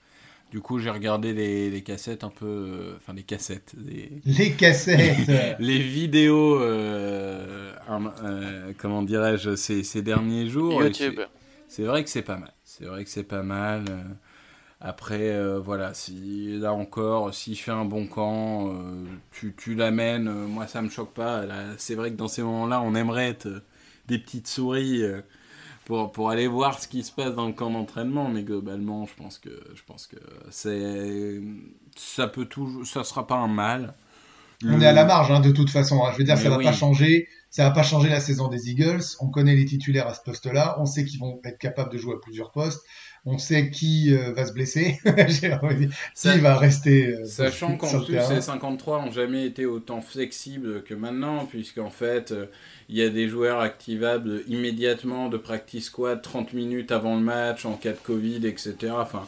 Du 0.55 0.61
coup, 0.61 0.79
j'ai 0.79 0.90
regardé 0.90 1.33
les, 1.33 1.69
les 1.69 1.83
cassettes 1.83 2.23
un 2.23 2.29
peu. 2.31 2.47
euh, 2.47 2.95
Enfin, 2.97 3.12
les 3.12 3.25
cassettes. 3.25 3.75
Les, 3.77 4.12
Les 4.25 4.53
cassettes. 4.53 5.29
les 5.59 5.79
vidéos. 5.81 6.61
euh, 6.61 7.73
un- 7.88 8.12
euh, 8.23 8.73
comment 8.79 9.03
dirais-je 9.03 9.57
ces, 9.57 9.83
ces 9.83 10.01
derniers 10.01 10.47
jours. 10.49 10.81
YouTube. 10.81 11.19
c'est- 11.67 11.83
vrai 11.83 12.05
que 12.05 12.11
c'est 12.11 12.23
pas 12.23 12.37
mal. 12.37 12.53
C'est 12.62 12.85
vrai 12.85 13.03
que 13.03 13.11
c'est 13.11 13.25
pas 13.25 13.43
mal. 13.43 13.85
Après, 14.81 15.31
euh, 15.31 15.59
voilà, 15.59 15.93
si 15.95 16.59
là 16.61 16.73
encore, 16.73 17.35
s'il 17.35 17.57
fait 17.59 17.71
un 17.73 17.85
bon 17.85 18.07
camp, 18.07 18.69
euh, 18.75 19.05
tu, 19.33 19.55
tu 19.57 19.75
l'amènes. 19.75 20.31
moi, 20.31 20.67
ça 20.69 20.83
me 20.83 20.88
choque 20.88 21.14
pas. 21.14 21.43
C'est 21.79 21.97
vrai 21.97 22.11
que 22.12 22.17
dans 22.17 22.29
ces 22.29 22.43
moments-là, 22.43 22.81
on 22.83 22.95
aimerait 22.95 23.29
être 23.31 23.49
des 24.07 24.19
petites 24.21 24.47
souris 24.47 25.03
euh, 25.03 25.21
pour, 25.85 26.12
pour 26.12 26.31
aller 26.31 26.47
voir 26.49 26.79
ce 26.81 26.88
qui 26.88 27.03
se 27.03 27.12
passe 27.12 27.35
dans 27.35 27.47
le 27.47 27.53
camp 27.53 27.70
d'entraînement. 27.70 28.29
Mais 28.29 28.42
globalement, 28.42 29.07
je 29.07 29.14
pense 29.14 29.38
que 29.38 29.51
je 29.75 29.83
pense 29.87 30.07
que 30.07 30.16
c'est 30.51 31.40
ça 31.97 32.29
peut 32.29 32.47
toujours, 32.47 32.87
ça 32.87 33.05
sera 33.05 33.27
pas 33.27 33.37
un 33.37 33.49
mal. 33.49 33.94
On 34.66 34.81
est 34.81 34.87
à 34.87 34.92
la 34.92 35.05
marge, 35.05 35.31
hein, 35.31 35.40
de 35.40 35.51
toute 35.51 35.70
façon. 35.70 36.03
hein. 36.05 36.11
Je 36.12 36.18
veux 36.18 36.25
dire, 36.25 36.37
Mais 36.37 36.42
ça 36.42 36.49
va 36.51 36.59
oui. 36.59 36.64
pas 36.64 36.73
changer. 36.73 37.29
Ça 37.51 37.64
va 37.64 37.70
pas 37.70 37.83
changer 37.83 38.09
la 38.09 38.20
saison 38.20 38.49
des 38.49 38.70
Eagles. 38.70 39.03
On 39.20 39.29
connaît 39.29 39.55
les 39.55 39.64
titulaires 39.66 40.09
à 40.09 40.14
ce 40.14 40.23
poste-là. 40.23 40.77
On 40.81 40.87
sait 40.87 41.05
qu'ils 41.05 41.20
vont 41.20 41.40
être 41.44 41.59
capables 41.59 41.92
de 41.92 41.99
jouer 41.99 42.14
à 42.14 42.18
plusieurs 42.20 42.51
postes. 42.51 42.83
On 43.27 43.39
sait 43.39 43.71
qui 43.71 44.15
euh, 44.15 44.33
va 44.35 44.45
se 44.45 44.53
blesser. 44.53 44.99
Qui 46.15 46.39
va 46.41 46.57
rester. 46.57 47.07
euh, 47.09 47.25
Sachant 47.25 47.77
qu'en 47.77 48.01
plus, 48.03 48.21
ces 48.21 48.41
53 48.43 48.99
ont 49.01 49.11
jamais 49.11 49.47
été 49.47 49.65
autant 49.65 50.03
flexibles 50.03 50.83
que 50.85 50.93
maintenant, 50.95 51.47
puisqu'en 51.47 51.89
fait, 51.89 52.33
euh, 52.33 52.47
il 52.91 52.97
y 52.97 53.03
a 53.03 53.09
des 53.09 53.29
joueurs 53.29 53.61
activables 53.61 54.43
immédiatement 54.47 55.31
de 55.31 55.39
practice 55.39 55.87
squad 55.87 56.21
30 56.21 56.53
minutes 56.53 56.93
avant 56.93 57.17
le 57.17 57.23
match, 57.23 57.65
en 57.65 57.75
cas 57.77 57.93
de 57.93 57.99
Covid, 57.99 58.47
etc. 58.47 58.93
Enfin, 58.99 59.27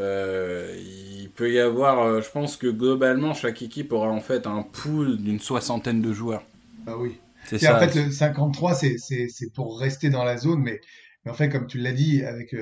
euh, 0.00 0.74
il 0.78 1.30
peut 1.30 1.52
y 1.52 1.60
avoir, 1.60 2.20
je 2.22 2.30
pense 2.30 2.56
que 2.56 2.66
globalement, 2.66 3.34
chaque 3.34 3.62
équipe 3.62 3.92
aura 3.92 4.08
en 4.08 4.20
fait 4.20 4.46
un 4.48 4.62
pool 4.62 5.18
d'une 5.18 5.40
soixantaine 5.40 6.02
de 6.02 6.12
joueurs. 6.12 6.42
Ah 6.86 6.96
oui. 6.98 7.20
C'est 7.44 7.58
ça. 7.58 7.76
en 7.76 7.78
fait, 7.80 7.94
le 7.94 8.10
53, 8.10 8.74
c'est, 8.74 8.96
pour 9.54 9.78
rester 9.80 10.10
dans 10.10 10.24
la 10.24 10.36
zone, 10.36 10.60
mais, 10.62 10.80
mais 11.24 11.30
en 11.30 11.34
fait, 11.34 11.48
comme 11.48 11.66
tu 11.68 11.78
l'as 11.78 11.92
dit, 11.92 12.22
avec, 12.24 12.54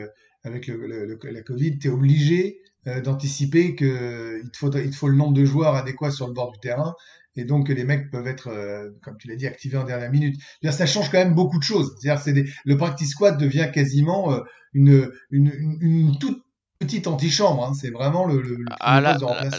avec 0.44 0.66
le, 0.66 0.76
le- 0.86 1.06
le- 1.06 1.30
la 1.30 1.42
Covid, 1.42 1.78
tu 1.78 1.88
es 1.88 1.90
obligé 1.90 2.60
euh, 2.86 3.00
d'anticiper 3.00 3.74
que 3.74 4.40
il 4.42 4.50
te, 4.50 4.56
faut, 4.58 4.70
il 4.72 4.90
te 4.90 4.96
faut 4.96 5.08
le 5.08 5.16
nombre 5.16 5.34
de 5.34 5.44
joueurs 5.44 5.74
adéquats 5.74 6.10
sur 6.10 6.26
le 6.28 6.32
bord 6.32 6.52
du 6.52 6.58
terrain 6.60 6.94
et 7.36 7.44
donc 7.44 7.68
que 7.68 7.72
les 7.72 7.84
mecs 7.84 8.10
peuvent 8.10 8.26
être, 8.26 8.48
euh, 8.48 8.90
comme 9.02 9.16
tu 9.18 9.28
l'as 9.28 9.36
dit, 9.36 9.46
activés 9.46 9.76
en 9.76 9.84
dernière 9.84 10.10
minute. 10.10 10.40
Ça 10.70 10.86
change 10.86 11.10
quand 11.10 11.18
même 11.18 11.34
beaucoup 11.34 11.58
de 11.58 11.62
choses. 11.64 11.94
C'est-à-dire, 12.00 12.20
c'est 12.22 12.32
des- 12.32 12.50
le 12.64 12.76
practice 12.76 13.10
squad 13.10 13.38
devient 13.38 13.70
quasiment 13.72 14.32
euh, 14.32 14.40
une, 14.72 15.10
une, 15.30 15.52
une, 15.56 15.78
une 15.80 16.18
toute 16.18 16.42
petite 16.80 17.06
antichambre. 17.06 17.64
Hein. 17.64 17.74
C'est 17.74 17.90
vraiment 17.90 18.24
le, 18.26 18.40
le, 18.40 18.56
le 18.56 18.64
Ah, 18.80 19.00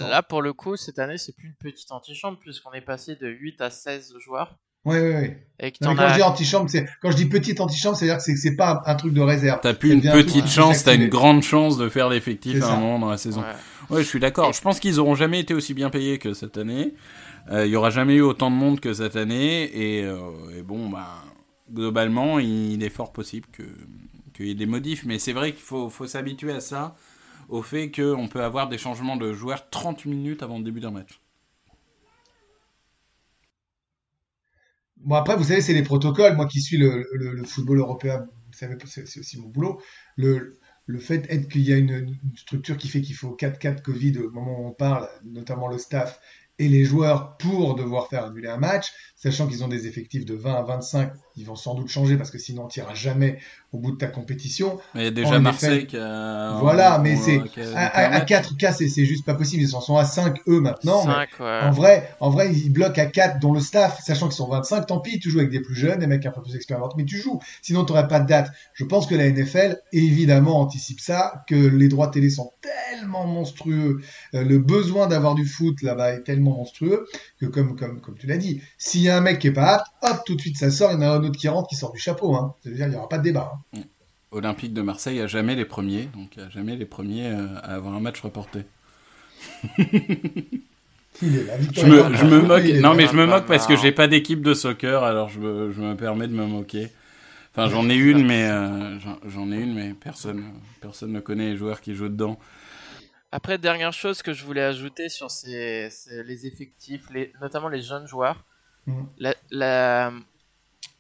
là, 0.10 0.24
pour 0.24 0.42
le 0.42 0.54
coup, 0.54 0.76
cette 0.78 1.00
année, 1.00 1.18
c'est 1.18 1.34
plus 1.36 1.48
une 1.48 1.56
petite 1.56 1.92
antichambre, 1.92 2.39
puisqu'on 2.39 2.72
est 2.74 2.82
passé 2.82 3.15
de 3.15 3.28
8 3.28 3.62
à 3.62 3.70
16 3.70 4.13
joueurs. 4.20 4.58
Et 4.86 5.74
Non, 5.82 5.89
mais 5.89 5.96
t'en 5.96 5.96
quand 5.96 6.10
je 6.10 6.15
dis 6.15 6.22
as. 6.22 6.30
antichambre, 6.30 6.70
c'est 6.70 6.86
quand 7.02 7.12
je 7.12 7.18
dis 7.18 7.26
petite 7.26 7.60
antichambre, 7.60 7.98
c'est-à-dire 7.98 8.24
que 8.24 8.36
c'est 8.36 8.56
pas 8.56 8.82
un, 8.86 8.96
truc 8.96 9.13
de 9.13 9.22
réserve. 9.22 9.60
T'as 9.62 9.74
plus 9.74 9.92
une 9.92 10.02
petite 10.02 10.48
chance, 10.48 10.84
t'as 10.84 10.96
une 10.96 11.10
grande 11.10 11.44
chance 11.44 11.78
de 11.78 11.89
faire 11.89 12.10
l'effectif 12.10 12.63
à 12.63 12.74
un 12.74 12.80
moment 12.80 13.00
dans 13.00 13.10
la 13.10 13.18
saison. 13.18 13.42
Ouais. 13.42 13.96
Ouais, 13.96 14.04
je 14.04 14.08
suis 14.08 14.20
d'accord. 14.20 14.54
Je 14.54 14.62
pense 14.62 14.80
qu'ils 14.80 15.00
auront 15.00 15.15
jamais 15.15 15.39
été 15.39 15.54
aussi 15.54 15.74
bien 15.74 15.89
payés 15.89 16.20
que 16.20 16.34
cette 16.34 16.58
année. 16.58 16.94
Euh, 17.52 17.65
Il 17.65 17.72
y 17.72 17.76
aura 17.76 17.89
jamais 17.89 18.15
eu 18.15 18.22
autant 18.22 18.52
de 18.52 18.56
monde 18.56 18.80
que 18.80 18.94
cette 18.94 19.15
année. 19.15 19.63
Et, 19.74 20.04
euh, 20.04 20.20
et 20.56 20.62
bon, 20.62 20.89
bah, 20.89 21.24
globalement, 21.74 22.39
il 22.39 22.84
est 22.84 22.89
fort 22.89 23.12
possible 23.12 23.48
que 23.52 23.63
qu'il 24.36 24.48
y 24.48 24.52
ait 24.52 24.56
des 24.56 24.68
modifs. 24.68 25.06
Mais 25.06 25.18
c'est 25.20 25.34
vrai 25.34 25.52
qu'il 25.54 25.63
faut, 25.63 25.89
faut 25.89 26.08
s'habituer 26.08 26.54
à 26.54 26.60
ça, 26.60 26.96
au 27.50 27.63
fait 27.63 27.92
qu'on 27.92 28.28
peut 28.28 28.44
avoir 28.44 28.70
des 28.70 28.78
changements 28.78 29.18
de 29.18 29.34
joueurs 29.34 29.70
30 29.70 30.06
minutes 30.06 30.44
avant 30.44 30.60
le 30.60 30.63
début 30.63 30.80
d'un 30.80 30.92
match. 30.92 31.20
Bon, 34.99 35.15
après, 35.15 35.35
vous 35.35 35.45
savez, 35.45 35.62
c'est 35.62 35.73
les 35.73 35.83
protocoles. 35.83 36.35
Moi 36.35 36.45
qui 36.45 36.62
suis 36.62 36.77
le, 36.77 37.07
le, 37.13 37.43
football 37.43 37.79
européen, 37.79 38.27
vous 38.47 38.57
savez, 38.57 38.75
c'est 38.85 39.19
aussi 39.19 39.39
mon 39.39 39.47
boulot. 39.47 39.81
Le, 40.17 40.59
le 40.85 40.99
fait 40.99 41.25
est 41.29 41.47
qu'il 41.47 41.62
y 41.62 41.73
a 41.73 41.77
une 41.77 42.17
structure 42.35 42.77
qui 42.77 42.88
fait 42.88 43.01
qu'il 43.01 43.15
faut 43.15 43.35
4-4 43.35 43.81
Covid 43.81 44.17
au 44.19 44.31
moment 44.31 44.59
où 44.59 44.67
on 44.67 44.71
parle, 44.73 45.07
notamment 45.23 45.67
le 45.67 45.77
staff 45.77 46.19
et 46.57 46.67
les 46.67 46.83
joueurs 46.83 47.38
pour 47.38 47.75
devoir 47.75 48.09
faire 48.09 48.25
annuler 48.25 48.49
un 48.49 48.57
match, 48.57 48.91
sachant 49.15 49.47
qu'ils 49.47 49.63
ont 49.63 49.69
des 49.69 49.88
effectifs 49.88 50.25
de 50.25 50.35
20 50.35 50.55
à 50.55 50.63
25, 50.63 51.13
ils 51.39 51.45
vont 51.45 51.56
sans 51.56 51.73
doute 51.73 51.88
changer 51.88 52.17
parce 52.17 52.32
que 52.32 52.38
sinon 52.38 52.65
on 52.65 52.67
tirera 52.67 52.93
jamais 52.93 53.39
au 53.71 53.78
bout 53.78 53.91
de 53.91 53.97
ta 53.97 54.08
compétition. 54.08 54.80
Mais 54.93 55.02
il 55.02 55.04
y 55.06 55.08
a 55.08 55.12
déjà 55.12 55.38
En 55.38 55.39
Marseille 55.39 55.88
qui 55.88 55.97
a. 55.97 56.58
Voilà, 56.60 56.99
mais 56.99 57.15
c'est 57.15 57.38
à, 57.38 57.43
loupé 57.43 57.62
à, 57.75 58.08
un 58.08 58.08
à 58.08 58.10
match. 58.10 58.28
4 58.28 58.58
cas, 58.58 58.73
c'est 58.73 59.06
juste 59.06 59.25
pas 59.25 59.36
possible. 59.36 59.63
Ils 59.63 59.75
en 59.75 59.82
sont 59.82 59.97
à 59.97 60.06
5 60.06 60.38
eux 60.47 60.60
maintenant. 60.60 61.06
mais- 61.06 61.13
5, 61.13 61.30
ouais. 61.39 61.60
En 61.63 61.71
vrai, 61.71 62.10
en 62.19 62.30
vrai, 62.30 62.52
ils 62.52 62.71
bloquent 62.71 63.02
à 63.02 63.06
4 63.06 63.39
dont 63.39 63.54
le 63.54 63.60
staff, 63.60 64.02
sachant 64.04 64.28
qu'ils 64.28 64.36
sont 64.36 64.49
25, 64.49 64.88
tant 64.88 64.99
pis, 64.99 65.19
tu 65.19 65.30
joues 65.30 65.39
avec 65.39 65.52
des 65.52 65.62
plus 65.62 65.75
jeunes, 65.75 65.99
des 65.99 66.08
mecs 66.08 66.25
un 66.25 66.32
peu 66.32 66.41
plus 66.41 66.56
expérimentés, 66.56 66.95
mais 66.97 67.06
tu 67.06 67.17
joues. 67.17 67.39
Sinon, 67.62 67.86
tu 67.86 67.93
pas 67.93 68.19
de 68.19 68.28
date. 68.28 68.52
Je 68.73 68.86
pense 68.86 69.08
que 69.08 69.15
la 69.15 69.25
NFL, 69.30 69.82
évidemment, 69.93 70.60
anticipe 70.60 70.99
ça, 70.99 71.43
que 71.47 71.56
les 71.56 71.88
droits 71.88 72.08
télé 72.08 72.30
sont 72.30 72.52
tellement 72.62 73.28
monstrueux, 73.28 74.02
euh, 74.34 74.43
le 74.43 74.60
besoin 74.60 75.08
d'avoir 75.08 75.36
du 75.36 75.45
foot 75.45 75.82
là-bas 75.82 76.13
est 76.13 76.23
tellement 76.23 76.52
monstrueux, 76.56 77.08
que 77.39 77.45
comme, 77.45 77.75
comme, 77.78 78.02
comme 78.02 78.15
tu 78.17 78.28
l'as 78.28 78.38
dit, 78.38 78.62
s'il 78.78 79.02
y 79.02 79.10
a 79.10 79.17
un 79.17 79.21
mec 79.21 79.39
qui 79.39 79.47
est 79.47 79.52
pas 79.54 79.75
apte, 79.75 79.88
hop, 80.04 80.23
tout 80.25 80.36
de 80.36 80.41
suite 80.41 80.58
ça 80.58 80.69
sort, 80.71 80.91
il 80.91 80.95
y 80.95 80.97
en 80.97 81.02
a 81.02 81.08
un 81.10 81.23
autre 81.23 81.38
qui 81.39 81.47
rentre, 81.47 81.69
qui 81.69 81.75
sort 81.75 81.91
du 81.93 81.99
chapeau. 81.99 82.36
Hein. 82.36 82.54
C'est-à-dire, 82.63 82.88
il 82.88 82.89
n'y 82.91 82.95
aura 82.95 83.10
pas 83.10 83.17
de 83.17 83.23
débat. 83.23 83.54
hein. 83.75 83.80
Olympique 84.32 84.73
de 84.73 84.82
Marseille 84.84 85.19
a 85.21 85.28
jamais 85.28 85.56
les 85.56 85.65
premiers, 85.65 86.04
donc 86.15 86.36
il 86.38 86.43
a 86.43 86.49
jamais 86.52 86.75
les 86.75 86.86
premiers 86.86 87.28
euh, 87.32 87.47
à 87.63 87.73
avoir 87.75 87.95
un 87.95 87.99
match 87.99 88.21
reporté. 88.21 88.60
Il 91.21 91.36
est 91.36 91.43
là, 91.43 91.54
Je 91.73 91.86
me, 91.86 92.15
je 92.15 92.25
moque. 92.25 92.63
Non, 92.82 92.93
mais 92.95 93.08
je 93.08 93.13
me 93.13 93.25
moque 93.25 93.45
parce 93.45 93.65
que 93.67 93.73
marrant. 93.73 93.84
j'ai 93.84 93.91
pas 93.91 94.08
d'équipe 94.08 94.41
de 94.41 94.54
soccer, 94.54 95.04
alors 95.04 95.30
je 95.30 95.39
me, 95.39 95.71
je 95.71 95.82
me 95.82 95.95
permets 95.95 96.28
de 96.28 96.34
me 96.34 96.45
moquer. 96.45 96.89
Enfin, 97.54 97.69
j'en 97.69 97.89
ai 97.89 97.95
une, 97.95 98.25
mais 98.25 98.43
euh, 98.49 98.99
j'en- 98.99 99.17
j'en 99.28 99.52
ai 99.52 99.58
une, 99.58 99.73
mais 99.73 99.93
personne, 99.93 100.43
personne 100.82 101.12
ne 101.12 101.19
connaît 101.19 101.49
les 101.52 101.58
joueurs 101.58 101.82
qui 101.82 101.93
jouent 101.95 102.10
dedans. 102.10 102.39
Après, 103.32 103.58
dernière 103.58 103.94
chose 103.94 104.22
que 104.24 104.34
je 104.34 104.44
voulais 104.44 104.63
ajouter 104.63 105.08
sur 105.10 105.30
ces, 105.30 105.89
ces- 105.92 106.24
les 106.24 106.48
effectifs, 106.48 107.10
les, 107.12 107.32
notamment 107.42 107.68
les 107.70 107.82
jeunes 107.82 108.08
joueurs, 108.08 108.44
la- 109.18 109.36
la- 109.52 110.12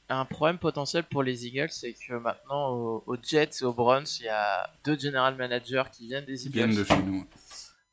un 0.09 0.25
problème 0.25 0.59
potentiel 0.59 1.03
pour 1.03 1.23
les 1.23 1.45
Eagles, 1.47 1.69
c'est 1.71 1.93
que 1.93 2.13
maintenant 2.13 2.69
au- 2.71 3.03
aux 3.07 3.17
Jets 3.21 3.49
et 3.61 3.63
aux 3.63 3.73
Browns, 3.73 4.05
il 4.19 4.25
y 4.25 4.29
a 4.29 4.69
deux 4.83 4.97
general 4.97 5.35
managers 5.35 5.83
qui 5.91 6.07
viennent 6.07 6.25
des 6.25 6.45
Ils 6.45 6.51
viennent 6.51 6.69
Eagles. 6.71 6.79
de 6.81 6.87
chez 6.87 7.01
nous. 7.03 7.25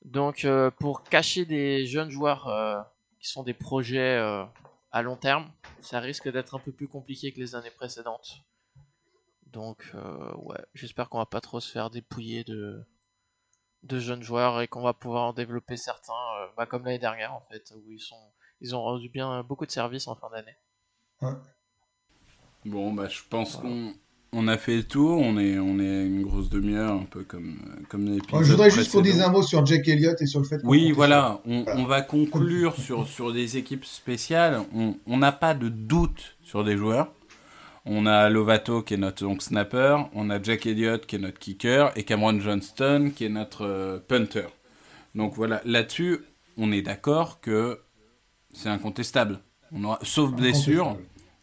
Donc, 0.05 0.44
euh, 0.44 0.70
pour 0.70 1.03
cacher 1.03 1.44
des 1.46 1.87
jeunes 1.87 2.11
joueurs 2.11 2.46
euh, 2.49 2.81
qui 3.20 3.29
sont 3.29 3.42
des 3.42 3.55
projets 3.55 4.16
euh, 4.18 4.44
à 4.92 5.03
long 5.03 5.16
terme, 5.16 5.51
ça 5.81 5.99
risque 6.01 6.31
d'être 6.31 6.55
un 6.55 6.59
peu 6.61 6.72
plus 6.72 6.88
compliqué 6.88 7.33
que 7.33 7.40
les 7.40 7.55
années 7.55 7.70
précédentes. 7.70 8.37
Donc, 9.46 9.79
euh, 9.94 10.35
ouais, 10.37 10.61
j'espère 10.75 11.09
qu'on 11.09 11.18
va 11.18 11.27
pas 11.27 11.40
trop 11.40 11.61
se 11.61 11.70
faire 11.72 11.88
dépouiller 11.90 12.44
de, 12.44 12.85
de 13.87 13.99
jeunes 13.99 14.22
joueurs 14.22 14.61
et 14.61 14.68
qu'on 14.68 14.83
va 14.83 14.92
pouvoir 14.92 15.25
en 15.25 15.33
développer 15.33 15.77
certains, 15.77 16.12
euh, 16.12 16.46
bah, 16.57 16.66
comme 16.66 16.85
l'année 16.85 16.99
dernière 16.99 17.33
en 17.35 17.42
fait, 17.51 17.72
où 17.77 17.90
ils 17.90 18.01
sont, 18.01 18.16
ils 18.61 18.75
ont 18.75 18.83
rendu 18.83 19.09
bien 19.09 19.42
beaucoup 19.42 19.66
de 19.66 19.70
services 19.70 20.09
en 20.09 20.14
fin 20.14 20.29
d'année. 20.31 20.57
Bon, 22.64 22.92
bah, 22.92 23.09
je 23.09 23.20
pense 23.29 23.57
qu'on 23.57 23.94
on 24.33 24.49
a 24.49 24.59
fait 24.59 24.77
le 24.77 24.83
tour. 24.85 25.18
On 25.20 25.38
est, 25.38 25.59
on 25.59 25.79
est 25.79 26.05
une 26.07 26.22
grosse 26.22 26.51
demi-heure, 26.51 26.94
un 26.94 27.05
peu 27.05 27.22
comme, 27.22 27.59
comme 27.88 28.07
l'épisode. 28.07 28.42
Je 28.44 28.51
voudrais 28.51 28.70
juste 28.70 28.92
qu'on 28.92 29.01
dise 29.01 29.20
un 29.20 29.31
mot 29.31 29.42
sur 29.42 29.64
Jack 29.64 29.87
Elliott 29.88 30.20
et 30.20 30.27
sur 30.27 30.40
le 30.40 30.46
fait 30.46 30.61
Oui, 30.64 30.90
voilà, 30.92 31.40
on, 31.46 31.62
Voilà. 31.62 31.81
on 31.81 31.85
va 31.85 32.03
conclure 32.03 32.75
sur, 32.77 33.07
sur 33.07 33.33
des 33.33 33.57
équipes 33.57 33.85
spéciales. 33.85 34.62
On 34.75 34.96
on 35.07 35.16
n'a 35.18 35.33
pas 35.33 35.55
de 35.55 35.68
doute 35.68 36.37
sur 36.42 36.64
des 36.64 36.77
joueurs. 36.77 37.12
On 37.88 38.05
a 38.07 38.29
Lovato 38.29 38.83
qui 38.83 38.94
est 38.94 38.96
notre 38.96 39.22
donc, 39.22 39.42
snapper, 39.42 39.96
on 40.12 40.29
a 40.29 40.42
Jack 40.42 40.66
Elliott 40.66 41.07
qui 41.07 41.16
est 41.16 41.18
notre 41.20 41.38
kicker 41.38 41.92
et 41.96 42.03
Cameron 42.03 42.40
Johnston 42.40 43.12
qui 43.14 43.25
est 43.25 43.29
notre 43.29 43.64
euh, 43.64 43.99
punter. 44.09 44.46
Donc 45.14 45.35
voilà, 45.35 45.62
là-dessus, 45.64 46.18
on 46.57 46.72
est 46.72 46.83
d'accord 46.83 47.40
que 47.40 47.79
c'est 48.53 48.68
incontestable. 48.68 49.38
On 49.72 49.85
aura, 49.85 49.99
sauf 50.03 50.31
sur- 50.31 50.33
blessure. 50.33 50.96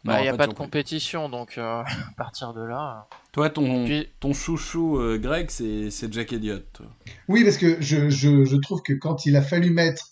Bah, 0.04 0.20
il 0.20 0.24
n'y 0.24 0.28
a 0.28 0.36
pas 0.36 0.46
de 0.46 0.52
compétition, 0.52 1.30
donc 1.30 1.56
euh, 1.56 1.62
à 1.82 1.84
partir 2.18 2.52
de 2.52 2.60
là. 2.60 3.08
Toi, 3.32 3.48
ton, 3.48 3.86
Puis- 3.86 4.06
ton 4.20 4.34
chouchou 4.34 4.98
euh, 4.98 5.16
Greg, 5.16 5.48
c'est 5.48 5.90
c'est 5.90 6.12
Jack 6.12 6.34
Elliott. 6.34 6.82
Oui, 7.26 7.42
parce 7.42 7.56
que 7.56 7.80
je, 7.80 8.10
je, 8.10 8.44
je 8.44 8.56
trouve 8.56 8.82
que 8.82 8.92
quand 8.92 9.24
il 9.24 9.34
a 9.34 9.40
fallu 9.40 9.70
mettre 9.70 10.10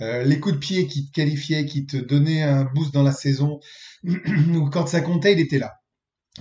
euh, 0.00 0.24
les 0.24 0.40
coups 0.40 0.54
de 0.54 0.60
pied 0.60 0.86
qui 0.86 1.06
te 1.08 1.12
qualifiaient, 1.12 1.66
qui 1.66 1.86
te 1.86 1.96
donnaient 1.96 2.42
un 2.42 2.64
boost 2.64 2.92
dans 2.94 3.02
la 3.02 3.12
saison, 3.12 3.60
ou 4.04 4.70
quand 4.70 4.86
ça 4.86 5.00
comptait, 5.00 5.32
il 5.34 5.40
était 5.40 5.58
là. 5.58 5.74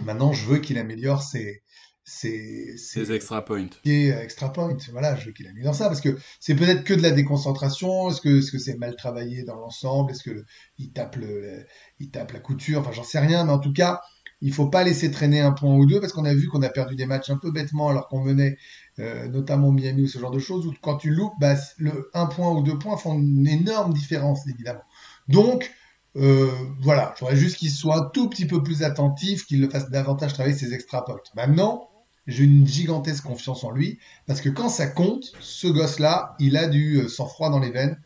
Maintenant, 0.03 0.33
je 0.33 0.45
veux 0.45 0.59
qu'il 0.59 0.77
améliore 0.77 1.23
ses, 1.23 1.63
ses, 2.03 2.77
ses 2.77 3.05
Ses 3.05 3.11
extra 3.11 3.43
points. 3.43 3.69
pieds 3.83 4.09
extra 4.11 4.51
point. 4.53 4.75
Voilà, 4.91 5.15
je 5.15 5.27
veux 5.27 5.31
qu'il 5.33 5.47
améliore 5.47 5.75
ça 5.75 5.87
parce 5.87 6.01
que 6.01 6.17
c'est 6.39 6.55
peut-être 6.55 6.83
que 6.83 6.93
de 6.93 7.01
la 7.01 7.11
déconcentration. 7.11 8.09
Est-ce 8.09 8.21
que 8.51 8.59
c'est 8.59 8.77
mal 8.77 8.95
travaillé 8.95 9.43
dans 9.43 9.55
l'ensemble? 9.57 10.11
Est-ce 10.11 10.23
que 10.23 10.31
le- 10.31 10.45
il 10.77 10.91
tape 10.93 11.15
le, 11.17 11.41
le- 11.41 11.65
il 11.99 12.11
tape 12.11 12.31
la 12.33 12.39
couture? 12.39 12.79
Enfin, 12.81 12.91
j'en 12.91 13.03
sais 13.03 13.19
rien, 13.19 13.45
mais 13.45 13.51
en 13.53 13.59
tout 13.59 13.73
cas, 13.73 14.01
il 14.41 14.53
faut 14.53 14.69
pas 14.69 14.83
laisser 14.83 15.11
traîner 15.11 15.41
un 15.41 15.51
point 15.51 15.75
ou 15.75 15.85
deux 15.85 15.99
parce 15.99 16.13
qu'on 16.13 16.25
a 16.25 16.33
vu 16.33 16.47
qu'on 16.47 16.61
a 16.61 16.69
perdu 16.69 16.95
des 16.95 17.05
matchs 17.05 17.29
un 17.29 17.37
peu 17.37 17.51
bêtement 17.51 17.89
alors 17.89 18.07
qu'on 18.07 18.23
menait, 18.23 18.57
euh, 18.99 19.27
notamment 19.27 19.71
Miami 19.71 20.03
ou 20.03 20.07
ce 20.07 20.19
genre 20.19 20.31
de 20.31 20.39
choses. 20.39 20.67
Où 20.67 20.73
quand 20.81 20.97
tu 20.97 21.09
loupes, 21.09 21.33
bah, 21.39 21.55
le 21.77 22.09
un 22.13 22.25
point 22.25 22.51
ou 22.51 22.62
deux 22.63 22.77
points 22.77 22.97
font 22.97 23.17
une 23.17 23.47
énorme 23.47 23.93
différence 23.93 24.47
évidemment. 24.47 24.83
Donc 25.27 25.71
euh, 26.15 26.51
voilà, 26.81 27.13
j'aurais 27.19 27.35
juste 27.35 27.57
qu'il 27.57 27.71
soit 27.71 27.97
un 27.97 28.09
tout 28.09 28.29
petit 28.29 28.45
peu 28.45 28.63
plus 28.63 28.83
attentif, 28.83 29.45
qu'il 29.45 29.62
le 29.62 29.69
fasse 29.69 29.89
davantage 29.89 30.33
travailler 30.33 30.55
ses 30.55 30.73
extra. 30.73 31.05
Maintenant, 31.35 31.89
j'ai 32.27 32.43
une 32.43 32.67
gigantesque 32.67 33.23
confiance 33.23 33.63
en 33.63 33.71
lui 33.71 33.99
parce 34.27 34.41
que 34.41 34.49
quand 34.49 34.69
ça 34.69 34.88
compte, 34.88 35.31
ce 35.39 35.67
gosse-là, 35.67 36.35
il 36.39 36.57
a 36.57 36.67
du 36.67 36.97
euh, 36.97 37.07
sang-froid 37.07 37.49
dans 37.49 37.59
les 37.59 37.71
veines 37.71 37.99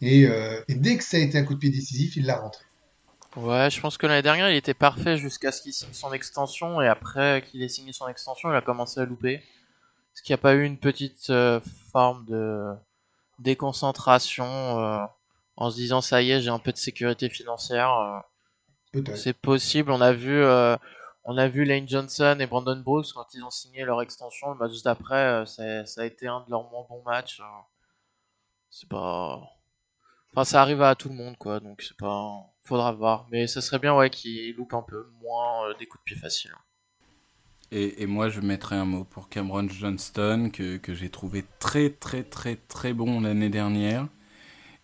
et, 0.00 0.26
euh, 0.26 0.60
et 0.68 0.74
dès 0.74 0.96
que 0.96 1.04
ça 1.04 1.16
a 1.16 1.20
été 1.20 1.38
un 1.38 1.44
coup 1.44 1.54
de 1.54 1.58
pied 1.58 1.70
décisif, 1.70 2.16
il 2.16 2.26
l'a 2.26 2.38
rentré. 2.38 2.64
Ouais, 3.36 3.68
je 3.70 3.80
pense 3.80 3.98
que 3.98 4.06
l'année 4.06 4.22
dernière, 4.22 4.50
il 4.50 4.56
était 4.56 4.74
parfait 4.74 5.16
jusqu'à 5.16 5.52
ce 5.52 5.62
qu'il 5.62 5.72
signe 5.72 5.92
son 5.92 6.12
extension, 6.12 6.80
et 6.80 6.88
après 6.88 7.42
qu'il 7.42 7.62
ait 7.62 7.68
signé 7.68 7.92
son 7.92 8.08
extension, 8.08 8.50
il 8.50 8.56
a 8.56 8.62
commencé 8.62 9.00
à 9.00 9.04
louper. 9.04 9.42
Est-ce 10.18 10.24
qu'il 10.24 10.32
n'y 10.32 10.40
a 10.40 10.42
pas 10.42 10.54
eu 10.54 10.64
une 10.64 10.78
petite 10.78 11.30
euh, 11.30 11.60
forme 11.92 12.26
de 12.26 12.74
déconcentration 13.38 14.80
euh, 14.80 14.98
en 15.56 15.70
se 15.70 15.76
disant 15.76 16.00
ça 16.00 16.22
y 16.22 16.32
est, 16.32 16.40
j'ai 16.40 16.50
un 16.50 16.58
peu 16.58 16.72
de 16.72 16.76
sécurité 16.76 17.28
financière 17.28 18.24
euh. 18.96 19.00
C'est 19.14 19.32
possible, 19.32 19.92
on 19.92 20.00
a 20.00 20.12
vu 20.12 20.42
on 21.22 21.38
a 21.38 21.46
vu 21.46 21.64
Lane 21.64 21.88
Johnson 21.88 22.36
et 22.40 22.48
Brandon 22.48 22.80
Brooks 22.80 23.12
quand 23.14 23.32
ils 23.32 23.44
ont 23.44 23.50
signé 23.50 23.84
leur 23.84 24.02
extension, 24.02 24.50
le 24.50 24.56
match 24.56 24.82
d'après, 24.82 25.44
euh, 25.44 25.44
ça, 25.44 26.00
a 26.00 26.04
été 26.04 26.26
un 26.26 26.40
de 26.40 26.50
leurs 26.50 26.68
moins 26.68 26.84
bons 26.88 27.02
matchs. 27.04 27.40
C'est 28.70 28.88
pas... 28.88 29.40
Enfin, 30.32 30.42
ça 30.42 30.62
arrive 30.62 30.82
à 30.82 30.96
tout 30.96 31.10
le 31.10 31.14
monde, 31.14 31.36
quoi, 31.36 31.60
donc 31.60 31.80
c'est 31.80 31.96
pas... 31.96 32.44
Faudra 32.64 32.90
voir. 32.90 33.28
Mais 33.30 33.46
ça 33.46 33.60
serait 33.60 33.78
bien, 33.78 33.94
ouais, 33.94 34.10
qu'il 34.10 34.52
loupe 34.56 34.74
un 34.74 34.82
peu, 34.82 35.12
moins 35.22 35.72
des 35.78 35.86
coups 35.86 36.02
de 36.02 36.04
pied 36.06 36.16
faciles. 36.16 36.56
Et, 37.70 38.06
moi, 38.06 38.30
je 38.30 38.40
mettrai 38.40 38.76
un 38.76 38.86
mot 38.86 39.04
pour 39.04 39.28
Cameron 39.28 39.68
Johnston, 39.68 40.50
que, 40.50 40.78
que 40.78 40.94
j'ai 40.94 41.10
trouvé 41.10 41.44
très, 41.58 41.90
très, 41.90 42.22
très, 42.22 42.56
très 42.56 42.94
bon 42.94 43.20
l'année 43.20 43.50
dernière, 43.50 44.08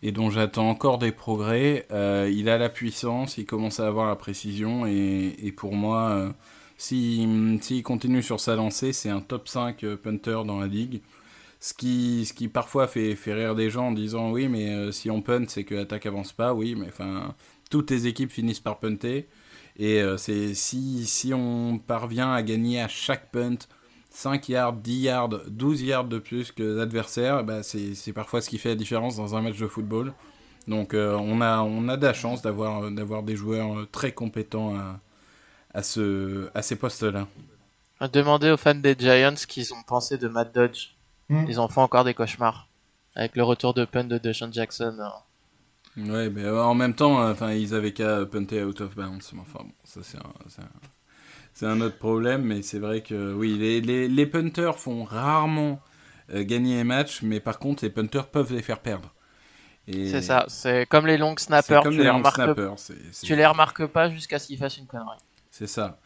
et 0.02 0.12
dont 0.12 0.28
j'attends 0.30 0.68
encore 0.68 0.98
des 0.98 1.12
progrès. 1.12 1.86
Euh, 1.92 2.30
il 2.32 2.48
a 2.50 2.58
la 2.58 2.68
puissance, 2.68 3.38
il 3.38 3.46
commence 3.46 3.80
à 3.80 3.86
avoir 3.86 4.06
la 4.08 4.16
précision, 4.16 4.86
et, 4.86 5.34
et 5.42 5.52
pour 5.52 5.74
moi, 5.74 6.10
euh, 6.10 6.30
S'il 6.76 7.58
si, 7.62 7.82
continue 7.82 8.22
sur 8.22 8.40
sa 8.40 8.56
lancée, 8.56 8.92
c'est 8.92 9.10
un 9.10 9.20
top 9.20 9.48
5 9.48 9.86
punter 9.96 10.42
dans 10.46 10.60
la 10.60 10.66
ligue. 10.66 11.02
Ce 11.60 11.72
qui, 11.74 12.26
ce 12.26 12.34
qui 12.34 12.48
parfois 12.48 12.88
fait, 12.88 13.16
fait 13.16 13.34
rire 13.34 13.54
des 13.54 13.70
gens 13.70 13.88
en 13.88 13.92
disant 13.92 14.30
oui, 14.32 14.48
mais 14.48 14.92
si 14.92 15.10
on 15.10 15.22
punt, 15.22 15.46
c'est 15.48 15.64
que 15.64 15.74
l'attaque 15.74 16.06
avance 16.06 16.32
pas. 16.32 16.52
Oui, 16.54 16.74
mais 16.76 16.88
enfin, 16.88 17.34
toutes 17.70 17.90
les 17.90 18.06
équipes 18.06 18.30
finissent 18.30 18.60
par 18.60 18.78
punter. 18.80 19.28
Et 19.76 20.02
c'est 20.18 20.54
si, 20.54 21.04
si 21.04 21.34
on 21.34 21.78
parvient 21.78 22.32
à 22.32 22.42
gagner 22.42 22.80
à 22.80 22.88
chaque 22.88 23.32
punt 23.32 23.58
5 24.14 24.48
yards, 24.48 24.74
10 24.74 25.00
yards, 25.00 25.28
12 25.48 25.82
yards 25.82 26.04
de 26.04 26.18
plus 26.20 26.52
que 26.52 26.62
l'adversaire, 26.62 27.42
bah 27.42 27.64
c'est 27.64 28.12
parfois 28.12 28.40
ce 28.40 28.48
qui 28.48 28.58
fait 28.58 28.68
la 28.68 28.74
différence 28.76 29.16
dans 29.16 29.34
un 29.34 29.42
match 29.42 29.58
de 29.58 29.66
football. 29.66 30.14
Donc 30.68 30.94
euh, 30.94 31.14
on, 31.16 31.40
a, 31.40 31.62
on 31.62 31.88
a 31.88 31.96
de 31.96 32.06
la 32.06 32.14
chance 32.14 32.40
d'avoir 32.40 33.22
des 33.22 33.36
joueurs 33.36 33.76
euh, 33.76 33.88
très 33.90 34.12
compétents 34.12 34.76
à, 34.76 35.00
à, 35.74 35.82
ce, 35.82 36.48
à 36.54 36.62
ces 36.62 36.76
postes-là. 36.76 37.26
Demandez 38.12 38.50
aux 38.50 38.56
fans 38.56 38.74
des 38.74 38.96
Giants 38.98 39.36
ce 39.36 39.46
qu'ils 39.46 39.74
ont 39.74 39.82
pensé 39.82 40.16
de 40.16 40.28
Matt 40.28 40.54
Dodge. 40.54 40.90
Hmm. 41.28 41.44
Ils 41.48 41.60
ont 41.60 41.68
fait 41.68 41.80
encore 41.80 42.04
des 42.04 42.14
cauchemars. 42.14 42.68
Avec 43.16 43.34
le 43.36 43.42
retour 43.42 43.74
de 43.74 43.84
punt 43.84 44.04
de 44.04 44.18
Deshaun 44.18 44.52
Jackson. 44.52 44.96
Hein. 45.00 45.12
Ouais, 45.96 46.28
mais 46.28 46.48
en 46.48 46.74
même 46.74 46.94
temps, 46.94 47.28
enfin, 47.30 47.52
ils 47.52 47.74
avaient 47.74 47.92
qu'à 47.92 48.26
punter 48.26 48.64
out 48.64 48.80
of 48.80 48.96
bounds. 48.96 49.32
Enfin 49.38 49.60
bon, 49.64 49.72
ça 49.84 50.00
c'est 50.02 50.18
un, 50.18 50.32
c'est 51.52 51.66
un 51.66 51.80
autre 51.80 51.98
problème, 51.98 52.42
mais 52.42 52.62
c'est 52.62 52.80
vrai 52.80 53.00
que 53.00 53.32
oui, 53.32 53.56
les, 53.56 53.80
les, 53.80 54.08
les 54.08 54.26
punters 54.26 54.76
font 54.76 55.04
rarement 55.04 55.80
euh, 56.32 56.42
gagner 56.42 56.76
les 56.76 56.84
matchs, 56.84 57.22
mais 57.22 57.38
par 57.38 57.58
contre, 57.58 57.84
les 57.84 57.90
punters 57.90 58.26
peuvent 58.26 58.52
les 58.52 58.62
faire 58.62 58.80
perdre. 58.80 59.14
C'est 59.86 60.22
ça, 60.22 60.46
c'est 60.48 60.86
comme 60.86 61.06
les 61.06 61.18
long 61.18 61.36
snappers. 61.36 61.82
Comme 61.82 61.92
tu, 61.92 61.98
les, 61.98 62.10
les 62.10 62.30
snappers 62.30 62.76
tu 63.22 63.36
les 63.36 63.46
remarques 63.46 63.86
pas 63.86 64.08
jusqu'à 64.08 64.38
ce 64.38 64.46
qu'ils 64.46 64.56
fassent 64.58 64.78
une 64.78 64.86
connerie. 64.86 65.18
C'est 65.50 65.66
ça. 65.66 66.00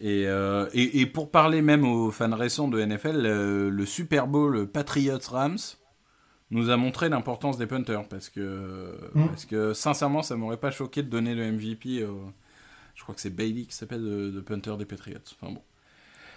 Et, 0.00 0.24
euh, 0.26 0.66
et, 0.72 1.00
et, 1.00 1.06
pour 1.06 1.30
parler 1.30 1.60
même 1.60 1.84
aux 1.84 2.10
fans 2.10 2.34
récents 2.34 2.68
de 2.68 2.82
NFL, 2.82 3.20
le, 3.20 3.86
Super 3.86 4.26
Bowl 4.26 4.66
Patriots-Rams 4.66 5.58
nous 6.50 6.70
a 6.70 6.76
montré 6.76 7.08
l'importance 7.08 7.58
des 7.58 7.66
punters 7.66 8.08
parce 8.08 8.28
que, 8.28 8.98
mm. 9.14 9.28
parce 9.28 9.44
que 9.44 9.72
sincèrement, 9.72 10.22
ça 10.22 10.36
m'aurait 10.36 10.56
pas 10.56 10.70
choqué 10.70 11.02
de 11.02 11.08
donner 11.08 11.34
le 11.34 11.52
MVP 11.52 12.04
au, 12.04 12.32
je 12.94 13.02
crois 13.02 13.14
que 13.14 13.20
c'est 13.20 13.30
Bailey 13.30 13.64
qui 13.64 13.74
s'appelle 13.74 14.02
de, 14.02 14.40
punter 14.40 14.76
des 14.76 14.84
Patriots. 14.84 15.18
Enfin 15.32 15.52
bon. 15.52 15.62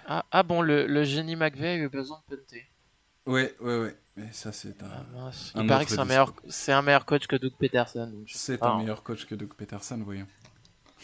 Ah, 0.05 0.25
ah 0.31 0.43
bon, 0.43 0.61
le, 0.61 0.85
le, 0.87 1.03
génie 1.03 1.35
McVeigh 1.35 1.67
a 1.67 1.75
eu 1.75 1.89
besoin 1.89 2.21
de 2.29 2.35
punter. 2.35 2.65
Ouais, 3.25 3.55
ouais, 3.61 3.79
ouais. 3.79 3.97
Mais 4.15 4.31
ça, 4.31 4.51
c'est 4.51 4.81
un. 4.83 5.05
Ah, 5.17 5.31
Il 5.55 5.67
paraît 5.67 5.85
que 5.85 5.91
c'est 5.91 5.99
un, 5.99 6.05
meilleur, 6.05 6.33
un 6.67 6.81
meilleur 6.81 7.05
coach 7.05 7.27
que 7.27 7.35
Doug 7.35 7.53
Peterson. 7.57 8.13
C'est 8.27 8.61
un 8.61 8.77
meilleur 8.77 9.03
coach 9.03 9.25
que 9.25 9.35
Doug 9.35 9.53
Peterson, 9.55 9.99
voyons. 10.05 10.27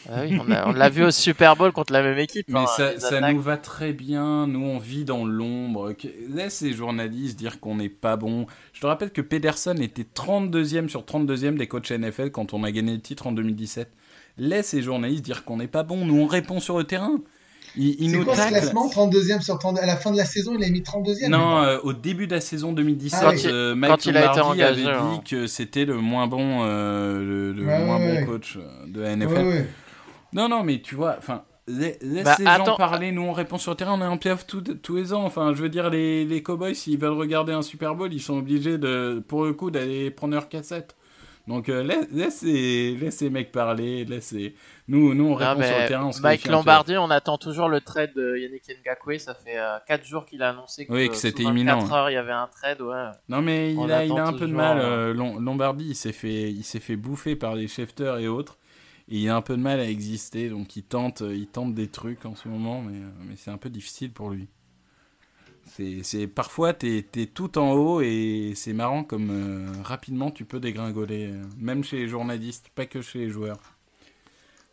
Ah 0.07 0.21
oui, 0.21 0.39
on 0.39 0.71
l'a 0.71 0.89
vu 0.89 1.03
au 1.03 1.11
Super 1.11 1.55
Bowl 1.55 1.71
contre 1.71 1.91
la 1.91 2.01
même 2.01 2.17
équipe. 2.17 2.45
Mais 2.47 2.59
hein, 2.59 2.65
ça, 2.77 2.99
ça 2.99 3.31
nous 3.31 3.41
va 3.41 3.57
très 3.57 3.91
bien. 3.91 4.47
Nous, 4.47 4.63
on 4.63 4.77
vit 4.77 5.03
dans 5.03 5.25
l'ombre. 5.25 5.93
Laisse 6.29 6.61
les 6.61 6.73
journalistes 6.73 7.37
dire 7.37 7.59
qu'on 7.59 7.75
n'est 7.75 7.89
pas 7.89 8.15
bon. 8.15 8.45
Je 8.73 8.81
te 8.81 8.87
rappelle 8.87 9.11
que 9.11 9.21
Peterson 9.21 9.75
était 9.81 10.05
32e 10.15 10.87
sur 10.87 11.01
32e 11.01 11.57
des 11.57 11.67
coachs 11.67 11.91
NFL 11.91 12.31
quand 12.31 12.53
on 12.53 12.63
a 12.63 12.71
gagné 12.71 12.93
le 12.93 13.01
titre 13.01 13.27
en 13.27 13.31
2017 13.31 13.89
laisse 14.39 14.73
les 14.73 14.81
journalistes 14.81 15.23
dire 15.23 15.43
qu'on 15.45 15.57
n'est 15.57 15.67
pas 15.67 15.83
bon. 15.83 16.05
Nous, 16.05 16.19
on 16.19 16.25
répond 16.25 16.59
sur 16.59 16.77
le 16.77 16.85
terrain. 16.85 17.19
Il, 17.75 17.95
il 17.99 18.11
nous 18.11 18.23
quoi 18.25 18.35
ce 18.35 18.47
classement 18.47 18.89
32e 18.89 19.41
sur 19.41 19.59
32 19.59 19.81
À 19.81 19.85
la 19.85 19.95
fin 19.95 20.11
de 20.11 20.17
la 20.17 20.25
saison, 20.25 20.55
il 20.57 20.65
a 20.65 20.69
mis 20.69 20.81
32e 20.81 21.27
Non, 21.27 21.59
euh, 21.59 21.77
au 21.83 21.93
début 21.93 22.25
de 22.25 22.33
la 22.33 22.41
saison 22.41 22.73
2017, 22.73 23.19
ah, 23.21 23.31
euh, 23.45 23.75
Mike 23.75 24.05
Lombardi 24.05 24.63
avait 24.63 24.81
dit 24.81 24.87
hein. 24.87 25.21
que 25.29 25.45
c'était 25.45 25.85
le 25.85 25.97
moins 25.97 26.25
bon, 26.25 26.63
euh, 26.63 27.53
le, 27.53 27.63
moins 27.63 27.99
bon 27.99 28.25
coach 28.25 28.57
de 28.87 29.01
la 29.01 29.15
NFL. 29.15 29.65
Non, 30.33 30.49
non, 30.49 30.63
mais 30.63 30.81
tu 30.81 30.95
vois, 30.95 31.15
enfin, 31.17 31.43
laisse 31.67 31.97
bah, 32.23 32.35
les 32.37 32.45
gens 32.45 32.75
parler. 32.75 33.11
Nous, 33.11 33.21
on 33.21 33.33
répond 33.33 33.57
sur 33.57 33.71
le 33.71 33.77
terrain. 33.77 33.99
On 33.99 34.01
est 34.01 34.07
en 34.07 34.17
playoff 34.17 34.45
tous 34.47 34.95
les 34.95 35.13
ans. 35.13 35.23
Enfin, 35.23 35.53
je 35.53 35.61
veux 35.61 35.69
dire, 35.69 35.89
les, 35.89 36.25
les 36.25 36.43
Cowboys, 36.43 36.75
s'ils 36.75 36.99
veulent 36.99 37.11
regarder 37.11 37.53
un 37.53 37.61
Super 37.61 37.95
Bowl, 37.95 38.13
ils 38.13 38.21
sont 38.21 38.37
obligés 38.37 38.77
de, 38.77 39.23
pour 39.27 39.45
le 39.45 39.53
coup, 39.53 39.71
d'aller 39.71 40.11
prendre 40.11 40.33
leur 40.33 40.49
cassette. 40.49 40.95
Donc 41.49 41.67
euh, 41.67 41.81
laisse, 42.11 42.43
les, 42.43 43.29
mecs 43.31 43.51
parler, 43.51 44.05
laissez. 44.05 44.53
Nous, 44.87 45.15
nous 45.15 45.29
on 45.29 45.33
répond 45.33 45.63
sur 45.63 45.79
le 45.79 45.87
terrain. 45.87 46.11
Mike 46.21 46.47
Lombardi, 46.47 46.95
on 46.95 47.09
attend 47.09 47.39
toujours 47.39 47.69
le 47.69 47.81
trade 47.81 48.13
de 48.15 48.37
Yannick 48.37 48.63
Ngakwe. 48.85 49.17
Ça 49.17 49.33
fait 49.33 49.57
4 49.87 49.89
euh, 49.89 50.05
jours 50.05 50.25
qu'il 50.27 50.43
a 50.43 50.49
annoncé 50.49 50.85
que, 50.85 50.93
oui, 50.93 51.09
que 51.09 51.15
c'était 51.15 51.41
imminent. 51.41 51.91
heures, 51.91 52.11
il 52.11 52.13
y 52.13 52.17
avait 52.17 52.31
un 52.31 52.47
trade. 52.47 52.81
Ouais. 52.81 53.07
Non 53.29 53.41
mais 53.41 53.73
il 53.73 53.91
a, 53.91 54.05
il 54.05 54.11
a, 54.11 54.27
un 54.27 54.33
peu 54.33 54.45
de 54.45 54.53
mal. 54.53 54.77
Euh, 54.79 55.11
Lombardi, 55.15 55.85
il 55.89 55.95
s'est 55.95 56.11
fait, 56.11 56.51
il 56.51 56.63
fait 56.63 56.95
bouffer 56.95 57.35
par 57.35 57.55
les 57.55 57.67
Schefter 57.67 58.17
et 58.19 58.27
autres. 58.27 58.59
Et 59.09 59.17
il 59.17 59.29
a 59.29 59.35
un 59.35 59.41
peu 59.41 59.57
de 59.57 59.61
mal 59.61 59.79
à 59.79 59.89
exister, 59.89 60.49
donc 60.49 60.75
il 60.75 60.83
tente, 60.83 61.21
il 61.21 61.47
tente 61.47 61.73
des 61.73 61.87
trucs 61.87 62.25
en 62.25 62.35
ce 62.35 62.47
moment, 62.47 62.81
mais, 62.81 62.99
mais 63.27 63.35
c'est 63.35 63.51
un 63.51 63.57
peu 63.57 63.69
difficile 63.69 64.11
pour 64.11 64.29
lui. 64.29 64.47
C'est 66.03 66.27
parfois 66.27 66.73
t'es 66.73 67.05
es 67.15 67.25
tout 67.27 67.57
en 67.57 67.71
haut 67.73 68.01
et 68.01 68.53
c'est 68.55 68.73
marrant 68.73 69.03
comme 69.03 69.29
euh, 69.29 69.71
rapidement 69.83 70.31
tu 70.31 70.45
peux 70.45 70.59
dégringoler, 70.59 71.27
euh, 71.27 71.43
même 71.57 71.83
chez 71.83 71.97
les 71.97 72.07
journalistes, 72.07 72.69
pas 72.73 72.85
que 72.85 73.01
chez 73.01 73.19
les 73.19 73.29
joueurs. 73.29 73.59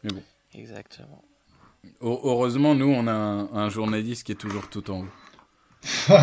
Mais 0.02 0.10
bon. 0.10 0.22
Exactement. 0.54 1.22
heureusement, 2.00 2.74
nous 2.74 2.88
on 2.88 3.06
a 3.06 3.12
un, 3.12 3.68
journaliste 3.68 4.24
qui 4.24 4.32
est 4.32 4.36
toujours 4.36 4.68
tout 4.68 4.90
en 4.90 5.02
haut. 5.02 6.08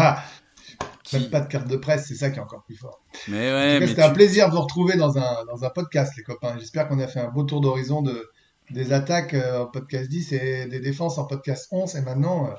Même 1.13 1.29
pas 1.29 1.41
de 1.41 1.47
carte 1.47 1.67
de 1.67 1.77
presse, 1.77 2.07
c'est 2.07 2.15
ça 2.15 2.29
qui 2.29 2.39
est 2.39 2.41
encore 2.41 2.63
plus 2.63 2.75
fort. 2.75 3.01
Mais 3.27 3.51
ouais, 3.51 3.87
c'était 3.87 4.03
un 4.03 4.11
plaisir 4.11 4.49
de 4.49 4.55
vous 4.55 4.61
retrouver 4.61 4.95
dans 4.95 5.17
un, 5.17 5.45
dans 5.45 5.63
un 5.63 5.69
podcast, 5.69 6.13
les 6.17 6.23
copains. 6.23 6.55
J'espère 6.57 6.87
qu'on 6.87 6.99
a 6.99 7.07
fait 7.07 7.19
un 7.19 7.29
beau 7.29 7.43
tour 7.43 7.61
d'horizon 7.61 8.01
de, 8.01 8.31
des 8.71 8.93
attaques 8.93 9.33
euh, 9.33 9.63
en 9.63 9.67
podcast 9.67 10.09
10 10.09 10.33
et 10.33 10.65
des 10.65 10.79
défenses 10.79 11.17
en 11.17 11.25
podcast 11.25 11.67
11. 11.71 11.95
Et 11.95 12.01
maintenant, 12.01 12.49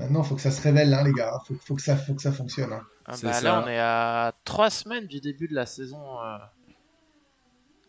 Maintenant, 0.00 0.22
il 0.22 0.26
faut 0.26 0.34
que 0.34 0.40
ça 0.40 0.50
se 0.50 0.62
révèle, 0.62 0.94
hein, 0.94 1.04
les 1.04 1.12
gars. 1.12 1.38
Il 1.50 1.56
faut, 1.58 1.74
que 1.74 1.82
ça, 1.82 1.94
faut 1.94 2.14
que 2.14 2.22
ça 2.22 2.32
fonctionne. 2.32 2.72
Hein. 2.72 2.86
Ah 3.04 3.16
bah 3.22 3.40
là, 3.42 3.62
on 3.62 3.68
est 3.68 3.78
à 3.78 4.32
trois 4.44 4.70
semaines 4.70 5.06
du 5.06 5.20
début 5.20 5.46
de 5.46 5.54
la 5.54 5.66
saison. 5.66 6.18
Euh, 6.22 6.38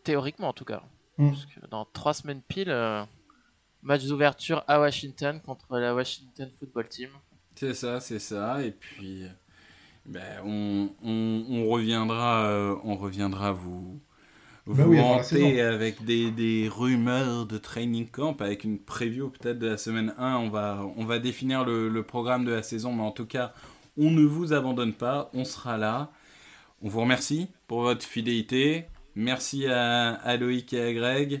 théoriquement, 0.04 0.48
en 0.48 0.52
tout 0.52 0.66
cas. 0.66 0.82
Parce 1.16 1.46
que 1.46 1.66
dans 1.70 1.86
trois 1.86 2.12
semaines 2.12 2.42
pile, 2.42 2.68
euh, 2.70 3.02
match 3.82 4.04
d'ouverture 4.04 4.62
à 4.68 4.78
Washington 4.78 5.40
contre 5.40 5.78
la 5.78 5.94
Washington 5.94 6.50
Football 6.58 6.88
Team. 6.88 7.08
C'est 7.54 7.74
ça, 7.74 8.00
c'est 8.00 8.18
ça. 8.18 8.62
Et 8.62 8.72
puis, 8.72 9.26
ben, 10.06 10.42
on, 10.44 10.90
on, 11.04 11.68
reviendra, 11.68 12.46
euh, 12.46 12.74
on 12.84 12.96
reviendra 12.96 13.52
vous 13.52 14.00
vous 14.64 14.84
oui, 14.84 15.60
avec 15.60 16.04
des, 16.04 16.30
des, 16.30 16.68
rumeurs 16.68 17.46
de 17.46 17.58
training 17.58 18.08
camp, 18.08 18.40
avec 18.40 18.62
une 18.62 18.78
preview 18.78 19.28
peut-être 19.28 19.58
de 19.58 19.66
la 19.66 19.76
semaine 19.76 20.14
1. 20.18 20.36
On 20.36 20.50
va, 20.50 20.86
on 20.96 21.04
va 21.04 21.18
définir 21.18 21.64
le, 21.64 21.88
le, 21.88 22.02
programme 22.04 22.44
de 22.44 22.52
la 22.52 22.62
saison, 22.62 22.92
mais 22.92 23.02
en 23.02 23.10
tout 23.10 23.26
cas, 23.26 23.52
on 23.98 24.10
ne 24.10 24.24
vous 24.24 24.52
abandonne 24.52 24.92
pas, 24.92 25.30
on 25.34 25.44
sera 25.44 25.78
là. 25.78 26.12
On 26.80 26.88
vous 26.88 27.00
remercie 27.00 27.48
pour 27.66 27.82
votre 27.82 28.04
fidélité. 28.04 28.86
Merci 29.16 29.66
à, 29.66 30.14
à 30.14 30.36
Loïc 30.36 30.72
et 30.72 30.82
à 30.82 30.92
Greg. 30.92 31.40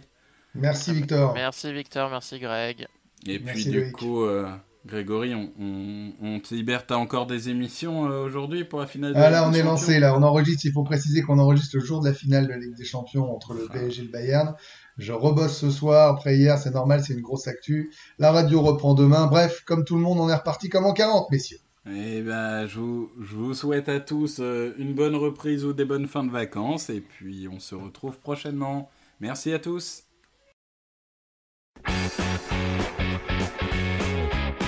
Merci 0.54 0.92
Victor. 0.92 1.32
Merci 1.34 1.72
Victor, 1.72 2.10
merci 2.10 2.40
Greg. 2.40 2.86
Et 3.26 3.38
puis 3.38 3.66
du 3.66 3.92
coup... 3.92 4.24
Euh, 4.24 4.48
Grégory, 4.84 5.32
on, 5.34 5.52
on, 5.60 6.12
on 6.20 6.40
te 6.40 6.54
libère. 6.54 6.86
T'as 6.86 6.96
encore 6.96 7.26
des 7.26 7.48
émissions 7.48 8.10
euh, 8.10 8.24
aujourd'hui 8.24 8.64
pour 8.64 8.80
la 8.80 8.86
finale 8.86 9.12
de 9.12 9.18
Ah 9.18 9.30
là, 9.30 9.48
on 9.48 9.52
est 9.52 9.62
lancé. 9.62 10.00
Là, 10.00 10.16
on 10.16 10.22
enregistre. 10.22 10.66
Il 10.66 10.72
faut 10.72 10.82
préciser 10.82 11.22
qu'on 11.22 11.38
enregistre 11.38 11.76
le 11.76 11.84
jour 11.84 12.00
de 12.00 12.08
la 12.08 12.14
finale 12.14 12.46
de 12.46 12.50
la 12.50 12.58
Ligue 12.58 12.76
des 12.76 12.84
Champions 12.84 13.32
entre 13.32 13.54
le 13.54 13.68
PSG 13.68 14.02
et 14.02 14.04
le 14.06 14.10
Bayern. 14.10 14.54
Je 14.98 15.12
rebosse 15.12 15.56
ce 15.56 15.70
soir. 15.70 16.12
Après 16.14 16.36
hier, 16.36 16.58
c'est 16.58 16.72
normal, 16.72 17.02
c'est 17.04 17.14
une 17.14 17.20
grosse 17.20 17.46
actu. 17.46 17.92
La 18.18 18.32
radio 18.32 18.60
reprend 18.60 18.94
demain. 18.94 19.28
Bref, 19.28 19.62
comme 19.64 19.84
tout 19.84 19.94
le 19.94 20.02
monde, 20.02 20.18
on 20.18 20.28
est 20.28 20.34
reparti 20.34 20.68
comme 20.68 20.84
en 20.84 20.92
40, 20.92 21.30
messieurs. 21.30 21.58
Eh 21.86 22.22
ben, 22.22 22.66
je 22.66 22.78
vous, 22.78 23.10
je 23.20 23.36
vous 23.36 23.54
souhaite 23.54 23.88
à 23.88 24.00
tous 24.00 24.38
euh, 24.40 24.72
une 24.78 24.94
bonne 24.94 25.16
reprise 25.16 25.64
ou 25.64 25.72
des 25.72 25.84
bonnes 25.84 26.06
fins 26.06 26.24
de 26.24 26.30
vacances. 26.30 26.90
Et 26.90 27.00
puis, 27.00 27.48
on 27.48 27.60
se 27.60 27.74
retrouve 27.74 28.18
prochainement. 28.18 28.90
Merci 29.20 29.52
à 29.52 29.60
tous. 29.60 30.04